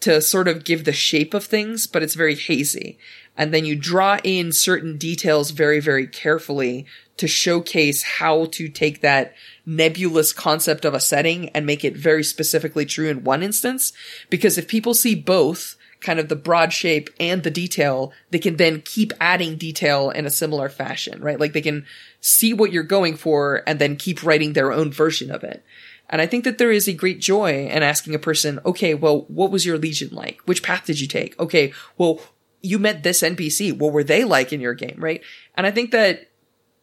to 0.00 0.20
sort 0.20 0.46
of 0.46 0.64
give 0.64 0.84
the 0.84 0.92
shape 0.92 1.34
of 1.34 1.44
things, 1.44 1.86
but 1.86 2.02
it's 2.02 2.14
very 2.14 2.34
hazy. 2.36 2.98
And 3.36 3.52
then 3.52 3.64
you 3.64 3.76
draw 3.76 4.18
in 4.22 4.52
certain 4.52 4.96
details 4.96 5.50
very, 5.50 5.80
very 5.80 6.06
carefully 6.06 6.86
to 7.16 7.26
showcase 7.26 8.02
how 8.02 8.46
to 8.46 8.68
take 8.68 9.00
that 9.00 9.34
nebulous 9.64 10.32
concept 10.32 10.84
of 10.84 10.94
a 10.94 11.00
setting 11.00 11.48
and 11.50 11.66
make 11.66 11.84
it 11.84 11.96
very 11.96 12.22
specifically 12.22 12.86
true 12.86 13.08
in 13.08 13.24
one 13.24 13.42
instance. 13.42 13.92
Because 14.30 14.58
if 14.58 14.68
people 14.68 14.94
see 14.94 15.14
both, 15.14 15.76
kind 16.00 16.18
of 16.18 16.28
the 16.28 16.36
broad 16.36 16.72
shape 16.72 17.10
and 17.18 17.42
the 17.42 17.50
detail, 17.50 18.12
they 18.30 18.38
can 18.38 18.56
then 18.56 18.82
keep 18.82 19.12
adding 19.20 19.56
detail 19.56 20.10
in 20.10 20.26
a 20.26 20.30
similar 20.30 20.68
fashion, 20.68 21.20
right? 21.20 21.40
Like 21.40 21.52
they 21.52 21.62
can 21.62 21.86
see 22.20 22.52
what 22.52 22.72
you're 22.72 22.82
going 22.82 23.16
for 23.16 23.62
and 23.66 23.78
then 23.78 23.96
keep 23.96 24.22
writing 24.22 24.52
their 24.52 24.72
own 24.72 24.90
version 24.90 25.30
of 25.30 25.44
it. 25.44 25.64
And 26.08 26.20
I 26.20 26.26
think 26.26 26.44
that 26.44 26.58
there 26.58 26.70
is 26.70 26.86
a 26.86 26.92
great 26.92 27.20
joy 27.20 27.66
in 27.66 27.82
asking 27.82 28.14
a 28.14 28.20
person, 28.20 28.60
okay, 28.64 28.94
well, 28.94 29.22
what 29.28 29.50
was 29.50 29.66
your 29.66 29.78
Legion 29.78 30.14
like? 30.14 30.40
Which 30.44 30.62
path 30.62 30.86
did 30.86 31.00
you 31.00 31.08
take? 31.08 31.38
Okay, 31.40 31.72
well, 31.98 32.20
you 32.62 32.78
met 32.78 33.02
this 33.02 33.22
NPC. 33.22 33.76
What 33.76 33.92
were 33.92 34.04
they 34.04 34.24
like 34.24 34.52
in 34.52 34.60
your 34.60 34.74
game, 34.74 34.96
right? 34.98 35.22
And 35.56 35.66
I 35.66 35.70
think 35.70 35.90
that 35.90 36.30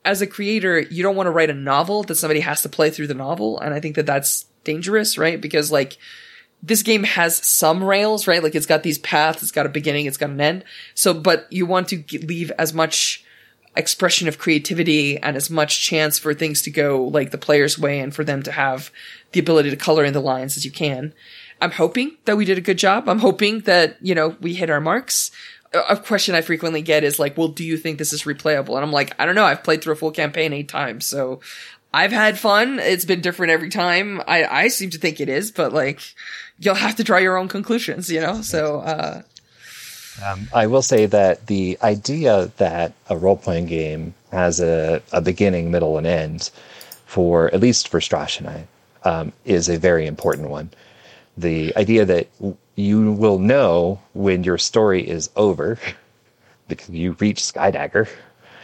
as 0.05 0.21
a 0.21 0.27
creator, 0.27 0.79
you 0.79 1.03
don't 1.03 1.15
want 1.15 1.27
to 1.27 1.31
write 1.31 1.49
a 1.49 1.53
novel 1.53 2.03
that 2.03 2.15
somebody 2.15 2.41
has 2.41 2.61
to 2.63 2.69
play 2.69 2.89
through 2.89 3.07
the 3.07 3.13
novel. 3.13 3.59
And 3.59 3.73
I 3.73 3.79
think 3.79 3.95
that 3.95 4.05
that's 4.05 4.45
dangerous, 4.65 5.17
right? 5.17 5.39
Because 5.39 5.71
like, 5.71 5.97
this 6.63 6.81
game 6.81 7.03
has 7.03 7.35
some 7.45 7.83
rails, 7.83 8.25
right? 8.25 8.41
Like 8.41 8.55
it's 8.55 8.65
got 8.65 8.83
these 8.83 8.97
paths, 8.97 9.43
it's 9.43 9.51
got 9.51 9.65
a 9.65 9.69
beginning, 9.69 10.05
it's 10.05 10.17
got 10.17 10.29
an 10.29 10.39
end. 10.39 10.63
So, 10.95 11.13
but 11.13 11.45
you 11.51 11.65
want 11.65 11.89
to 11.89 12.03
leave 12.25 12.51
as 12.57 12.73
much 12.73 13.23
expression 13.75 14.27
of 14.27 14.37
creativity 14.37 15.17
and 15.17 15.35
as 15.35 15.49
much 15.49 15.81
chance 15.81 16.17
for 16.17 16.33
things 16.33 16.61
to 16.61 16.71
go 16.71 17.03
like 17.03 17.31
the 17.31 17.37
player's 17.37 17.77
way 17.77 17.99
and 17.99 18.15
for 18.15 18.23
them 18.23 18.41
to 18.43 18.51
have 18.51 18.91
the 19.33 19.39
ability 19.39 19.71
to 19.71 19.75
color 19.75 20.05
in 20.05 20.13
the 20.13 20.21
lines 20.21 20.55
as 20.55 20.63
you 20.63 20.71
can. 20.71 21.13
I'm 21.59 21.71
hoping 21.71 22.17
that 22.25 22.37
we 22.37 22.45
did 22.45 22.57
a 22.57 22.61
good 22.61 22.77
job. 22.77 23.09
I'm 23.09 23.19
hoping 23.19 23.61
that, 23.61 23.97
you 24.01 24.15
know, 24.15 24.37
we 24.39 24.53
hit 24.53 24.69
our 24.69 24.81
marks. 24.81 25.31
A 25.89 25.97
question 25.97 26.35
I 26.35 26.41
frequently 26.41 26.83
get 26.83 27.03
is 27.03 27.19
like, 27.19 27.35
well, 27.35 27.47
do 27.47 27.63
you 27.63 27.77
think 27.77 27.97
this 27.97 28.13
is 28.13 28.23
replayable? 28.23 28.75
And 28.75 28.85
I'm 28.85 28.91
like, 28.91 29.15
I 29.19 29.25
don't 29.25 29.33
know. 29.33 29.45
I've 29.45 29.63
played 29.63 29.83
through 29.83 29.93
a 29.93 29.97
full 29.97 30.11
campaign 30.11 30.53
eight 30.53 30.69
times. 30.69 31.05
So 31.05 31.41
I've 31.93 32.11
had 32.11 32.39
fun. 32.39 32.79
It's 32.79 33.05
been 33.05 33.21
different 33.21 33.51
every 33.51 33.69
time. 33.69 34.21
I, 34.27 34.45
I 34.45 34.67
seem 34.69 34.89
to 34.91 34.97
think 34.97 35.19
it 35.19 35.29
is, 35.29 35.51
but 35.51 35.71
like, 35.71 36.01
you'll 36.57 36.75
have 36.75 36.95
to 36.95 37.03
draw 37.03 37.17
your 37.17 37.37
own 37.37 37.47
conclusions, 37.47 38.09
you 38.09 38.19
know? 38.19 38.41
So, 38.41 38.79
uh, 38.79 39.21
um, 40.25 40.47
I 40.53 40.67
will 40.67 40.81
say 40.81 41.05
that 41.07 41.47
the 41.47 41.77
idea 41.81 42.51
that 42.57 42.93
a 43.09 43.17
role 43.17 43.37
playing 43.37 43.65
game 43.65 44.13
has 44.31 44.59
a, 44.59 45.01
a 45.11 45.21
beginning, 45.21 45.71
middle, 45.71 45.97
and 45.97 46.05
end, 46.05 46.51
for 47.05 47.53
at 47.53 47.59
least 47.59 47.87
for 47.87 47.99
Stras 47.99 48.39
and 48.39 48.47
I, 48.47 48.67
um, 49.03 49.33
is 49.45 49.69
a 49.69 49.77
very 49.77 50.05
important 50.05 50.49
one. 50.49 50.69
The 51.37 51.75
idea 51.75 52.05
that 52.05 52.27
you 52.75 53.11
will 53.11 53.39
know 53.39 53.99
when 54.13 54.43
your 54.43 54.57
story 54.57 55.07
is 55.07 55.29
over 55.35 55.79
because 56.67 56.89
you 56.89 57.13
reach 57.19 57.39
Skydagger 57.39 58.07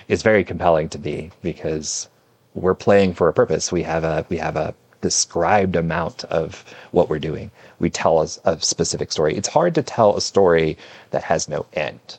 is 0.07 0.23
very 0.23 0.43
compelling 0.43 0.89
to 0.89 0.99
me 0.99 1.31
because 1.41 2.07
we're 2.55 2.75
playing 2.75 3.13
for 3.13 3.27
a 3.27 3.33
purpose. 3.33 3.71
We 3.71 3.83
have 3.83 4.03
a 4.03 4.25
we 4.29 4.37
have 4.37 4.55
a 4.55 4.73
described 5.01 5.75
amount 5.75 6.25
of 6.25 6.65
what 6.91 7.09
we're 7.09 7.19
doing. 7.19 7.51
We 7.79 7.89
tell 7.89 8.19
us 8.19 8.39
a 8.43 8.59
specific 8.59 9.11
story. 9.11 9.35
It's 9.35 9.47
hard 9.47 9.75
to 9.75 9.83
tell 9.83 10.17
a 10.17 10.21
story 10.21 10.77
that 11.11 11.23
has 11.23 11.47
no 11.47 11.65
end, 11.73 12.17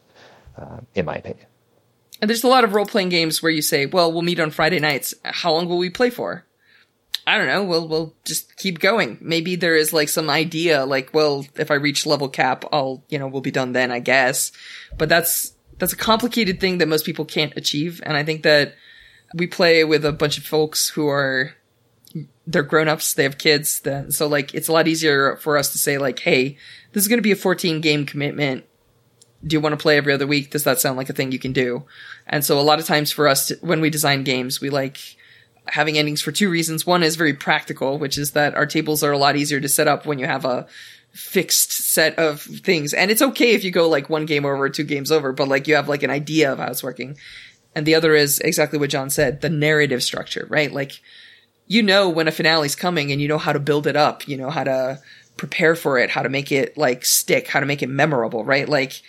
uh, 0.57 0.79
in 0.95 1.05
my 1.05 1.17
opinion. 1.17 1.47
And 2.21 2.29
there's 2.29 2.45
a 2.45 2.49
lot 2.49 2.65
of 2.65 2.75
role 2.75 2.87
playing 2.87 3.09
games 3.11 3.43
where 3.43 3.53
you 3.53 3.63
say, 3.63 3.87
"Well, 3.87 4.13
we'll 4.13 4.23
meet 4.23 4.41
on 4.41 4.51
Friday 4.51 4.79
nights. 4.79 5.15
How 5.25 5.53
long 5.53 5.69
will 5.69 5.79
we 5.79 5.91
play 5.91 6.11
for?" 6.11 6.45
I 7.27 7.39
don't 7.39 7.47
know. 7.47 7.65
We'll 7.65 7.87
we'll 7.87 8.15
just 8.25 8.57
keep 8.57 8.79
going. 8.79 9.19
Maybe 9.21 9.57
there 9.57 9.77
is 9.77 9.93
like 9.93 10.09
some 10.09 10.31
idea, 10.31 10.85
like, 10.85 11.13
well, 11.13 11.47
if 11.57 11.71
I 11.71 11.75
reach 11.75 12.07
level 12.07 12.29
cap, 12.29 12.65
I'll 12.73 13.05
you 13.09 13.19
know 13.19 13.29
we'll 13.29 13.41
be 13.41 13.51
done 13.51 13.73
then, 13.73 13.91
I 13.91 14.01
guess. 14.01 14.53
But 14.97 15.09
that's 15.09 15.53
that's 15.79 15.93
a 15.93 15.97
complicated 15.97 16.61
thing 16.61 16.79
that 16.79 16.89
most 16.89 17.07
people 17.07 17.25
can't 17.25 17.53
achieve, 17.57 18.01
and 18.05 18.17
I 18.17 18.25
think 18.25 18.43
that 18.43 18.75
we 19.35 19.47
play 19.47 19.85
with 19.85 20.05
a 20.05 20.13
bunch 20.13 20.39
of 20.39 20.45
folks 20.45 20.91
who 20.91 21.09
are 21.09 21.55
they're 22.47 22.65
grown-ups 22.65 23.15
they 23.15 23.23
have 23.23 23.39
kids 23.39 23.81
then 23.81 24.11
so 24.11 24.27
like 24.27 24.53
it's 24.55 24.67
a 24.67 24.73
lot 24.73 24.89
easier 24.89 25.37
for 25.37 25.57
us 25.57 25.71
to 25.71 25.79
say 25.79 25.99
like 25.99 26.19
hey 26.21 26.57
this 26.93 27.05
is 27.05 27.09
going 27.09 27.19
to 27.19 27.23
be 27.23 27.33
a 27.33 27.37
14 27.37 27.81
game 27.81 28.07
commitment. 28.07 28.65
Do 29.47 29.55
you 29.55 29.61
want 29.61 29.73
to 29.73 29.83
play 29.83 29.97
every 29.97 30.13
other 30.13 30.27
week? 30.27 30.51
Does 30.51 30.65
that 30.65 30.81
sound 30.81 30.99
like 30.99 31.09
a 31.09 31.13
thing 31.13 31.33
you 31.33 31.39
can 31.39 31.53
do? 31.53 31.85
And 32.27 32.45
so 32.45 32.59
a 32.59 32.63
lot 32.63 32.79
of 32.79 32.85
times 32.85 33.11
for 33.11 33.27
us 33.27 33.49
to, 33.49 33.57
when 33.61 33.81
we 33.81 33.91
design 33.91 34.25
games 34.25 34.61
we 34.61 34.71
like 34.71 34.99
having 35.67 35.97
endings 35.97 36.21
for 36.21 36.33
two 36.33 36.51
reasons. 36.51 36.87
One 36.87 37.03
is 37.03 37.17
very 37.17 37.35
practical 37.35 37.99
which 37.99 38.19
is 38.19 38.33
that 38.33 38.55
our 38.55 38.67
tables 38.67 39.03
are 39.03 39.13
a 39.13 39.19
lot 39.19 39.37
easier 39.37 39.61
to 39.61 39.69
set 39.69 39.89
up 39.89 40.05
when 40.05 40.19
you 40.19 40.27
have 40.27 40.45
a 40.45 40.67
fixed 41.13 41.73
set 41.73 42.19
of 42.19 42.43
things. 42.43 42.93
And 42.93 43.11
it's 43.11 43.23
okay 43.23 43.55
if 43.55 43.65
you 43.65 43.71
go 43.71 43.89
like 43.89 44.11
one 44.11 44.27
game 44.27 44.45
over 44.45 44.69
two 44.69 44.85
games 44.85 45.11
over 45.11 45.33
but 45.33 45.49
like 45.49 45.67
you 45.67 45.75
have 45.77 45.89
like 45.89 46.03
an 46.03 46.11
idea 46.11 46.53
of 46.53 46.59
how 46.59 46.71
it's 46.71 46.83
working 46.83 47.17
and 47.75 47.87
the 47.87 47.95
other 47.95 48.15
is 48.15 48.39
exactly 48.41 48.79
what 48.79 48.91
john 48.91 49.11
said 49.11 49.41
the 49.41 49.51
narrative 49.51 50.03
structure 50.03 50.47
right 50.51 50.73
like 50.73 51.01
you 51.71 51.85
know 51.85 52.09
when 52.09 52.27
a 52.27 52.33
finale's 52.33 52.75
coming 52.75 53.13
and 53.13 53.21
you 53.23 53.29
know 53.29 53.39
how 53.39 53.53
to 53.53 53.61
build 53.61 53.87
it 53.87 53.95
up, 53.95 54.27
you 54.27 54.37
know 54.37 54.51
how 54.51 54.65
to 54.65 55.01
prepare 55.37 55.77
for 55.77 55.99
it, 55.99 56.11
how 56.11 56.21
to 56.21 56.29
make 56.29 56.51
it 56.51 56.77
like 56.77 57.05
stick, 57.05 57.47
how 57.47 57.61
to 57.61 57.65
make 57.65 57.81
it 57.81 57.89
memorable, 57.89 58.45
right? 58.45 58.69
Like 58.69 59.01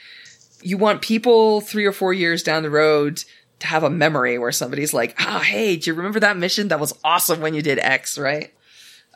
you 0.61 0.77
want 0.77 1.01
people 1.01 1.61
three 1.61 1.87
or 1.87 1.91
four 1.91 2.13
years 2.13 2.43
down 2.43 2.61
the 2.61 2.69
road 2.69 3.23
to 3.59 3.67
have 3.67 3.83
a 3.83 3.89
memory 3.89 4.37
where 4.37 4.51
somebody's 4.51 4.93
like, 4.93 5.15
ah, 5.17 5.37
oh, 5.37 5.39
hey, 5.39 5.75
do 5.75 5.89
you 5.89 5.95
remember 5.95 6.19
that 6.19 6.37
mission? 6.37 6.67
That 6.67 6.79
was 6.79 6.93
awesome 7.03 7.41
when 7.41 7.55
you 7.55 7.63
did 7.63 7.79
X, 7.79 8.19
right? 8.19 8.53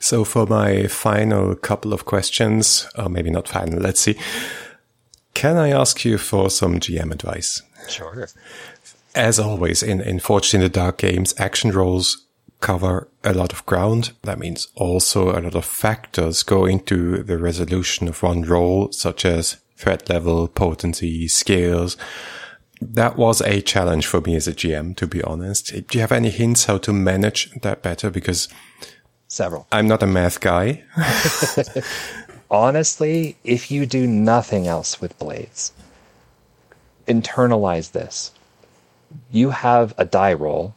So 0.01 0.25
for 0.25 0.47
my 0.47 0.87
final 0.87 1.53
couple 1.55 1.93
of 1.93 2.03
questions, 2.03 2.87
or 2.97 3.09
maybe 3.09 3.29
not 3.29 3.47
final, 3.47 3.79
let's 3.79 4.01
see. 4.01 4.17
Can 5.35 5.55
I 5.55 5.69
ask 5.69 6.03
you 6.03 6.17
for 6.17 6.49
some 6.49 6.79
GM 6.79 7.11
advice? 7.11 7.61
Sure. 7.87 8.27
As 9.15 9.39
always 9.39 9.81
in, 9.81 10.01
in 10.01 10.19
Forged 10.19 10.53
in 10.53 10.59
the 10.59 10.69
Dark 10.69 10.97
games, 10.97 11.33
action 11.37 11.71
rolls 11.71 12.25
cover 12.59 13.07
a 13.23 13.33
lot 13.33 13.53
of 13.53 13.65
ground. 13.65 14.11
That 14.23 14.39
means 14.39 14.67
also 14.75 15.29
a 15.31 15.39
lot 15.39 15.55
of 15.55 15.63
factors 15.63 16.43
go 16.43 16.65
into 16.65 17.23
the 17.23 17.37
resolution 17.37 18.09
of 18.09 18.21
one 18.21 18.41
roll, 18.41 18.91
such 18.91 19.23
as 19.23 19.57
threat 19.77 20.09
level, 20.09 20.47
potency, 20.49 21.27
scales. 21.29 21.95
That 22.81 23.15
was 23.15 23.39
a 23.41 23.61
challenge 23.61 24.05
for 24.05 24.19
me 24.19 24.35
as 24.35 24.47
a 24.47 24.53
GM, 24.53 24.97
to 24.97 25.07
be 25.07 25.21
honest. 25.23 25.87
Do 25.87 25.97
you 25.97 26.01
have 26.01 26.11
any 26.11 26.29
hints 26.29 26.65
how 26.65 26.77
to 26.79 26.91
manage 26.91 27.51
that 27.61 27.81
better? 27.81 28.09
Because 28.09 28.49
several. 29.29 29.67
I'm 29.71 29.87
not 29.87 30.03
a 30.03 30.07
math 30.07 30.41
guy. 30.41 30.83
Honestly, 32.51 33.37
if 33.43 33.71
you 33.71 33.85
do 33.85 34.05
nothing 34.05 34.67
else 34.67 34.99
with 34.99 35.17
blades, 35.17 35.71
internalize 37.07 37.91
this. 37.91 38.31
You 39.31 39.51
have 39.51 39.93
a 39.97 40.05
die 40.05 40.33
roll 40.33 40.73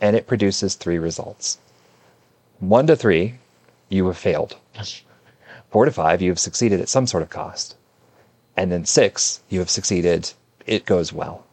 and 0.00 0.16
it 0.16 0.26
produces 0.26 0.74
three 0.74 0.98
results. 0.98 1.58
One 2.60 2.86
to 2.86 2.96
three, 2.96 3.34
you 3.88 4.06
have 4.06 4.18
failed. 4.18 4.56
Four 5.70 5.84
to 5.84 5.90
five, 5.90 6.22
you 6.22 6.30
have 6.30 6.38
succeeded 6.38 6.80
at 6.80 6.88
some 6.88 7.06
sort 7.06 7.22
of 7.22 7.30
cost. 7.30 7.76
And 8.56 8.72
then 8.72 8.84
six, 8.84 9.40
you 9.48 9.60
have 9.60 9.70
succeeded, 9.70 10.32
it 10.66 10.84
goes 10.86 11.12
well. 11.12 11.44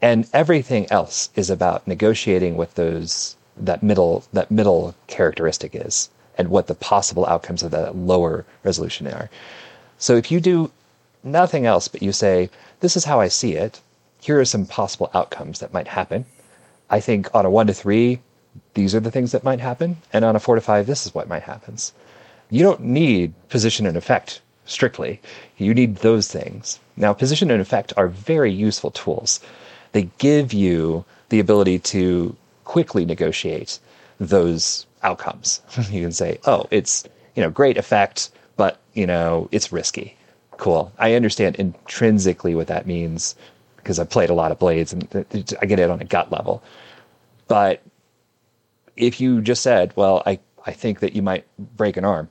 And 0.00 0.28
everything 0.32 0.90
else 0.90 1.30
is 1.34 1.50
about 1.50 1.86
negotiating 1.86 2.56
with 2.56 2.74
those 2.74 3.36
that 3.56 3.82
middle 3.82 4.24
that 4.32 4.50
middle 4.50 4.94
characteristic 5.08 5.74
is 5.74 6.08
and 6.36 6.48
what 6.48 6.68
the 6.68 6.74
possible 6.74 7.26
outcomes 7.26 7.64
of 7.64 7.72
that 7.72 7.96
lower 7.96 8.46
resolution 8.62 9.08
are. 9.08 9.28
So 9.98 10.14
if 10.14 10.30
you 10.30 10.40
do 10.40 10.70
nothing 11.24 11.66
else 11.66 11.88
but 11.88 12.02
you 12.02 12.12
say, 12.12 12.48
this 12.78 12.96
is 12.96 13.04
how 13.04 13.20
I 13.20 13.26
see 13.26 13.54
it, 13.54 13.80
here 14.20 14.40
are 14.40 14.44
some 14.44 14.66
possible 14.66 15.10
outcomes 15.14 15.60
that 15.60 15.72
might 15.72 15.88
happen 15.88 16.24
I 16.90 17.00
think 17.00 17.34
on 17.34 17.44
a 17.44 17.50
one 17.50 17.66
to 17.66 17.74
three, 17.74 18.20
these 18.74 18.94
are 18.94 19.00
the 19.00 19.10
things 19.10 19.32
that 19.32 19.44
might 19.44 19.60
happen. 19.60 19.98
And 20.12 20.24
on 20.24 20.36
a 20.36 20.40
four 20.40 20.54
to 20.54 20.60
five, 20.60 20.86
this 20.86 21.06
is 21.06 21.14
what 21.14 21.28
might 21.28 21.42
happen. 21.42 21.76
You 22.50 22.62
don't 22.62 22.80
need 22.80 23.34
position 23.48 23.86
and 23.86 23.96
effect 23.96 24.40
strictly. 24.64 25.20
You 25.56 25.74
need 25.74 25.96
those 25.96 26.28
things. 26.28 26.80
Now, 26.96 27.12
position 27.12 27.50
and 27.50 27.60
effect 27.60 27.92
are 27.96 28.08
very 28.08 28.52
useful 28.52 28.90
tools. 28.90 29.40
They 29.92 30.08
give 30.18 30.52
you 30.52 31.04
the 31.28 31.40
ability 31.40 31.78
to 31.80 32.36
quickly 32.64 33.04
negotiate 33.04 33.78
those 34.18 34.86
outcomes. 35.02 35.60
you 35.90 36.02
can 36.02 36.12
say, 36.12 36.38
oh, 36.46 36.66
it's, 36.70 37.04
you 37.34 37.42
know, 37.42 37.50
great 37.50 37.76
effect, 37.76 38.30
but, 38.56 38.78
you 38.94 39.06
know, 39.06 39.48
it's 39.52 39.72
risky. 39.72 40.16
Cool. 40.56 40.92
I 40.98 41.14
understand 41.14 41.56
intrinsically 41.56 42.54
what 42.54 42.66
that 42.66 42.86
means 42.86 43.36
because 43.88 43.98
I've 43.98 44.10
played 44.10 44.28
a 44.28 44.34
lot 44.34 44.52
of 44.52 44.58
blades 44.58 44.92
and 44.92 45.08
I 45.62 45.64
get 45.64 45.78
it 45.78 45.88
on 45.88 45.98
a 45.98 46.04
gut 46.04 46.30
level. 46.30 46.62
But 47.46 47.82
if 48.98 49.18
you 49.18 49.40
just 49.40 49.62
said, 49.62 49.94
well, 49.96 50.22
I, 50.26 50.40
I 50.66 50.72
think 50.72 51.00
that 51.00 51.14
you 51.14 51.22
might 51.22 51.46
break 51.74 51.96
an 51.96 52.04
arm, 52.04 52.28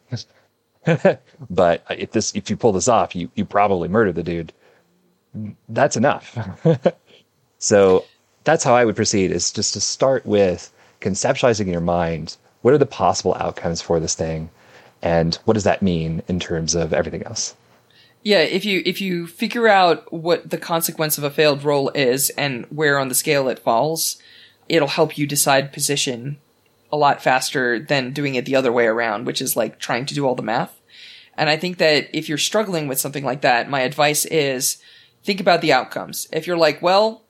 but 1.49 1.83
if 1.89 2.11
this, 2.11 2.35
if 2.35 2.51
you 2.51 2.57
pull 2.57 2.73
this 2.73 2.87
off, 2.87 3.15
you, 3.15 3.31
you 3.33 3.43
probably 3.43 3.89
murder 3.89 4.11
the 4.11 4.21
dude. 4.21 4.53
That's 5.67 5.97
enough. 5.97 6.37
so 7.57 8.05
that's 8.43 8.63
how 8.63 8.75
I 8.75 8.85
would 8.85 8.95
proceed 8.95 9.31
is 9.31 9.51
just 9.51 9.73
to 9.73 9.81
start 9.81 10.27
with 10.27 10.71
conceptualizing 11.01 11.61
in 11.61 11.71
your 11.71 11.81
mind 11.81 12.37
what 12.61 12.75
are 12.75 12.77
the 12.77 12.85
possible 12.85 13.33
outcomes 13.39 13.81
for 13.81 13.99
this 13.99 14.13
thing 14.13 14.51
and 15.01 15.33
what 15.45 15.55
does 15.55 15.63
that 15.63 15.81
mean 15.81 16.21
in 16.27 16.39
terms 16.39 16.75
of 16.75 16.93
everything 16.93 17.23
else 17.23 17.55
yeah 18.28 18.39
if 18.39 18.65
you 18.65 18.84
if 18.86 18.99
you 18.99 19.25
figure 19.25 19.69
out 19.69 20.11
what 20.11 20.49
the 20.49 20.57
consequence 20.57 21.17
of 21.17 21.23
a 21.23 21.32
failed 21.32 21.63
roll 21.63 21.89
is 21.95 22.30
and 22.32 22.65
where 22.65 22.99
on 22.99 23.07
the 23.07 23.15
scale 23.15 23.47
it 23.47 23.57
falls 23.57 24.21
it'll 24.67 24.89
help 24.89 25.17
you 25.17 25.25
decide 25.25 25.71
position 25.71 26.38
a 26.91 26.97
lot 26.97 27.23
faster 27.23 27.80
than 27.80 28.11
doing 28.11 28.36
it 28.36 28.43
the 28.43 28.55
other 28.55 28.71
way 28.71 28.86
around 28.86 29.25
which 29.25 29.41
is 29.41 29.55
like 29.55 29.80
trying 29.80 30.05
to 30.05 30.13
do 30.13 30.25
all 30.25 30.36
the 30.36 30.43
math. 30.43 30.78
And 31.36 31.49
i 31.49 31.55
think 31.55 31.78
that 31.78 32.09
if 32.11 32.28
you're 32.28 32.38
struggling 32.38 32.89
with 32.89 32.99
something 32.99 33.23
like 33.23 33.39
that 33.41 33.69
my 33.69 33.80
advice 33.82 34.25
is 34.25 34.78
think 35.23 35.39
about 35.39 35.61
the 35.61 35.71
outcomes. 35.71 36.28
If 36.34 36.47
you're 36.47 36.57
like 36.57 36.82
well 36.82 37.23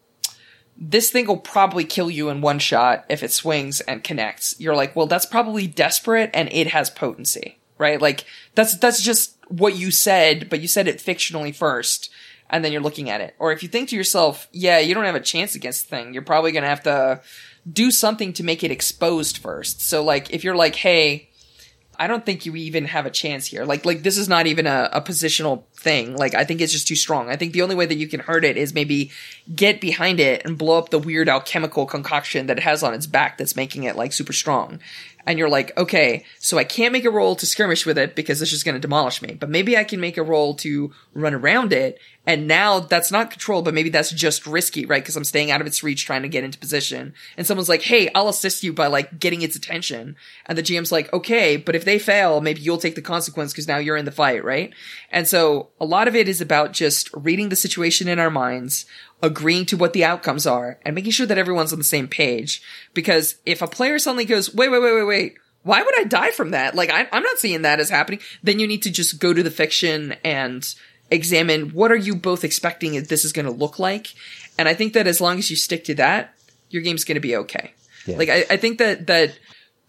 this 0.75 1.11
thing 1.11 1.27
will 1.27 1.37
probably 1.37 1.83
kill 1.83 2.09
you 2.09 2.29
in 2.29 2.41
one 2.41 2.57
shot 2.57 3.05
if 3.07 3.21
it 3.21 3.31
swings 3.31 3.81
and 3.81 4.03
connects. 4.03 4.59
You're 4.59 4.75
like, 4.75 4.95
well, 4.95 5.07
that's 5.07 5.25
probably 5.25 5.65
desperate 5.65 6.29
and 6.35 6.47
it 6.51 6.67
has 6.67 6.91
potency, 6.91 7.56
right? 7.77 8.01
Like 8.01 8.25
that's, 8.55 8.77
that's 8.77 9.01
just 9.01 9.37
what 9.47 9.75
you 9.75 9.91
said, 9.91 10.49
but 10.49 10.59
you 10.59 10.67
said 10.67 10.87
it 10.87 10.97
fictionally 10.97 11.55
first 11.55 12.09
and 12.49 12.63
then 12.63 12.71
you're 12.71 12.81
looking 12.81 13.09
at 13.09 13.21
it. 13.21 13.35
Or 13.39 13.51
if 13.51 13.63
you 13.63 13.69
think 13.69 13.89
to 13.89 13.95
yourself, 13.95 14.47
yeah, 14.51 14.79
you 14.79 14.93
don't 14.93 15.05
have 15.05 15.15
a 15.15 15.21
chance 15.21 15.55
against 15.55 15.89
the 15.89 15.95
thing, 15.95 16.13
you're 16.13 16.23
probably 16.23 16.51
to 16.63 16.69
have 16.69 16.83
to 16.83 17.21
do 17.71 17.91
something 17.91 18.33
to 18.33 18.43
make 18.43 18.63
it 18.63 18.71
exposed 18.71 19.37
first. 19.37 19.81
So 19.81 20.03
like 20.03 20.31
if 20.33 20.43
you're 20.43 20.55
like, 20.55 20.75
hey, 20.75 21.29
I 21.99 22.07
don't 22.07 22.25
think 22.25 22.45
you 22.45 22.55
even 22.55 22.85
have 22.85 23.05
a 23.05 23.09
chance 23.09 23.47
here. 23.47 23.65
Like, 23.65 23.83
like 23.83 24.03
this 24.03 24.17
is 24.17 24.29
not 24.29 24.45
even 24.45 24.67
a, 24.67 24.89
a 24.93 25.01
positional 25.01 25.63
thing. 25.75 26.15
Like, 26.15 26.35
I 26.35 26.43
think 26.43 26.61
it's 26.61 26.71
just 26.71 26.87
too 26.87 26.95
strong. 26.95 27.29
I 27.29 27.35
think 27.35 27.53
the 27.53 27.63
only 27.63 27.75
way 27.75 27.87
that 27.87 27.97
you 27.97 28.07
can 28.07 28.19
hurt 28.19 28.45
it 28.45 28.55
is 28.55 28.73
maybe 28.73 29.11
get 29.53 29.81
behind 29.81 30.19
it 30.19 30.45
and 30.45 30.57
blow 30.57 30.77
up 30.77 30.89
the 30.89 30.99
weird 30.99 31.27
alchemical 31.27 31.87
concoction 31.87 32.45
that 32.47 32.57
it 32.57 32.63
has 32.63 32.83
on 32.83 32.93
its 32.93 33.07
back 33.07 33.37
that's 33.37 33.55
making 33.55 33.83
it 33.83 33.95
like 33.95 34.13
super 34.13 34.33
strong 34.33 34.79
and 35.27 35.37
you're 35.37 35.49
like, 35.49 35.77
okay, 35.77 36.23
so 36.39 36.57
I 36.57 36.63
can't 36.63 36.93
make 36.93 37.03
a 37.03 37.09
roll 37.09 37.35
to 37.35 37.45
skirmish 37.45 37.85
with 37.85 37.97
it 37.97 38.15
because 38.15 38.41
it's 38.41 38.49
just 38.49 38.63
going 38.63 38.75
to 38.75 38.79
demolish 38.79 39.21
me, 39.21 39.33
but 39.33 39.49
maybe 39.49 39.75
I 39.77 39.83
can 39.83 39.99
make 39.99 40.15
a 40.15 40.23
roll 40.23 40.55
to 40.55 40.93
run 41.13 41.33
around 41.33 41.73
it. 41.73 41.99
And 42.25 42.47
now 42.47 42.79
that's 42.79 43.11
not 43.11 43.31
control, 43.31 43.61
but 43.61 43.73
maybe 43.73 43.89
that's 43.89 44.11
just 44.11 44.47
risky, 44.47 44.85
right? 44.85 45.03
Cause 45.03 45.15
I'm 45.15 45.23
staying 45.23 45.51
out 45.51 45.61
of 45.61 45.67
its 45.67 45.83
reach 45.83 46.05
trying 46.05 46.21
to 46.23 46.29
get 46.29 46.43
into 46.43 46.57
position. 46.57 47.13
And 47.35 47.45
someone's 47.45 47.69
like, 47.69 47.83
Hey, 47.83 48.09
I'll 48.15 48.29
assist 48.29 48.63
you 48.63 48.71
by 48.71 48.87
like 48.87 49.19
getting 49.19 49.41
its 49.41 49.55
attention. 49.55 50.15
And 50.45 50.57
the 50.57 50.63
GM's 50.63 50.91
like, 50.91 51.11
okay, 51.13 51.57
but 51.57 51.75
if 51.75 51.85
they 51.85 51.99
fail, 51.99 52.41
maybe 52.41 52.61
you'll 52.61 52.77
take 52.77 52.95
the 52.95 53.01
consequence 53.01 53.51
because 53.51 53.67
now 53.67 53.77
you're 53.77 53.97
in 53.97 54.05
the 54.05 54.11
fight, 54.11 54.43
right? 54.43 54.73
And 55.11 55.27
so 55.27 55.69
a 55.79 55.85
lot 55.85 56.07
of 56.07 56.15
it 56.15 56.29
is 56.29 56.41
about 56.41 56.71
just 56.71 57.09
reading 57.13 57.49
the 57.49 57.55
situation 57.55 58.07
in 58.07 58.19
our 58.19 58.29
minds, 58.29 58.85
agreeing 59.21 59.65
to 59.65 59.77
what 59.77 59.93
the 59.93 60.05
outcomes 60.05 60.45
are 60.45 60.79
and 60.85 60.93
making 60.93 61.11
sure 61.11 61.25
that 61.25 61.37
everyone's 61.37 61.73
on 61.73 61.79
the 61.79 61.83
same 61.83 62.07
page. 62.07 62.61
Because 62.93 63.35
if 63.45 63.61
a 63.61 63.67
player 63.67 63.99
suddenly 63.99 64.25
goes, 64.25 64.53
wait, 64.53 64.69
wait, 64.69 64.81
wait, 64.81 64.93
wait, 64.93 65.03
wait, 65.03 65.35
why 65.63 65.81
would 65.81 65.99
I 65.99 66.03
die 66.03 66.31
from 66.31 66.51
that? 66.51 66.75
Like, 66.75 66.89
I, 66.89 67.07
am 67.11 67.23
not 67.23 67.39
seeing 67.39 67.63
that 67.63 67.79
as 67.79 67.89
happening. 67.89 68.19
Then 68.43 68.59
you 68.59 68.67
need 68.67 68.83
to 68.83 68.91
just 68.91 69.19
go 69.19 69.33
to 69.33 69.43
the 69.43 69.51
fiction 69.51 70.15
and 70.23 70.73
examine 71.09 71.69
what 71.69 71.91
are 71.91 71.97
you 71.97 72.15
both 72.15 72.43
expecting 72.43 73.01
this 73.03 73.25
is 73.25 73.33
going 73.33 73.45
to 73.45 73.51
look 73.51 73.79
like. 73.79 74.13
And 74.57 74.67
I 74.67 74.73
think 74.73 74.93
that 74.93 75.07
as 75.07 75.19
long 75.19 75.37
as 75.37 75.49
you 75.49 75.55
stick 75.55 75.83
to 75.85 75.95
that, 75.95 76.33
your 76.69 76.81
game's 76.83 77.03
going 77.03 77.15
to 77.15 77.21
be 77.21 77.35
okay. 77.35 77.73
Yeah. 78.05 78.17
Like, 78.17 78.29
I, 78.29 78.45
I 78.49 78.57
think 78.57 78.77
that, 78.77 79.07
that, 79.07 79.37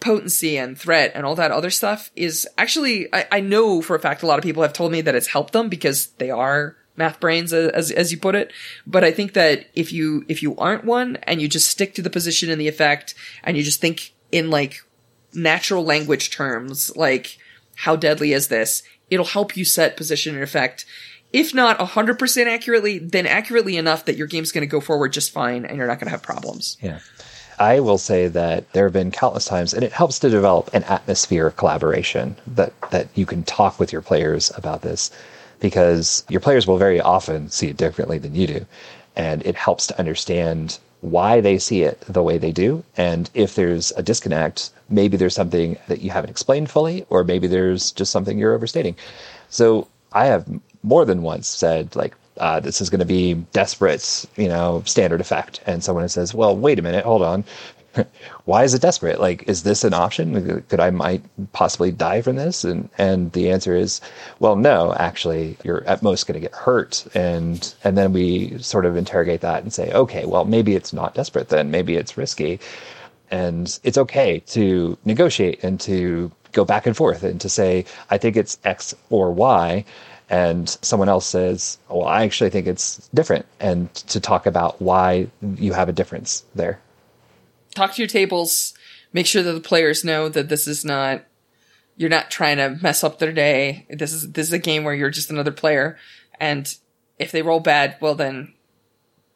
potency 0.01 0.57
and 0.57 0.79
threat 0.79 1.11
and 1.15 1.27
all 1.27 1.35
that 1.35 1.51
other 1.51 1.71
stuff 1.71 2.11
is 2.15 2.47
actually 2.57 3.13
I, 3.13 3.27
I, 3.33 3.41
know 3.41 3.83
for 3.83 3.97
a 3.97 3.99
fact 3.99 4.23
a 4.23 4.27
lot 4.27 4.39
of 4.39 4.45
people 4.45 4.63
have 4.63 4.73
told 4.73 4.93
me 4.93 5.01
that 5.01 5.17
it's 5.17 5.27
helped 5.27 5.53
them 5.53 5.69
because 5.69 6.07
they 6.19 6.31
are 6.31 6.77
math 6.99 7.21
brains 7.21 7.53
uh, 7.53 7.71
as, 7.73 7.91
as 7.91 8.13
you 8.13 8.19
put 8.19 8.35
it. 8.35 8.53
But 8.87 9.05
I 9.05 9.13
think 9.13 9.33
that 9.33 9.67
if 9.75 9.93
you, 9.93 10.25
if 10.29 10.43
you 10.43 10.57
aren't 10.57 10.85
one 10.85 11.17
and 11.23 11.41
you 11.41 11.49
just 11.49 11.69
stick 11.69 11.95
to 11.95 12.03
the 12.03 12.11
position 12.11 12.51
and 12.51 12.61
the 12.61 12.69
effect 12.69 13.15
and 13.43 13.57
you 13.57 13.63
just 13.63 13.81
think 13.81 14.13
in 14.31 14.51
like 14.51 14.85
natural 15.33 15.85
language 15.85 16.31
terms, 16.31 16.95
like 16.97 17.39
how 17.77 17.97
deadly 17.97 18.33
is 18.33 18.49
this? 18.49 18.83
It'll 19.09 19.25
help 19.25 19.57
you 19.57 19.65
set 19.65 19.97
position 19.97 20.35
and 20.35 20.45
effect. 20.45 20.85
If 21.33 21.55
not 21.55 21.79
100% 21.79 22.47
accurately, 22.47 22.99
then 22.99 23.27
accurately 23.27 23.77
enough 23.77 24.05
that 24.07 24.17
your 24.17 24.27
game's 24.27 24.53
going 24.53 24.63
to 24.63 24.67
go 24.67 24.81
forward 24.81 25.13
just 25.13 25.31
fine 25.31 25.65
and 25.65 25.77
you're 25.77 25.87
not 25.87 25.99
going 25.99 26.07
to 26.07 26.11
have 26.11 26.23
problems. 26.23 26.77
Yeah. 26.83 27.01
I 27.59 27.81
will 27.81 27.99
say 27.99 28.29
that 28.29 28.73
there 28.73 28.85
have 28.85 28.93
been 28.93 29.11
countless 29.11 29.45
times, 29.45 29.75
and 29.75 29.83
it 29.83 29.93
helps 29.93 30.21
to 30.21 30.31
develop 30.31 30.73
an 30.73 30.85
atmosphere 30.85 31.49
of 31.49 31.57
collaboration 31.57 32.37
that, 32.47 32.73
that 32.91 33.09
you 33.15 33.27
can 33.27 33.43
talk 33.43 33.81
with 33.81 33.93
your 33.93 34.03
players 34.03 34.53
about 34.57 34.83
this 34.83 35.11
because 35.61 36.25
your 36.29 36.41
players 36.41 36.67
will 36.67 36.79
very 36.79 37.01
often 37.01 37.51
see 37.51 37.69
it 37.69 37.77
differently 37.77 38.19
than 38.19 38.35
you 38.35 38.47
do. 38.47 38.67
And 39.17 39.45
it 39.45 39.57
helps 39.57 39.87
to 39.89 39.99
understand 39.99 40.79
why 41.01 41.41
they 41.41 41.59
see 41.59 41.83
it 41.83 42.01
the 42.09 42.23
way 42.23 42.39
they 42.39 42.53
do. 42.53 42.85
And 42.97 43.31
if 43.35 43.55
there's 43.55 43.93
a 43.93 44.03
disconnect, 44.03 44.71
maybe 44.89 45.17
there's 45.17 45.35
something 45.35 45.79
that 45.89 46.01
you 46.01 46.11
haven't 46.11 46.31
explained 46.31 46.71
fully, 46.71 47.07
or 47.09 47.25
maybe 47.25 47.47
there's 47.47 47.93
just 47.93 48.11
something 48.11 48.39
you're 48.39 48.55
overstating. 48.55 48.97
So 49.49 49.89
I 50.13 50.27
have 50.27 50.47
more 50.83 51.05
than 51.05 51.23
once 51.23 51.47
said, 51.47 51.95
like, 51.95 52.15
uh, 52.39 52.61
this 52.61 52.81
is 52.81 52.89
going 52.89 53.01
to 53.01 53.05
be 53.05 53.35
desperate, 53.53 54.27
you 54.37 54.49
know, 54.49 54.83
standard 54.87 55.21
effect. 55.21 55.61
And 55.67 55.83
someone 55.83 56.09
says, 56.09 56.35
well, 56.35 56.57
wait 56.57 56.79
a 56.79 56.83
minute, 56.83 57.05
hold 57.05 57.23
on. 57.23 57.45
why 58.45 58.65
is 58.65 58.75
it 58.75 58.83
desperate? 58.83 59.21
Like, 59.21 59.49
is 59.49 59.63
this 59.63 59.85
an 59.85 59.95
option? 59.95 60.63
Could 60.69 60.81
I 60.81 60.91
might 60.91 61.23
possibly 61.53 61.91
die 61.91 62.23
from 62.23 62.37
this? 62.37 62.65
And 62.65 62.89
and 62.99 63.33
the 63.33 63.51
answer 63.51 63.75
is, 63.75 64.01
well, 64.41 64.57
no. 64.57 64.95
Actually, 64.95 65.57
you're 65.65 65.85
at 65.85 66.03
most 66.03 66.27
going 66.27 66.35
to 66.35 66.41
get 66.41 66.55
hurt. 66.55 67.07
And 67.15 67.75
and 67.85 67.97
then 67.97 68.13
we 68.13 68.59
sort 68.59 68.87
of 68.87 68.97
interrogate 68.97 69.41
that 69.43 69.63
and 69.63 69.73
say, 69.73 69.93
okay, 69.93 70.27
well, 70.27 70.45
maybe 70.45 70.75
it's 70.75 70.93
not 70.93 71.15
desperate. 71.15 71.49
Then 71.49 71.71
maybe 71.71 71.97
it's 71.97 72.17
risky, 72.17 72.61
and 73.31 73.79
it's 73.85 73.99
okay 73.99 74.41
to 74.41 74.99
negotiate 75.05 75.63
and 75.63 75.81
to 75.81 76.31
go 76.53 76.65
back 76.65 76.87
and 76.87 76.97
forth 76.97 77.23
and 77.23 77.41
to 77.41 77.49
say, 77.49 77.85
I 78.11 78.19
think 78.19 78.37
it's 78.37 78.59
X 78.65 78.95
or 79.11 79.33
Y. 79.33 79.85
And 80.31 80.69
someone 80.83 81.09
else 81.09 81.25
says, 81.25 81.79
well, 81.89 82.07
I 82.07 82.23
actually 82.23 82.51
think 82.51 82.67
it's 82.67 83.09
different. 83.15 83.47
And 83.61 83.93
to 83.95 84.21
talk 84.21 84.45
about 84.45 84.81
why 84.81 85.29
you 85.57 85.73
have 85.73 85.89
a 85.89 85.93
difference 85.93 86.45
there 86.55 86.79
talk 87.75 87.95
to 87.95 88.03
your 88.03 88.09
tables, 88.09 88.75
make 89.13 89.27
sure 89.27 89.43
that 89.43 89.53
the 89.53 89.61
players 89.61 90.05
know 90.05 90.29
that 90.29 90.49
this 90.49 90.67
is 90.67 90.85
not 90.85 91.25
you're 91.97 92.11
not 92.11 92.31
trying 92.31 92.59
to 92.59 92.79
mess 92.81 93.03
up 93.03 93.19
their 93.19 93.33
day. 93.33 93.87
This 93.91 94.13
is 94.13 94.33
this 94.33 94.47
is 94.47 94.53
a 94.53 94.59
game 94.59 94.85
where 94.85 94.95
you're 94.95 95.11
just 95.11 95.31
another 95.31 95.53
player, 95.53 95.99
and 96.39 96.73
if 97.19 97.33
they 97.33 97.43
roll 97.43 97.61
bad, 97.61 97.97
well 98.01 98.15
then 98.15 98.55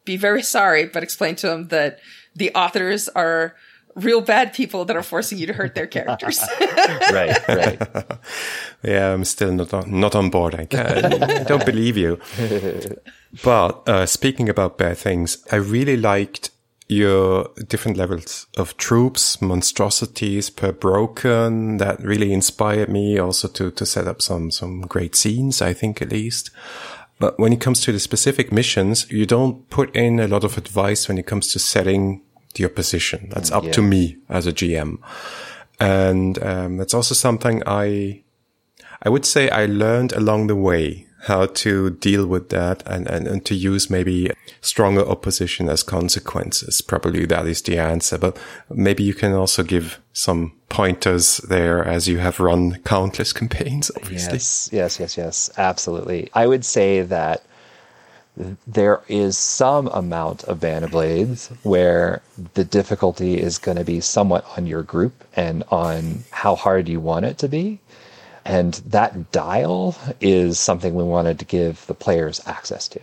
be 0.05 0.17
very 0.17 0.43
sorry, 0.43 0.85
but 0.85 1.03
explain 1.03 1.35
to 1.35 1.47
them 1.47 1.67
that 1.69 1.99
the 2.35 2.53
authors 2.53 3.07
are 3.09 3.55
real 3.95 4.21
bad 4.21 4.53
people 4.53 4.85
that 4.85 4.95
are 4.95 5.03
forcing 5.03 5.37
you 5.37 5.45
to 5.45 5.53
hurt 5.53 5.75
their 5.75 5.87
characters. 5.87 6.43
right, 6.59 7.47
right. 7.47 8.05
yeah, 8.83 9.13
I'm 9.13 9.23
still 9.23 9.51
not 9.51 9.73
on, 9.73 9.99
not 9.99 10.15
on 10.15 10.29
board. 10.29 10.55
I, 10.55 10.67
I 10.71 11.43
don't 11.43 11.65
believe 11.65 11.97
you. 11.97 12.19
But 13.43 13.89
uh, 13.89 14.05
speaking 14.05 14.47
about 14.47 14.77
bad 14.77 14.99
things, 14.99 15.43
I 15.51 15.55
really 15.55 15.97
liked 15.97 16.51
your 16.93 17.49
different 17.67 17.97
levels 17.97 18.47
of 18.57 18.77
troops, 18.77 19.41
monstrosities 19.41 20.49
per 20.49 20.71
broken. 20.71 21.77
That 21.77 22.03
really 22.03 22.33
inspired 22.33 22.89
me 22.89 23.17
also 23.17 23.47
to, 23.49 23.71
to 23.71 23.85
set 23.85 24.07
up 24.07 24.21
some, 24.21 24.51
some 24.51 24.81
great 24.81 25.15
scenes, 25.15 25.61
I 25.61 25.73
think 25.73 26.01
at 26.01 26.11
least. 26.11 26.51
But 27.19 27.39
when 27.39 27.53
it 27.53 27.61
comes 27.61 27.81
to 27.81 27.91
the 27.91 27.99
specific 27.99 28.51
missions, 28.51 29.09
you 29.11 29.25
don't 29.25 29.69
put 29.69 29.95
in 29.95 30.19
a 30.19 30.27
lot 30.27 30.43
of 30.43 30.57
advice 30.57 31.07
when 31.07 31.17
it 31.17 31.25
comes 31.25 31.51
to 31.53 31.59
setting 31.59 32.21
your 32.55 32.69
position. 32.69 33.29
That's 33.31 33.51
up 33.51 33.63
yeah. 33.63 33.71
to 33.73 33.81
me 33.81 34.17
as 34.29 34.45
a 34.45 34.53
GM. 34.53 34.97
And, 35.79 36.41
um, 36.43 36.77
that's 36.77 36.93
also 36.93 37.15
something 37.15 37.63
I, 37.65 38.23
I 39.01 39.09
would 39.09 39.25
say 39.25 39.49
I 39.49 39.65
learned 39.65 40.13
along 40.13 40.47
the 40.47 40.55
way 40.55 41.07
how 41.23 41.45
to 41.45 41.89
deal 41.89 42.27
with 42.27 42.49
that 42.49 42.83
and, 42.85 43.07
and, 43.07 43.27
and 43.27 43.45
to 43.45 43.55
use 43.55 43.89
maybe 43.89 44.29
stronger 44.59 45.07
opposition 45.07 45.69
as 45.69 45.81
consequences. 45.81 46.81
Probably 46.81 47.25
that 47.25 47.47
is 47.47 47.61
the 47.61 47.77
answer, 47.77 48.17
but 48.17 48.37
maybe 48.69 49.03
you 49.03 49.13
can 49.13 49.33
also 49.33 49.63
give 49.63 49.99
some 50.11 50.53
pointers 50.67 51.37
there 51.37 51.83
as 51.83 52.07
you 52.07 52.17
have 52.17 52.39
run 52.39 52.81
countless 52.83 53.31
campaigns, 53.39 53.89
obviously. 53.95 54.33
Yes, 54.33 54.69
yes, 54.71 54.99
yes, 54.99 55.17
yes, 55.17 55.49
absolutely. 55.57 56.29
I 56.33 56.45
would 56.47 56.65
say 56.65 57.01
that 57.03 57.43
there 58.65 59.01
is 59.07 59.37
some 59.37 59.87
amount 59.89 60.43
of 60.45 60.59
Band 60.59 60.85
of 60.85 60.91
Blades 60.91 61.49
where 61.61 62.21
the 62.55 62.63
difficulty 62.63 63.39
is 63.39 63.59
going 63.59 63.77
to 63.77 63.83
be 63.83 63.99
somewhat 63.99 64.45
on 64.57 64.65
your 64.65 64.81
group 64.81 65.23
and 65.35 65.63
on 65.69 66.23
how 66.31 66.55
hard 66.55 66.89
you 66.89 66.99
want 66.99 67.25
it 67.25 67.37
to 67.39 67.47
be. 67.47 67.79
And 68.45 68.73
that 68.87 69.31
dial 69.31 69.95
is 70.19 70.59
something 70.59 70.95
we 70.95 71.03
wanted 71.03 71.39
to 71.39 71.45
give 71.45 71.85
the 71.87 71.93
players 71.93 72.41
access 72.45 72.87
to. 72.89 72.99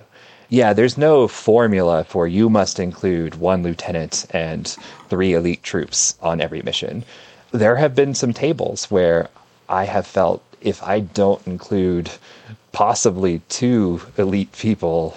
Yeah, 0.48 0.72
there's 0.72 0.98
no 0.98 1.28
formula 1.28 2.04
for 2.04 2.26
you 2.26 2.50
must 2.50 2.80
include 2.80 3.36
one 3.36 3.62
lieutenant 3.62 4.26
and 4.30 4.66
three 5.08 5.32
elite 5.32 5.62
troops 5.62 6.16
on 6.20 6.40
every 6.40 6.60
mission. 6.62 7.04
There 7.52 7.76
have 7.76 7.94
been 7.94 8.14
some 8.14 8.32
tables 8.32 8.90
where 8.90 9.28
I 9.68 9.84
have 9.84 10.06
felt 10.06 10.42
if 10.60 10.82
I 10.82 11.00
don't 11.00 11.46
include 11.46 12.10
possibly 12.72 13.40
two 13.48 14.00
elite 14.18 14.52
people 14.52 15.16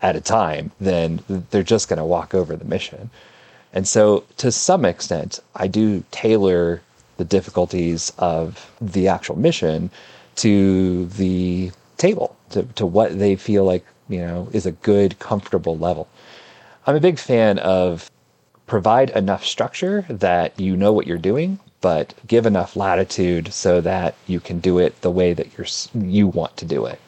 at 0.00 0.16
a 0.16 0.20
time, 0.20 0.70
then 0.80 1.22
they're 1.50 1.62
just 1.62 1.88
going 1.88 1.98
to 1.98 2.04
walk 2.04 2.34
over 2.34 2.56
the 2.56 2.64
mission. 2.64 3.10
And 3.72 3.86
so, 3.86 4.24
to 4.38 4.50
some 4.50 4.84
extent, 4.84 5.40
I 5.54 5.66
do 5.66 6.02
tailor 6.10 6.82
the 7.20 7.24
difficulties 7.26 8.10
of 8.16 8.72
the 8.80 9.06
actual 9.06 9.38
mission 9.38 9.90
to 10.36 11.04
the 11.04 11.70
table, 11.98 12.34
to, 12.48 12.62
to 12.62 12.86
what 12.86 13.18
they 13.18 13.36
feel 13.36 13.62
like, 13.62 13.84
you 14.08 14.20
know, 14.20 14.48
is 14.52 14.64
a 14.64 14.72
good, 14.72 15.18
comfortable 15.18 15.76
level. 15.76 16.08
I'm 16.86 16.96
a 16.96 17.00
big 17.00 17.18
fan 17.18 17.58
of 17.58 18.10
provide 18.66 19.10
enough 19.10 19.44
structure 19.44 20.06
that 20.08 20.58
you 20.58 20.78
know 20.78 20.94
what 20.94 21.06
you're 21.06 21.18
doing, 21.18 21.60
but 21.82 22.14
give 22.26 22.46
enough 22.46 22.74
latitude 22.74 23.52
so 23.52 23.82
that 23.82 24.14
you 24.26 24.40
can 24.40 24.58
do 24.58 24.78
it 24.78 24.98
the 25.02 25.10
way 25.10 25.34
that 25.34 25.48
you're 25.58 25.66
you 26.02 26.26
want 26.26 26.56
to 26.56 26.64
do 26.64 26.86
it. 26.86 26.98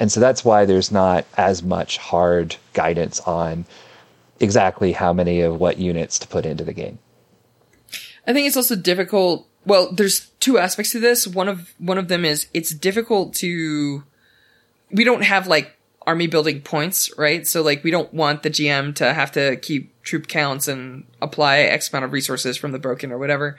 And 0.00 0.10
so 0.10 0.18
that's 0.18 0.44
why 0.44 0.64
there's 0.64 0.90
not 0.90 1.24
as 1.36 1.62
much 1.62 1.98
hard 1.98 2.56
guidance 2.72 3.20
on 3.20 3.64
exactly 4.40 4.90
how 4.90 5.12
many 5.12 5.40
of 5.42 5.60
what 5.60 5.78
units 5.78 6.18
to 6.18 6.26
put 6.26 6.46
into 6.46 6.64
the 6.64 6.72
game. 6.72 6.98
I 8.30 8.32
think 8.32 8.46
it's 8.46 8.56
also 8.56 8.76
difficult. 8.76 9.48
Well, 9.66 9.90
there's 9.90 10.28
two 10.38 10.56
aspects 10.56 10.92
to 10.92 11.00
this. 11.00 11.26
One 11.26 11.48
of 11.48 11.74
one 11.78 11.98
of 11.98 12.06
them 12.06 12.24
is 12.24 12.46
it's 12.54 12.70
difficult 12.70 13.34
to 13.34 14.04
we 14.92 15.02
don't 15.02 15.24
have 15.24 15.48
like 15.48 15.76
army 16.06 16.28
building 16.28 16.60
points, 16.60 17.10
right? 17.18 17.44
So 17.44 17.60
like 17.60 17.82
we 17.82 17.90
don't 17.90 18.14
want 18.14 18.44
the 18.44 18.50
GM 18.50 18.94
to 18.96 19.12
have 19.12 19.32
to 19.32 19.56
keep 19.56 20.00
troop 20.04 20.28
counts 20.28 20.68
and 20.68 21.02
apply 21.20 21.58
X 21.58 21.92
amount 21.92 22.04
of 22.04 22.12
resources 22.12 22.56
from 22.56 22.70
the 22.70 22.78
broken 22.78 23.10
or 23.10 23.18
whatever. 23.18 23.58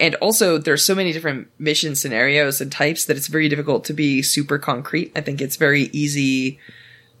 And 0.00 0.16
also 0.16 0.58
there's 0.58 0.84
so 0.84 0.96
many 0.96 1.12
different 1.12 1.46
mission 1.60 1.94
scenarios 1.94 2.60
and 2.60 2.72
types 2.72 3.04
that 3.04 3.16
it's 3.16 3.28
very 3.28 3.48
difficult 3.48 3.84
to 3.84 3.92
be 3.92 4.20
super 4.20 4.58
concrete. 4.58 5.12
I 5.14 5.20
think 5.20 5.40
it's 5.40 5.54
very 5.54 5.82
easy 5.92 6.58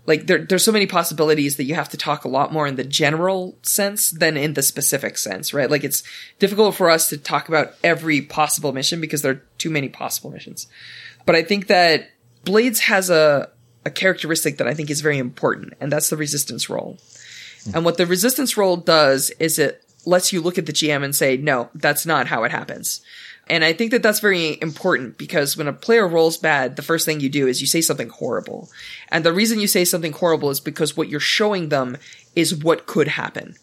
like 0.06 0.26
there, 0.26 0.44
there's 0.44 0.64
so 0.64 0.72
many 0.72 0.86
possibilities 0.86 1.56
that 1.56 1.64
you 1.64 1.74
have 1.74 1.88
to 1.90 1.96
talk 1.96 2.24
a 2.24 2.28
lot 2.28 2.52
more 2.52 2.66
in 2.66 2.76
the 2.76 2.84
general 2.84 3.56
sense 3.62 4.10
than 4.10 4.36
in 4.36 4.54
the 4.54 4.62
specific 4.62 5.16
sense, 5.16 5.54
right? 5.54 5.70
Like 5.70 5.84
it's 5.84 6.02
difficult 6.38 6.74
for 6.74 6.90
us 6.90 7.08
to 7.10 7.18
talk 7.18 7.48
about 7.48 7.74
every 7.84 8.20
possible 8.20 8.72
mission 8.72 9.00
because 9.00 9.22
there 9.22 9.32
are 9.32 9.42
too 9.58 9.70
many 9.70 9.88
possible 9.88 10.30
missions. 10.30 10.66
But 11.24 11.36
I 11.36 11.42
think 11.42 11.68
that 11.68 12.10
Blades 12.44 12.80
has 12.80 13.10
a, 13.10 13.50
a 13.84 13.90
characteristic 13.90 14.58
that 14.58 14.66
I 14.66 14.74
think 14.74 14.90
is 14.90 15.00
very 15.00 15.18
important, 15.18 15.74
and 15.80 15.92
that's 15.92 16.10
the 16.10 16.16
resistance 16.16 16.68
roll. 16.68 16.98
Mm-hmm. 17.60 17.76
And 17.76 17.84
what 17.84 17.96
the 17.96 18.06
resistance 18.06 18.56
roll 18.56 18.76
does 18.76 19.30
is 19.38 19.60
it 19.60 19.84
lets 20.04 20.32
you 20.32 20.40
look 20.40 20.58
at 20.58 20.66
the 20.66 20.72
GM 20.72 21.04
and 21.04 21.14
say, 21.14 21.36
no, 21.36 21.70
that's 21.76 22.04
not 22.04 22.26
how 22.26 22.42
it 22.42 22.50
happens. 22.50 23.02
And 23.48 23.64
I 23.64 23.72
think 23.72 23.90
that 23.90 24.02
that's 24.02 24.20
very 24.20 24.60
important 24.62 25.18
because 25.18 25.56
when 25.56 25.68
a 25.68 25.72
player 25.72 26.06
rolls 26.06 26.36
bad, 26.36 26.76
the 26.76 26.82
first 26.82 27.04
thing 27.04 27.20
you 27.20 27.28
do 27.28 27.48
is 27.48 27.60
you 27.60 27.66
say 27.66 27.80
something 27.80 28.08
horrible. 28.08 28.70
And 29.08 29.24
the 29.24 29.32
reason 29.32 29.58
you 29.60 29.66
say 29.66 29.84
something 29.84 30.12
horrible 30.12 30.50
is 30.50 30.60
because 30.60 30.96
what 30.96 31.08
you're 31.08 31.20
showing 31.20 31.68
them 31.68 31.96
is 32.36 32.54
what 32.54 32.86
could 32.86 33.08
happen. 33.08 33.56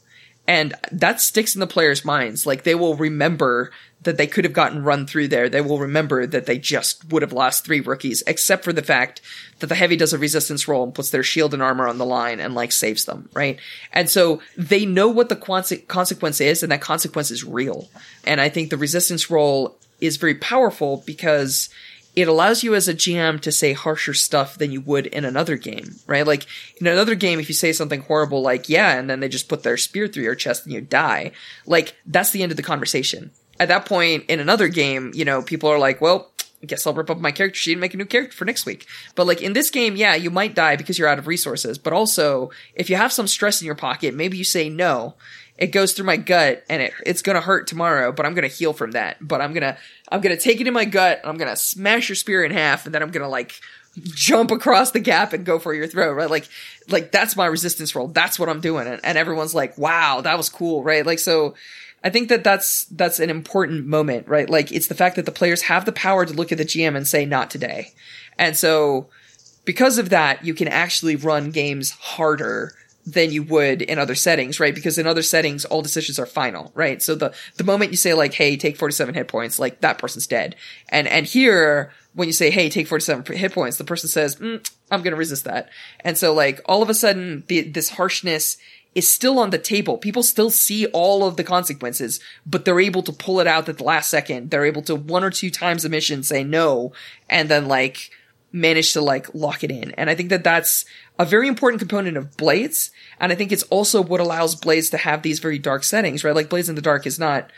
And 0.48 0.74
that 0.92 1.22
sticks 1.22 1.56
in 1.56 1.60
the 1.60 1.68
players' 1.68 2.04
minds. 2.04 2.46
Like 2.46 2.64
they 2.64 2.76
will 2.76 2.96
remember 2.96 3.72
that 4.04 4.18
they 4.18 4.28
could 4.28 4.46
have 4.46 4.54
gotten 4.54 4.84
run 4.84 5.06
through 5.06 5.28
there, 5.28 5.50
they 5.50 5.62
will 5.62 5.80
remember 5.80 6.26
that 6.26 6.46
they 6.46 6.58
just 6.58 7.12
would 7.12 7.22
have 7.22 7.34
lost 7.34 7.66
three 7.66 7.82
rookies, 7.82 8.24
except 8.26 8.64
for 8.64 8.72
the 8.72 8.82
fact 8.82 9.22
that 9.60 9.68
the 9.68 9.76
heavy 9.76 9.98
does 9.98 10.14
a 10.14 10.18
resistance 10.18 10.68
roll 10.68 10.84
and 10.84 10.96
puts 10.96 11.10
their 11.10 11.24
shield 11.24 11.54
and 11.54 11.62
armor 11.62 11.88
on 11.88 11.98
the 11.98 12.06
line 12.06 12.40
and 12.40 12.56
like 12.56 12.72
saves 12.72 13.06
them, 13.06 13.28
right? 13.34 13.60
And 13.92 14.10
so 14.10 14.42
they 14.58 14.86
know 14.86 15.10
what 15.10 15.28
the 15.28 15.36
consequence 15.36 16.40
is, 16.40 16.64
and 16.64 16.72
that 16.72 16.82
consequence 16.82 17.30
is 17.30 17.44
real. 17.44 17.90
And 18.26 18.40
I 18.40 18.48
think 18.48 18.70
the 18.70 18.78
resistance 18.78 19.30
roll 19.30 19.78
is 20.00 20.16
very 20.16 20.36
powerful 20.36 21.04
because 21.06 21.70
it 22.16 22.28
allows 22.28 22.64
you 22.64 22.76
as 22.76 22.88
a 22.88 22.94
GM 22.94 23.42
to 23.42 23.52
say 23.52 23.74
harsher 23.74 24.14
stuff 24.14 24.58
than 24.58 24.72
you 24.72 24.80
would 24.82 25.08
in 25.08 25.26
another 25.26 25.58
game, 25.58 25.96
right? 26.08 26.26
Like 26.26 26.46
in 26.80 26.88
another 26.88 27.16
game, 27.16 27.40
if 27.40 27.50
you 27.50 27.56
say 27.56 27.74
something 27.74 28.02
horrible 28.02 28.42
like, 28.42 28.70
yeah, 28.70 28.98
and 28.98 29.10
then 29.10 29.20
they 29.20 29.28
just 29.28 29.50
put 29.50 29.64
their 29.64 29.78
spear 29.78 30.08
through 30.08 30.24
your 30.24 30.36
chest 30.36 30.66
and 30.66 30.74
you 30.74 30.80
die, 30.80 31.34
like 31.66 31.96
that's 32.06 32.32
the 32.32 32.42
end 32.42 32.52
of 32.52 32.56
the 32.56 32.64
conversation 32.64 33.32
at 33.60 33.68
that 33.68 33.86
point 33.86 34.26
in 34.30 34.40
another 34.40 34.68
game, 34.68 35.12
you 35.14 35.26
know, 35.26 35.42
people 35.42 35.70
are 35.70 35.80
like, 35.80 36.00
well, 36.02 36.32
I 36.62 36.66
guess 36.66 36.86
I'll 36.86 36.94
rip 36.94 37.10
up 37.10 37.20
my 37.20 37.32
character 37.32 37.58
sheet 37.58 37.74
and 37.74 37.82
make 37.82 37.94
a 37.94 37.98
new 37.98 38.06
character 38.06 38.36
for 38.36 38.46
next 38.46 38.66
week. 38.66 38.86
But 39.16 39.28
like 39.28 39.42
in 39.42 39.54
this 39.54 39.70
game, 39.70 39.96
yeah, 39.96 40.16
you 40.16 40.30
might 40.30 40.56
die 40.56 40.76
because 40.76 40.98
you're 40.98 41.08
out 41.08 41.20
of 41.20 41.28
resources. 41.28 41.78
But 41.78 41.94
also, 41.94 42.52
if 42.74 42.90
you 42.90 42.96
have 42.96 43.14
some 43.14 43.28
stress 43.28 43.62
in 43.62 43.66
your 43.66 43.76
pocket, 43.76 44.14
maybe 44.14 44.38
you 44.38 44.44
say 44.44 44.70
no. 44.70 45.16
It 45.58 45.68
goes 45.68 45.94
through 45.94 46.06
my 46.06 46.18
gut 46.18 46.64
and 46.70 46.82
it, 46.82 46.94
it's 47.06 47.22
gonna 47.22 47.42
hurt 47.42 47.68
tomorrow, 47.68 48.12
but 48.12 48.26
I'm 48.26 48.34
gonna 48.34 48.48
heal 48.48 48.74
from 48.74 48.92
that. 48.92 49.18
But 49.26 49.42
I'm 49.42 49.54
gonna, 49.54 49.78
I'm 50.10 50.22
gonna 50.22 50.38
take 50.38 50.62
it 50.62 50.68
in 50.68 50.74
my 50.74 50.86
gut, 50.86 51.22
I'm 51.24 51.38
gonna 51.38 51.58
smash 51.58 52.10
your 52.10 52.16
spear 52.16 52.44
in 52.44 52.52
half, 52.52 52.86
and 52.86 52.96
then 52.96 53.02
I'm 53.02 53.12
gonna 53.12 53.30
like 53.30 53.60
jump 54.02 54.52
across 54.52 54.92
the 54.92 55.00
gap 55.00 55.34
and 55.34 55.46
go 55.46 55.60
for 55.60 55.74
your 55.74 55.88
throat, 55.88 56.14
right? 56.14 56.30
Like, 56.30 56.48
like 56.88 57.12
that's 57.12 57.36
my 57.36 57.46
resistance 57.46 57.96
roll. 57.96 58.08
That's 58.08 58.40
what 58.40 58.48
I'm 58.48 58.62
doing. 58.62 58.88
And, 58.88 59.02
and 59.04 59.18
everyone's 59.18 59.56
like, 59.56 59.78
wow, 59.78 60.22
that 60.22 60.38
was 60.38 60.50
cool, 60.50 60.84
right? 60.84 61.06
Like, 61.06 61.20
so, 61.20 61.56
I 62.04 62.10
think 62.10 62.30
that 62.30 62.44
that's 62.44 62.86
that's 62.86 63.20
an 63.20 63.30
important 63.30 63.86
moment, 63.86 64.28
right? 64.28 64.50
Like 64.50 64.72
it's 64.72 64.88
the 64.88 64.96
fact 64.96 65.16
that 65.18 65.26
the 65.26 65.32
players 65.32 65.64
have 65.64 65.86
the 65.86 65.92
power 65.92 66.26
to 66.26 66.34
look 66.34 66.52
at 66.52 66.58
the 66.58 66.66
GM 66.66 66.96
and 66.96 67.08
say 67.08 67.26
not 67.26 67.50
today. 67.50 67.94
And 68.38 68.56
so 68.56 69.10
because 69.66 69.98
of 69.98 70.10
that, 70.10 70.46
you 70.46 70.54
can 70.54 70.68
actually 70.68 71.16
run 71.16 71.52
games 71.52 71.92
harder 71.92 72.74
than 73.06 73.32
you 73.32 73.44
would 73.44 73.82
in 73.82 73.98
other 73.98 74.16
settings, 74.16 74.60
right? 74.60 74.76
Because 74.76 74.98
in 74.98 75.08
other 75.08 75.22
settings, 75.22 75.66
all 75.66 75.82
decisions 75.82 76.20
are 76.20 76.26
final, 76.26 76.72
right? 76.76 77.02
So 77.02 77.16
the, 77.16 77.34
the 77.56 77.64
moment 77.64 77.92
you 77.92 77.98
say 77.98 78.14
like, 78.14 78.34
hey, 78.34 78.58
take 78.58 78.78
47 78.78 79.16
hit 79.16 79.28
points, 79.28 79.60
like 79.60 79.82
that 79.82 79.98
person's 79.98 80.28
dead. 80.28 80.56
And, 80.90 81.08
and 81.08 81.26
here, 81.26 81.92
when 82.14 82.28
you 82.28 82.34
say, 82.34 82.50
hey, 82.50 82.70
take 82.70 82.88
47 82.88 83.38
hit 83.38 83.54
points, 83.54 83.78
the 83.78 83.84
person 83.84 84.10
says, 84.10 84.36
mm, 84.36 84.68
I'm 84.92 85.02
gonna 85.02 85.16
resist 85.16 85.46
that. 85.46 85.70
And 86.02 86.18
so 86.18 86.34
like, 86.34 86.62
all 86.66 86.82
of 86.82 86.90
a 86.90 86.94
sudden, 86.94 87.44
the, 87.48 87.62
this 87.62 87.90
harshness 87.90 88.58
is 88.96 89.12
still 89.12 89.40
on 89.40 89.52
the 89.52 89.58
table. 89.58 89.98
People 89.98 90.24
still 90.24 90.50
see 90.50 90.88
all 90.88 91.26
of 91.26 91.38
the 91.38 91.44
consequences, 91.44 92.20
but 92.46 92.66
they're 92.66 92.80
able 92.80 93.04
to 93.04 93.12
pull 93.12 93.40
it 93.40 93.48
out 93.48 93.70
at 93.70 93.78
the 93.78 93.84
last 93.84 94.10
second. 94.10 94.50
They're 94.50 94.66
able 94.66 94.82
to 94.84 94.96
one 94.96 95.24
or 95.24 95.30
two 95.30 95.52
times 95.52 95.86
a 95.86 95.90
mission 95.90 96.24
say 96.24 96.44
no, 96.44 96.92
and 97.30 97.50
then 97.50 97.68
like 97.68 98.10
manage 98.52 98.94
to 98.94 99.02
like 99.02 99.34
lock 99.34 99.64
it 99.64 99.72
in. 99.72 99.92
And 99.92 100.10
I 100.10 100.16
think 100.16 100.30
that 100.30 100.44
that's 100.44 100.86
a 101.20 101.26
very 101.26 101.48
important 101.48 101.80
component 101.80 102.18
of 102.18 102.36
Blades. 102.36 102.92
And 103.20 103.32
I 103.32 103.36
think 103.36 103.52
it's 103.52 103.64
also 103.64 104.02
what 104.02 104.22
allows 104.22 104.56
Blades 104.56 104.90
to 104.90 104.98
have 104.98 105.22
these 105.22 105.40
very 105.40 105.60
dark 105.60 105.84
settings, 105.84 106.24
right? 106.24 106.36
Like 106.36 106.50
Blades 106.50 106.70
in 106.70 106.76
the 106.76 106.82
Dark 106.82 107.06
is 107.06 107.20
not 107.20 107.52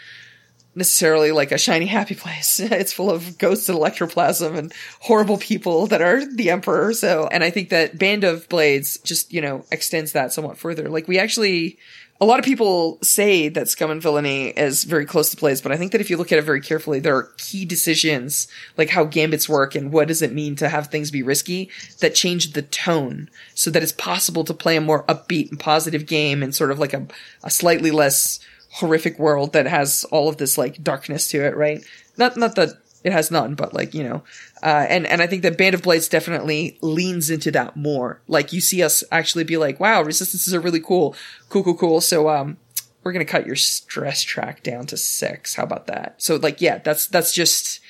necessarily 0.74 1.32
like 1.32 1.52
a 1.52 1.58
shiny 1.58 1.86
happy 1.86 2.16
place. 2.16 2.60
It's 2.82 2.94
full 2.94 3.12
of 3.12 3.38
ghosts 3.38 3.70
and 3.70 3.78
electroplasm 3.78 4.58
and 4.58 4.74
horrible 5.02 5.38
people 5.38 5.88
that 5.88 6.02
are 6.02 6.26
the 6.26 6.50
emperor. 6.50 6.94
So, 6.94 7.28
and 7.32 7.44
I 7.44 7.50
think 7.50 7.70
that 7.70 7.98
Band 7.98 8.24
of 8.24 8.48
Blades 8.50 8.98
just, 9.00 9.32
you 9.34 9.42
know, 9.42 9.66
extends 9.72 10.14
that 10.14 10.34
somewhat 10.34 10.58
further. 10.58 10.90
Like 10.90 11.08
we 11.08 11.20
actually, 11.20 11.78
a 12.20 12.26
lot 12.26 12.40
of 12.40 12.46
people 12.46 12.98
say 13.04 13.50
that 13.50 13.68
Scum 13.68 13.92
and 13.92 14.02
Villainy 14.02 14.50
is 14.50 14.84
very 14.84 15.06
close 15.06 15.30
to 15.32 15.38
Blades, 15.38 15.62
but 15.62 15.72
I 15.72 15.78
think 15.78 15.92
that 15.92 16.02
if 16.02 16.10
you 16.10 16.18
look 16.18 16.32
at 16.32 16.40
it 16.40 16.44
very 16.44 16.62
carefully, 16.62 17.00
there 17.00 17.16
are 17.16 17.32
key 17.38 17.66
decisions, 17.66 18.48
like 18.78 18.90
how 18.90 19.04
gambits 19.04 19.50
work 19.50 19.76
and 19.76 19.92
what 19.92 20.08
does 20.08 20.22
it 20.22 20.34
mean 20.34 20.56
to 20.58 20.70
have 20.70 20.88
things 20.88 21.12
be 21.12 21.24
risky, 21.24 21.70
that 22.00 22.16
change 22.16 22.54
the 22.54 22.62
tone 22.62 23.30
so 23.54 23.70
that 23.72 23.84
it's 23.84 23.92
possible 23.92 24.44
to 24.46 24.54
play 24.54 24.78
a 24.78 24.82
more 24.82 25.04
upbeat 25.06 25.50
and 25.50 25.60
positive 25.60 26.06
game 26.06 26.42
and 26.42 26.56
sort 26.56 26.72
of 26.72 26.80
like 26.80 26.94
a, 26.94 27.06
a 27.44 27.50
slightly 27.50 27.92
less 27.92 28.40
horrific 28.72 29.20
world 29.20 29.54
that 29.54 29.68
has 29.68 30.06
all 30.12 30.30
of 30.30 30.38
this 30.38 30.58
like 30.58 30.84
darkness 30.84 31.28
to 31.30 31.44
it, 31.46 31.56
right? 31.56 31.84
Not 32.18 32.38
not 32.38 32.56
that 32.56 32.70
it 33.04 33.12
has 33.12 33.32
none, 33.32 33.56
but 33.56 33.74
like 33.74 33.94
you 33.94 34.04
know, 34.04 34.24
uh, 34.64 34.86
and 34.90 35.06
and 35.08 35.22
I 35.22 35.28
think 35.28 35.42
that 35.44 35.58
Band 35.58 35.76
of 35.76 35.82
Blades 35.82 36.08
definitely 36.08 36.78
leans 36.82 37.30
into 37.30 37.52
that 37.52 37.76
more. 37.76 38.22
Like 38.28 38.54
you 38.54 38.62
see 38.62 38.84
us 38.84 39.04
actually 39.12 39.44
be 39.44 39.58
like, 39.58 39.80
wow, 39.80 40.02
resistances 40.02 40.54
are 40.54 40.60
really 40.60 40.80
cool, 40.80 41.16
cool, 41.50 41.64
cool, 41.64 41.76
cool. 41.76 42.02
So 42.02 42.30
um, 42.30 42.58
we're 43.04 43.12
gonna 43.12 43.26
cut 43.26 43.46
your 43.48 43.56
stress 43.56 44.22
track 44.22 44.64
down 44.64 44.86
to 44.88 44.98
six. 44.98 45.56
How 45.56 45.64
about 45.64 45.88
that? 45.88 46.22
So 46.22 46.36
like, 46.36 46.62
yeah, 46.62 46.78
that's 46.78 47.08
that's 47.08 47.34
just 47.34 47.82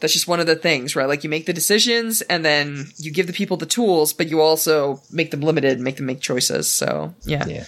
that's 0.00 0.12
just 0.12 0.28
one 0.28 0.40
of 0.40 0.46
the 0.46 0.56
things, 0.56 0.96
right? 0.96 1.08
Like 1.08 1.24
you 1.24 1.30
make 1.30 1.46
the 1.46 1.52
decisions 1.52 2.22
and 2.22 2.44
then 2.44 2.86
you 2.98 3.10
give 3.10 3.26
the 3.26 3.32
people 3.32 3.56
the 3.56 3.66
tools, 3.66 4.12
but 4.12 4.28
you 4.28 4.40
also 4.40 5.00
make 5.10 5.30
them 5.30 5.40
limited, 5.40 5.80
make 5.80 5.96
them 5.96 6.06
make 6.06 6.20
choices. 6.20 6.68
So 6.68 7.14
yeah. 7.24 7.46
Yeah. 7.46 7.64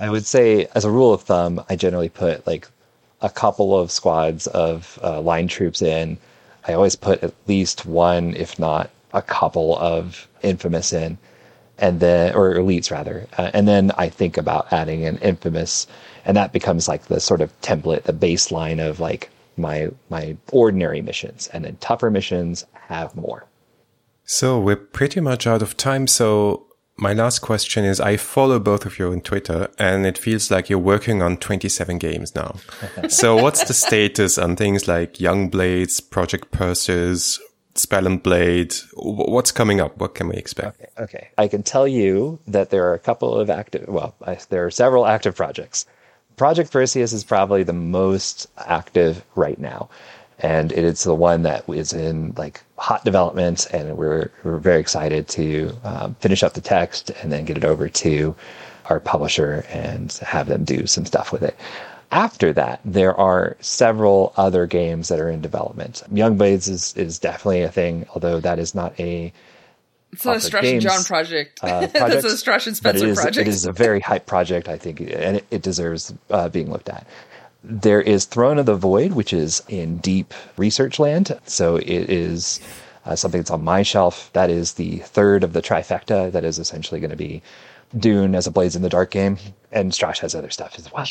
I 0.00 0.10
would 0.10 0.26
say, 0.26 0.68
as 0.74 0.84
a 0.84 0.90
rule 0.90 1.12
of 1.12 1.22
thumb, 1.22 1.64
I 1.68 1.76
generally 1.76 2.08
put 2.08 2.46
like 2.46 2.68
a 3.20 3.30
couple 3.30 3.78
of 3.78 3.90
squads 3.90 4.46
of 4.46 4.98
uh, 5.02 5.20
line 5.20 5.48
troops 5.48 5.82
in. 5.82 6.18
I 6.66 6.74
always 6.74 6.96
put 6.96 7.22
at 7.22 7.34
least 7.46 7.86
one, 7.86 8.34
if 8.36 8.58
not 8.58 8.90
a 9.12 9.22
couple 9.22 9.76
of 9.78 10.28
Infamous 10.42 10.92
in, 10.92 11.18
and 11.78 11.98
then 11.98 12.34
or 12.34 12.54
Elites 12.54 12.90
rather, 12.90 13.26
uh, 13.36 13.50
and 13.54 13.66
then 13.66 13.90
I 13.98 14.08
think 14.08 14.36
about 14.36 14.72
adding 14.72 15.04
an 15.04 15.18
Infamous, 15.18 15.86
and 16.24 16.36
that 16.36 16.52
becomes 16.52 16.86
like 16.86 17.06
the 17.06 17.20
sort 17.20 17.40
of 17.40 17.58
template, 17.60 18.04
the 18.04 18.12
baseline 18.12 18.86
of 18.86 19.00
like 19.00 19.30
my 19.56 19.90
my 20.10 20.36
ordinary 20.52 21.02
missions, 21.02 21.48
and 21.48 21.64
then 21.64 21.76
tougher 21.80 22.10
missions 22.10 22.64
have 22.72 23.16
more. 23.16 23.46
So 24.24 24.60
we're 24.60 24.76
pretty 24.76 25.20
much 25.20 25.46
out 25.46 25.62
of 25.62 25.76
time. 25.76 26.06
So 26.06 26.67
my 26.98 27.12
last 27.12 27.38
question 27.38 27.84
is 27.84 28.00
I 28.00 28.16
follow 28.16 28.58
both 28.58 28.84
of 28.84 28.98
you 28.98 29.12
on 29.12 29.20
Twitter 29.20 29.68
and 29.78 30.04
it 30.04 30.18
feels 30.18 30.50
like 30.50 30.68
you're 30.68 30.78
working 30.80 31.22
on 31.22 31.36
27 31.36 31.98
games 31.98 32.34
now. 32.34 32.56
so 33.08 33.36
what's 33.36 33.64
the 33.64 33.74
status 33.74 34.36
on 34.36 34.56
things 34.56 34.88
like 34.88 35.20
Young 35.20 35.48
Blades, 35.48 36.00
Project 36.00 36.50
Perseus, 36.50 37.40
Spell 37.76 38.06
and 38.06 38.20
Blade? 38.20 38.74
What's 38.94 39.52
coming 39.52 39.80
up? 39.80 39.96
What 39.98 40.16
can 40.16 40.28
we 40.28 40.34
expect? 40.34 40.80
Okay, 40.80 41.02
okay. 41.04 41.28
I 41.38 41.46
can 41.46 41.62
tell 41.62 41.86
you 41.86 42.40
that 42.48 42.70
there 42.70 42.88
are 42.88 42.94
a 42.94 42.98
couple 42.98 43.32
of 43.34 43.48
active, 43.48 43.86
well, 43.86 44.14
I, 44.26 44.38
there 44.48 44.66
are 44.66 44.70
several 44.70 45.06
active 45.06 45.36
projects. 45.36 45.86
Project 46.36 46.72
Perseus 46.72 47.12
is 47.12 47.22
probably 47.22 47.62
the 47.62 47.72
most 47.72 48.48
active 48.56 49.24
right 49.36 49.58
now 49.58 49.88
and 50.40 50.70
it's 50.72 51.04
the 51.04 51.14
one 51.14 51.42
that 51.42 51.68
is 51.68 51.92
in 51.92 52.32
like 52.36 52.62
hot 52.76 53.04
development 53.04 53.66
and 53.72 53.96
we're, 53.96 54.30
we're 54.44 54.58
very 54.58 54.80
excited 54.80 55.26
to 55.28 55.72
um, 55.84 56.14
finish 56.16 56.42
up 56.42 56.54
the 56.54 56.60
text 56.60 57.10
and 57.22 57.32
then 57.32 57.44
get 57.44 57.56
it 57.56 57.64
over 57.64 57.88
to 57.88 58.34
our 58.86 59.00
publisher 59.00 59.64
and 59.68 60.12
have 60.22 60.46
them 60.46 60.64
do 60.64 60.86
some 60.86 61.04
stuff 61.04 61.32
with 61.32 61.42
it 61.42 61.56
after 62.10 62.52
that 62.52 62.80
there 62.84 63.14
are 63.14 63.56
several 63.60 64.32
other 64.36 64.66
games 64.66 65.08
that 65.08 65.20
are 65.20 65.28
in 65.28 65.40
development 65.40 66.02
young 66.12 66.36
blades 66.38 66.68
is, 66.68 66.94
is 66.96 67.18
definitely 67.18 67.62
a 67.62 67.70
thing 67.70 68.06
although 68.14 68.40
that 68.40 68.58
is 68.58 68.74
not 68.74 68.98
a 68.98 69.32
it's 70.12 70.24
not 70.24 70.36
a 70.36 70.38
Stras 70.38 70.72
and 70.72 70.80
John 70.80 71.04
project. 71.04 71.60
Uh, 71.62 71.80
project 71.88 71.92
That's 71.92 72.24
a 72.24 72.50
Stras 72.50 72.66
and 72.66 72.76
Spencer 72.76 73.04
it 73.04 73.10
is, 73.10 73.20
project. 73.20 73.46
It 73.46 73.48
is 73.48 73.66
a 73.66 73.72
very 73.72 74.00
hype 74.00 74.26
project, 74.26 74.68
I 74.68 74.78
think, 74.78 75.00
and 75.00 75.36
it, 75.36 75.46
it 75.50 75.62
deserves 75.62 76.14
uh, 76.30 76.48
being 76.48 76.70
looked 76.70 76.88
at. 76.88 77.06
There 77.70 78.00
is 78.00 78.24
Throne 78.24 78.58
of 78.58 78.64
the 78.64 78.76
Void, 78.76 79.12
which 79.12 79.34
is 79.34 79.62
in 79.68 79.98
deep 79.98 80.32
research 80.56 80.98
land. 80.98 81.38
So 81.44 81.76
it 81.76 81.86
is 81.86 82.60
uh, 83.04 83.14
something 83.14 83.40
that's 83.40 83.50
on 83.50 83.62
my 83.62 83.82
shelf. 83.82 84.30
That 84.32 84.48
is 84.48 84.74
the 84.74 84.98
third 84.98 85.44
of 85.44 85.52
the 85.52 85.60
trifecta 85.60 86.32
that 86.32 86.44
is 86.44 86.58
essentially 86.58 86.98
going 86.98 87.10
to 87.10 87.16
be 87.16 87.42
Dune 87.96 88.34
as 88.34 88.46
a 88.46 88.50
Blades 88.50 88.74
in 88.74 88.80
the 88.80 88.88
Dark 88.88 89.10
game. 89.10 89.36
And 89.70 89.92
Stras 89.92 90.18
has 90.20 90.34
other 90.34 90.48
stuff 90.48 90.78
as 90.78 90.90
well. 90.90 91.06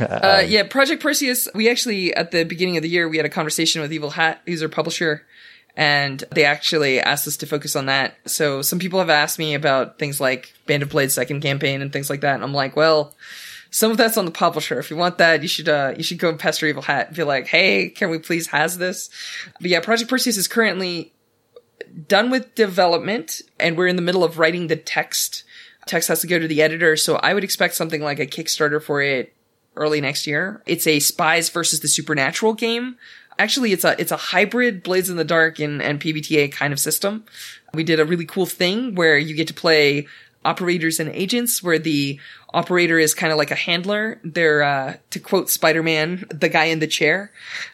uh, 0.00 0.42
yeah, 0.46 0.62
Project 0.62 1.02
Perseus, 1.02 1.46
we 1.54 1.68
actually, 1.68 2.14
at 2.14 2.30
the 2.30 2.44
beginning 2.44 2.78
of 2.78 2.82
the 2.82 2.88
year, 2.88 3.06
we 3.06 3.18
had 3.18 3.26
a 3.26 3.30
conversation 3.30 3.82
with 3.82 3.92
Evil 3.92 4.10
Hat, 4.10 4.40
who's 4.46 4.62
our 4.62 4.68
publisher, 4.70 5.26
and 5.76 6.24
they 6.30 6.44
actually 6.44 7.00
asked 7.00 7.28
us 7.28 7.36
to 7.36 7.46
focus 7.46 7.76
on 7.76 7.84
that. 7.84 8.16
So 8.24 8.62
some 8.62 8.78
people 8.78 8.98
have 8.98 9.10
asked 9.10 9.38
me 9.38 9.54
about 9.54 9.98
things 9.98 10.20
like 10.20 10.54
Band 10.66 10.82
of 10.82 10.88
Blades 10.88 11.12
second 11.12 11.42
campaign 11.42 11.82
and 11.82 11.92
things 11.92 12.08
like 12.08 12.22
that. 12.22 12.34
And 12.34 12.42
I'm 12.42 12.54
like, 12.54 12.74
well, 12.76 13.14
some 13.70 13.90
of 13.90 13.96
that's 13.96 14.16
on 14.16 14.24
the 14.24 14.30
publisher. 14.30 14.78
If 14.78 14.90
you 14.90 14.96
want 14.96 15.18
that, 15.18 15.42
you 15.42 15.48
should 15.48 15.68
uh 15.68 15.94
you 15.96 16.02
should 16.02 16.18
go 16.18 16.28
and 16.28 16.38
pester 16.38 16.66
Evil 16.66 16.82
Hat 16.82 17.08
and 17.08 17.16
be 17.16 17.22
like, 17.22 17.46
hey, 17.46 17.88
can 17.88 18.10
we 18.10 18.18
please 18.18 18.48
has 18.48 18.78
this? 18.78 19.10
But 19.60 19.70
yeah, 19.70 19.80
Project 19.80 20.10
Perseus 20.10 20.36
is 20.36 20.48
currently 20.48 21.12
done 22.06 22.30
with 22.30 22.54
development 22.54 23.42
and 23.58 23.76
we're 23.76 23.86
in 23.86 23.96
the 23.96 24.02
middle 24.02 24.24
of 24.24 24.38
writing 24.38 24.66
the 24.66 24.76
text. 24.76 25.44
Text 25.86 26.08
has 26.08 26.20
to 26.20 26.26
go 26.26 26.38
to 26.38 26.46
the 26.46 26.60
editor, 26.60 26.96
so 26.96 27.16
I 27.16 27.32
would 27.32 27.44
expect 27.44 27.74
something 27.74 28.02
like 28.02 28.18
a 28.18 28.26
Kickstarter 28.26 28.82
for 28.82 29.00
it 29.00 29.34
early 29.74 30.00
next 30.02 30.26
year. 30.26 30.62
It's 30.66 30.86
a 30.86 31.00
spies 31.00 31.48
versus 31.48 31.80
the 31.80 31.88
supernatural 31.88 32.52
game. 32.52 32.96
Actually, 33.38 33.72
it's 33.72 33.84
a 33.84 33.98
it's 33.98 34.12
a 34.12 34.16
hybrid 34.16 34.82
Blades 34.82 35.08
in 35.08 35.16
the 35.16 35.24
Dark 35.24 35.58
and, 35.60 35.80
and 35.80 36.00
PBTA 36.00 36.52
kind 36.52 36.72
of 36.72 36.80
system. 36.80 37.24
We 37.72 37.84
did 37.84 38.00
a 38.00 38.04
really 38.04 38.26
cool 38.26 38.46
thing 38.46 38.94
where 38.96 39.16
you 39.16 39.34
get 39.34 39.48
to 39.48 39.54
play 39.54 40.06
operators 40.44 41.00
and 41.00 41.10
agents 41.10 41.62
where 41.62 41.78
the 41.78 42.18
operator 42.54 42.98
is 42.98 43.14
kind 43.14 43.32
of 43.32 43.38
like 43.38 43.50
a 43.50 43.56
handler. 43.56 44.20
They're, 44.24 44.62
uh, 44.62 44.96
to 45.10 45.20
quote 45.20 45.50
Spider-Man, 45.50 46.24
the 46.30 46.48
guy 46.48 46.64
in 46.64 46.78
the 46.78 46.86
chair. 46.86 47.30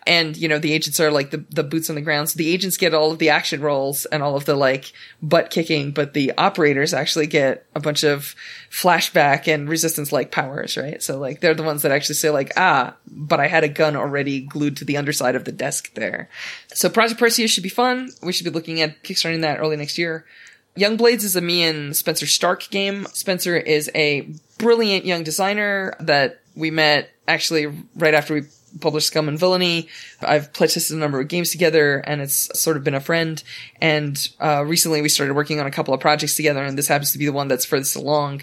And, 0.07 0.37
you 0.37 0.49
know, 0.49 0.59
the 0.59 0.73
agents 0.73 0.99
are 1.01 1.11
like 1.11 1.31
the, 1.31 1.45
the 1.51 1.63
boots 1.63 1.89
on 1.89 1.97
the 1.97 2.03
ground. 2.03 2.29
So 2.29 2.39
the 2.39 2.53
agents 2.53 2.77
get 2.77 2.95
all 2.95 3.13
of 3.13 3.19
the 3.19 3.31
action 3.31 3.61
rolls 3.61 4.05
and 4.07 4.23
all 4.23 4.37
of 4.37 4.47
the 4.47 4.57
like 4.57 4.93
butt 5.23 5.51
kicking, 5.51 5.93
but 5.93 6.13
the 6.13 6.33
operators 6.37 6.93
actually 6.93 7.27
get 7.27 7.67
a 7.75 7.81
bunch 7.81 8.03
of 8.03 8.35
flashback 8.71 9.47
and 9.47 9.69
resistance 9.69 10.11
like 10.11 10.33
powers, 10.33 10.77
right? 10.77 11.03
So 11.03 11.19
like 11.19 11.41
they're 11.41 11.55
the 11.55 11.63
ones 11.63 11.83
that 11.83 11.93
actually 11.93 12.17
say 12.17 12.31
like, 12.31 12.53
ah, 12.57 12.97
but 13.07 13.39
I 13.39 13.47
had 13.47 13.65
a 13.65 13.69
gun 13.69 13.97
already 13.97 14.41
glued 14.41 14.77
to 14.79 14.85
the 14.85 14.97
underside 14.97 15.37
of 15.37 15.45
the 15.45 15.53
desk 15.53 15.95
there. 15.95 16.29
So 16.73 16.89
Project 16.89 17.21
Perseus 17.21 17.51
should 17.51 17.63
be 17.63 17.69
fun. 17.69 18.11
We 18.23 18.33
should 18.33 18.45
be 18.45 18.51
looking 18.51 18.81
at 18.81 19.03
kickstarting 19.05 19.43
that 19.43 19.61
early 19.61 19.77
next 19.77 19.99
year. 19.99 20.25
Young 20.77 20.97
Blades 20.97 21.23
is 21.23 21.37
a 21.37 21.41
me 21.41 21.63
and 21.63 21.97
Spencer 21.97 22.27
Stark 22.27 22.69
game. 22.71 23.07
Spencer 23.13 23.57
is 23.57 23.91
a 23.95 24.29
brilliant 24.59 25.05
young 25.05 25.23
designer 25.23 25.95
that 26.01 26.41
we 26.57 26.71
met 26.73 27.11
actually 27.29 27.67
right 27.95 28.15
after 28.15 28.35
we 28.35 28.43
published 28.81 29.07
Scum 29.07 29.29
and 29.29 29.39
Villainy. 29.39 29.89
I've 30.21 30.53
playtested 30.53 30.95
a 30.95 30.97
number 30.97 31.21
of 31.21 31.29
games 31.29 31.53
together 31.53 31.99
and 31.99 32.21
it's 32.21 32.61
sort 32.61 32.77
of 32.77 32.83
been 32.83 32.95
a 32.95 33.01
friend. 33.01 33.41
And, 33.81 34.17
uh, 34.41 34.65
recently 34.67 35.01
we 35.01 35.09
started 35.09 35.35
working 35.35 35.61
on 35.61 35.67
a 35.67 35.71
couple 35.71 35.95
of 35.95 36.01
projects 36.01 36.35
together 36.35 36.65
and 36.65 36.77
this 36.77 36.89
happens 36.89 37.13
to 37.13 37.19
be 37.19 37.27
the 37.27 37.33
one 37.33 37.47
that's 37.47 37.65
furthest 37.65 37.95
along. 37.95 38.43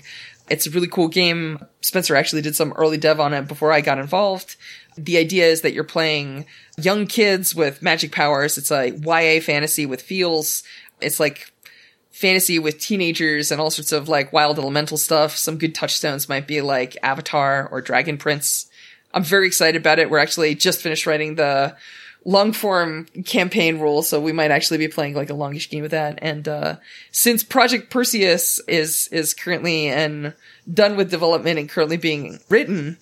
It's 0.50 0.68
a 0.68 0.72
really 0.72 0.88
cool 0.88 1.10
game. 1.10 1.66
Spencer 1.82 2.16
actually 2.16 2.42
did 2.42 2.56
some 2.56 2.72
early 2.74 2.98
dev 2.98 3.20
on 3.20 3.34
it 3.34 3.48
before 3.48 3.74
I 3.74 3.82
got 3.82 4.00
involved. 4.00 4.56
The 4.98 5.18
idea 5.18 5.48
is 5.48 5.62
that 5.62 5.74
you're 5.74 5.84
playing 5.84 6.46
young 6.78 7.08
kids 7.08 7.54
with 7.54 7.82
magic 7.82 8.14
powers. 8.14 8.58
It's 8.58 8.72
a 8.72 8.92
YA 8.92 9.42
fantasy 9.42 9.86
with 9.86 10.02
feels. 10.02 10.64
It's 11.02 11.20
like 11.20 11.52
fantasy 12.12 12.60
with 12.60 12.80
teenagers 12.80 13.52
and 13.52 13.60
all 13.60 13.72
sorts 13.72 13.92
of 13.92 14.10
like 14.10 14.34
wild 14.34 14.60
elemental 14.60 14.98
stuff. 14.98 15.36
Some 15.36 15.58
good 15.58 15.74
touchstones 15.74 16.30
might 16.30 16.48
be 16.48 16.62
like 16.62 16.98
Avatar 17.02 17.68
or 17.72 17.82
Dragon 17.82 18.18
Prince. 18.18 18.68
I'm 19.14 19.24
very 19.24 19.48
excited 19.48 19.80
about 19.80 20.00
it. 20.00 20.10
We're 20.10 20.20
actually 20.20 20.56
just 20.56 20.82
finished 20.82 21.06
writing 21.06 21.36
the 21.36 21.76
long 22.24 22.54
form 22.54 23.06
campaign 23.26 23.80
rule, 23.80 24.04
so 24.04 24.20
we 24.20 24.32
might 24.32 24.52
actually 24.52 24.78
be 24.78 24.88
playing 24.88 25.16
like 25.16 25.30
a 25.30 25.34
longish 25.34 25.70
game 25.70 25.82
with 25.82 25.92
that. 25.92 26.20
And 26.22 26.48
uh, 26.48 26.76
since 27.12 27.44
Project 27.44 27.90
Perseus 27.90 28.60
is 28.68 29.08
is 29.12 29.34
currently 29.34 29.88
and 29.88 30.34
done 30.72 30.96
with 30.96 31.10
development 31.10 31.60
and 31.60 31.70
currently 31.70 31.98
being 31.98 32.40
written, 32.50 32.98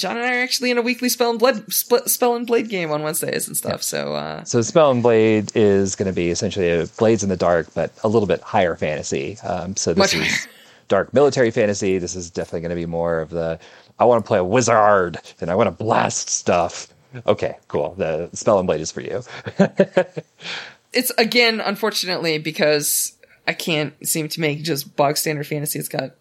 John 0.00 0.16
and 0.16 0.24
I 0.24 0.38
are 0.38 0.42
actually 0.42 0.70
in 0.70 0.78
a 0.78 0.82
weekly 0.82 1.08
Spell 1.08 1.30
and 1.30 1.38
Blade 1.38 1.70
Spell 1.72 2.34
and 2.34 2.46
Blade 2.46 2.68
game 2.68 2.90
on 2.90 3.02
Wednesdays 3.02 3.46
and 3.46 3.56
stuff. 3.56 3.82
So, 3.82 4.14
uh, 4.14 4.44
so 4.44 4.62
Spell 4.62 4.90
and 4.90 5.02
Blade 5.02 5.52
is 5.54 5.94
going 5.94 6.06
to 6.06 6.12
be 6.14 6.30
essentially 6.30 6.70
a 6.70 6.86
Blades 6.86 7.22
in 7.22 7.28
the 7.28 7.36
Dark, 7.36 7.68
but 7.74 7.92
a 8.02 8.08
little 8.08 8.26
bit 8.26 8.40
higher 8.40 8.74
fantasy. 8.76 9.38
Um, 9.40 9.76
so 9.76 9.92
this 9.92 10.14
is 10.14 10.48
dark 10.88 11.12
military 11.12 11.50
fantasy. 11.50 11.98
This 11.98 12.16
is 12.16 12.30
definitely 12.30 12.60
going 12.62 12.70
to 12.70 12.76
be 12.76 12.86
more 12.86 13.20
of 13.20 13.30
the 13.30 13.58
I 13.98 14.04
want 14.06 14.24
to 14.24 14.26
play 14.26 14.38
a 14.38 14.44
wizard 14.44 15.18
and 15.40 15.50
I 15.50 15.54
want 15.54 15.66
to 15.66 15.84
blast 15.84 16.30
stuff. 16.30 16.88
Okay, 17.26 17.56
cool. 17.68 17.94
The 17.96 18.30
Spell 18.32 18.58
and 18.58 18.66
Blade 18.66 18.80
is 18.80 18.90
for 18.90 19.02
you. 19.02 19.22
it's 20.92 21.10
again, 21.18 21.60
unfortunately, 21.60 22.38
because 22.38 23.18
I 23.46 23.52
can't 23.52 23.94
seem 24.06 24.28
to 24.28 24.40
make 24.40 24.62
just 24.62 24.96
bog 24.96 25.16
standard 25.16 25.46
fantasy. 25.46 25.78
It's 25.78 25.88
got 25.88 26.12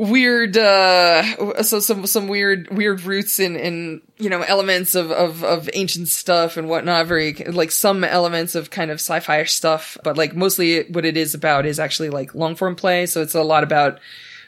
weird 0.00 0.56
uh 0.56 1.62
so 1.62 1.78
some 1.78 2.06
some 2.06 2.26
weird 2.26 2.74
weird 2.74 3.02
roots 3.02 3.38
in 3.38 3.54
in 3.54 4.00
you 4.16 4.30
know 4.30 4.40
elements 4.40 4.94
of 4.94 5.10
of 5.10 5.44
of 5.44 5.68
ancient 5.74 6.08
stuff 6.08 6.56
and 6.56 6.70
whatnot 6.70 7.06
very 7.06 7.34
like 7.34 7.70
some 7.70 8.02
elements 8.02 8.54
of 8.54 8.70
kind 8.70 8.90
of 8.90 8.94
sci-fi 8.94 9.44
stuff 9.44 9.98
but 10.02 10.16
like 10.16 10.34
mostly 10.34 10.84
what 10.84 11.04
it 11.04 11.18
is 11.18 11.34
about 11.34 11.66
is 11.66 11.78
actually 11.78 12.08
like 12.08 12.34
long 12.34 12.56
form 12.56 12.74
play 12.74 13.04
so 13.04 13.20
it's 13.20 13.34
a 13.34 13.42
lot 13.42 13.62
about 13.62 14.00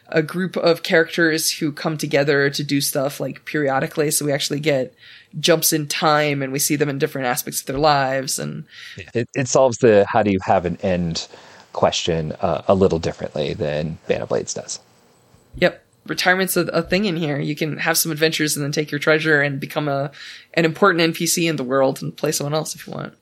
a 0.08 0.22
group 0.22 0.56
of 0.56 0.82
characters 0.82 1.50
who 1.50 1.70
come 1.70 1.98
together 1.98 2.48
to 2.48 2.64
do 2.64 2.80
stuff 2.80 3.20
like 3.20 3.44
periodically 3.44 4.10
so 4.10 4.24
we 4.24 4.32
actually 4.32 4.60
get 4.60 4.94
jumps 5.38 5.70
in 5.70 5.86
time 5.86 6.40
and 6.40 6.50
we 6.50 6.58
see 6.58 6.76
them 6.76 6.88
in 6.88 6.98
different 6.98 7.26
aspects 7.26 7.60
of 7.60 7.66
their 7.66 7.78
lives 7.78 8.38
and 8.38 8.64
it, 9.12 9.28
it 9.34 9.48
solves 9.48 9.76
the 9.78 10.06
how 10.08 10.22
do 10.22 10.30
you 10.30 10.38
have 10.42 10.64
an 10.64 10.78
end 10.78 11.28
question 11.74 12.32
uh, 12.40 12.62
a 12.68 12.74
little 12.74 12.98
differently 12.98 13.52
than 13.52 13.98
Band 14.08 14.22
of 14.22 14.30
Blades 14.30 14.54
does 14.54 14.80
Yep. 15.56 15.84
Retirement's 16.06 16.56
a, 16.56 16.62
a, 16.62 16.82
thing 16.82 17.04
in 17.04 17.16
here. 17.16 17.38
You 17.38 17.54
can 17.54 17.76
have 17.78 17.96
some 17.96 18.10
adventures 18.10 18.56
and 18.56 18.64
then 18.64 18.72
take 18.72 18.90
your 18.90 18.98
treasure 18.98 19.40
and 19.40 19.60
become 19.60 19.86
a 19.86 20.10
an 20.54 20.64
important 20.64 21.14
NPC 21.14 21.48
in 21.48 21.56
the 21.56 21.64
world 21.64 22.02
and 22.02 22.16
play 22.16 22.32
someone 22.32 22.54
else 22.54 22.74
if 22.74 22.86
you 22.86 22.92
want. 22.92 23.14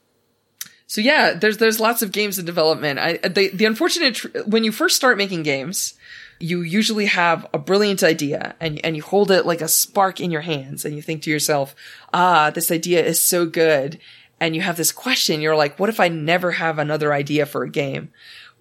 So 0.87 1.01
yeah, 1.01 1.35
there's 1.35 1.59
there's 1.59 1.79
lots 1.79 2.03
of 2.03 2.11
games 2.11 2.39
in 2.39 2.47
development. 2.47 2.99
I 2.99 3.19
the 3.19 3.51
the 3.51 3.67
unfortunate 3.67 4.15
tr- 4.15 4.29
when 4.47 4.65
you 4.65 4.73
first 4.73 4.97
start 4.97 5.19
making 5.19 5.43
games, 5.43 5.95
you 6.41 6.63
usually 6.63 7.07
have 7.07 7.47
a 7.53 7.59
brilliant 7.59 8.03
idea 8.03 8.57
and 8.61 8.81
and 8.83 8.97
you 8.97 9.03
hold 9.03 9.31
it 9.31 9.47
like 9.47 9.61
a 9.61 9.69
spark 9.69 10.21
in 10.21 10.31
your 10.31 10.41
hands 10.41 10.85
and 10.85 10.97
you 10.97 11.03
think 11.03 11.23
to 11.23 11.31
yourself, 11.31 11.77
"Ah, 12.13 12.51
this 12.51 12.73
idea 12.73 13.05
is 13.05 13.23
so 13.23 13.47
good." 13.47 14.01
And 14.41 14.57
you 14.57 14.63
have 14.63 14.79
this 14.79 14.91
question, 14.91 15.43
you're 15.43 15.55
like, 15.55 15.79
"What 15.79 15.91
if 15.91 16.01
I 16.01 16.09
never 16.09 16.53
have 16.53 16.79
another 16.79 17.13
idea 17.13 17.45
for 17.45 17.63
a 17.63 17.71
game?" 17.71 18.11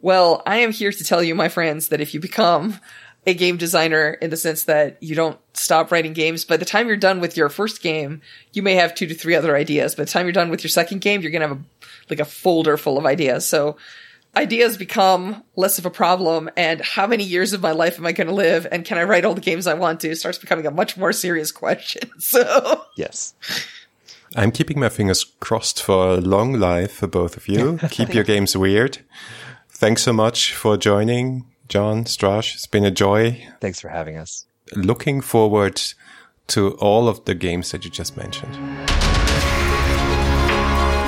Well, 0.01 0.43
I 0.45 0.57
am 0.57 0.71
here 0.71 0.91
to 0.91 1.03
tell 1.03 1.23
you, 1.23 1.35
my 1.35 1.49
friends, 1.49 1.87
that 1.87 1.99
if 1.99 2.13
you 2.13 2.19
become 2.19 2.79
a 3.27 3.33
game 3.33 3.57
designer 3.57 4.11
in 4.21 4.29
the 4.29 4.37
sense 4.37 4.63
that 4.63 5.01
you 5.01 5.15
don't 5.15 5.37
stop 5.53 5.91
writing 5.91 6.13
games. 6.13 6.45
By 6.45 6.57
the 6.57 6.65
time 6.65 6.87
you're 6.87 6.97
done 6.97 7.19
with 7.19 7.35
your 7.35 7.49
first 7.49 7.81
game, 7.81 8.21
you 8.53 8.61
may 8.61 8.75
have 8.75 8.95
two 8.95 9.07
to 9.07 9.13
three 9.13 9.35
other 9.35 9.55
ideas. 9.55 9.95
By 9.95 10.05
the 10.05 10.09
time 10.09 10.25
you're 10.25 10.33
done 10.33 10.49
with 10.49 10.63
your 10.63 10.69
second 10.69 11.01
game, 11.01 11.21
you're 11.21 11.31
going 11.31 11.41
to 11.41 11.47
have 11.49 11.57
a, 11.57 11.63
like 12.09 12.19
a 12.19 12.25
folder 12.25 12.77
full 12.77 12.97
of 12.97 13.05
ideas. 13.05 13.45
So 13.45 13.77
ideas 14.35 14.77
become 14.77 15.43
less 15.55 15.79
of 15.79 15.85
a 15.85 15.89
problem 15.89 16.49
and 16.55 16.81
how 16.81 17.07
many 17.07 17.23
years 17.23 17.51
of 17.53 17.61
my 17.61 17.71
life 17.71 17.97
am 17.97 18.05
I 18.05 18.11
going 18.11 18.27
to 18.27 18.33
live 18.33 18.67
and 18.71 18.85
can 18.85 18.97
I 18.97 19.03
write 19.03 19.25
all 19.25 19.33
the 19.33 19.41
games 19.41 19.67
I 19.67 19.73
want 19.73 19.99
to 20.01 20.15
starts 20.15 20.37
becoming 20.37 20.65
a 20.65 20.71
much 20.71 20.97
more 20.97 21.11
serious 21.11 21.51
question. 21.63 22.09
So 22.19 22.85
Yes. 22.95 23.33
I'm 24.35 24.51
keeping 24.51 24.79
my 24.79 24.89
fingers 24.89 25.23
crossed 25.39 25.81
for 25.81 26.09
a 26.09 26.21
long 26.21 26.53
life 26.53 26.91
for 26.91 27.07
both 27.07 27.35
of 27.35 27.47
you. 27.47 27.79
Keep 27.89 28.13
your 28.13 28.23
games 28.23 28.55
weird. 28.55 28.99
Thanks 29.69 30.03
so 30.03 30.13
much 30.13 30.53
for 30.53 30.77
joining, 30.77 31.45
John 31.69 32.03
Stras. 32.03 32.55
It's 32.55 32.67
been 32.67 32.83
a 32.83 32.91
joy. 32.91 33.47
Thanks 33.61 33.79
for 33.79 33.89
having 33.89 34.17
us. 34.17 34.45
Looking 34.75 35.21
forward 35.21 35.81
to 36.47 36.71
all 36.73 37.07
of 37.07 37.23
the 37.25 37.35
games 37.35 37.71
that 37.71 37.85
you 37.85 37.91
just 37.91 38.17
mentioned. 38.17 38.57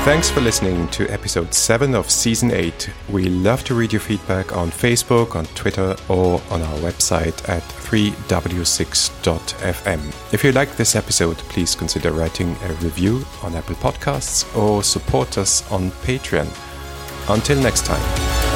Thanks 0.04 0.32
for 0.32 0.42
listening 0.42 0.88
to 0.90 1.08
episode 1.12 1.54
7 1.54 1.94
of 1.94 2.10
season 2.10 2.52
8. 2.52 2.90
We 3.12 3.26
love 3.26 3.64
to 3.66 3.76
read 3.76 3.94
your 3.94 4.00
feedback 4.00 4.58
on 4.58 4.72
Facebook, 4.72 5.36
on 5.36 5.46
Twitter, 5.54 5.96
or 6.10 6.42
on 6.50 6.64
our 6.64 6.78
website 6.78 7.48
at 7.48 7.62
3w6.fm. 7.62 10.34
If 10.34 10.44
you 10.44 10.54
like 10.54 10.76
this 10.76 10.96
episode, 10.96 11.38
please 11.38 11.76
consider 11.76 12.12
writing 12.12 12.56
a 12.64 12.74
review 12.82 13.24
on 13.44 13.54
Apple 13.54 13.76
Podcasts 13.76 14.58
or 14.58 14.82
support 14.82 15.38
us 15.38 15.72
on 15.72 15.92
Patreon. 15.92 16.48
Until 17.30 17.62
next 17.62 17.86
time. 17.86 18.51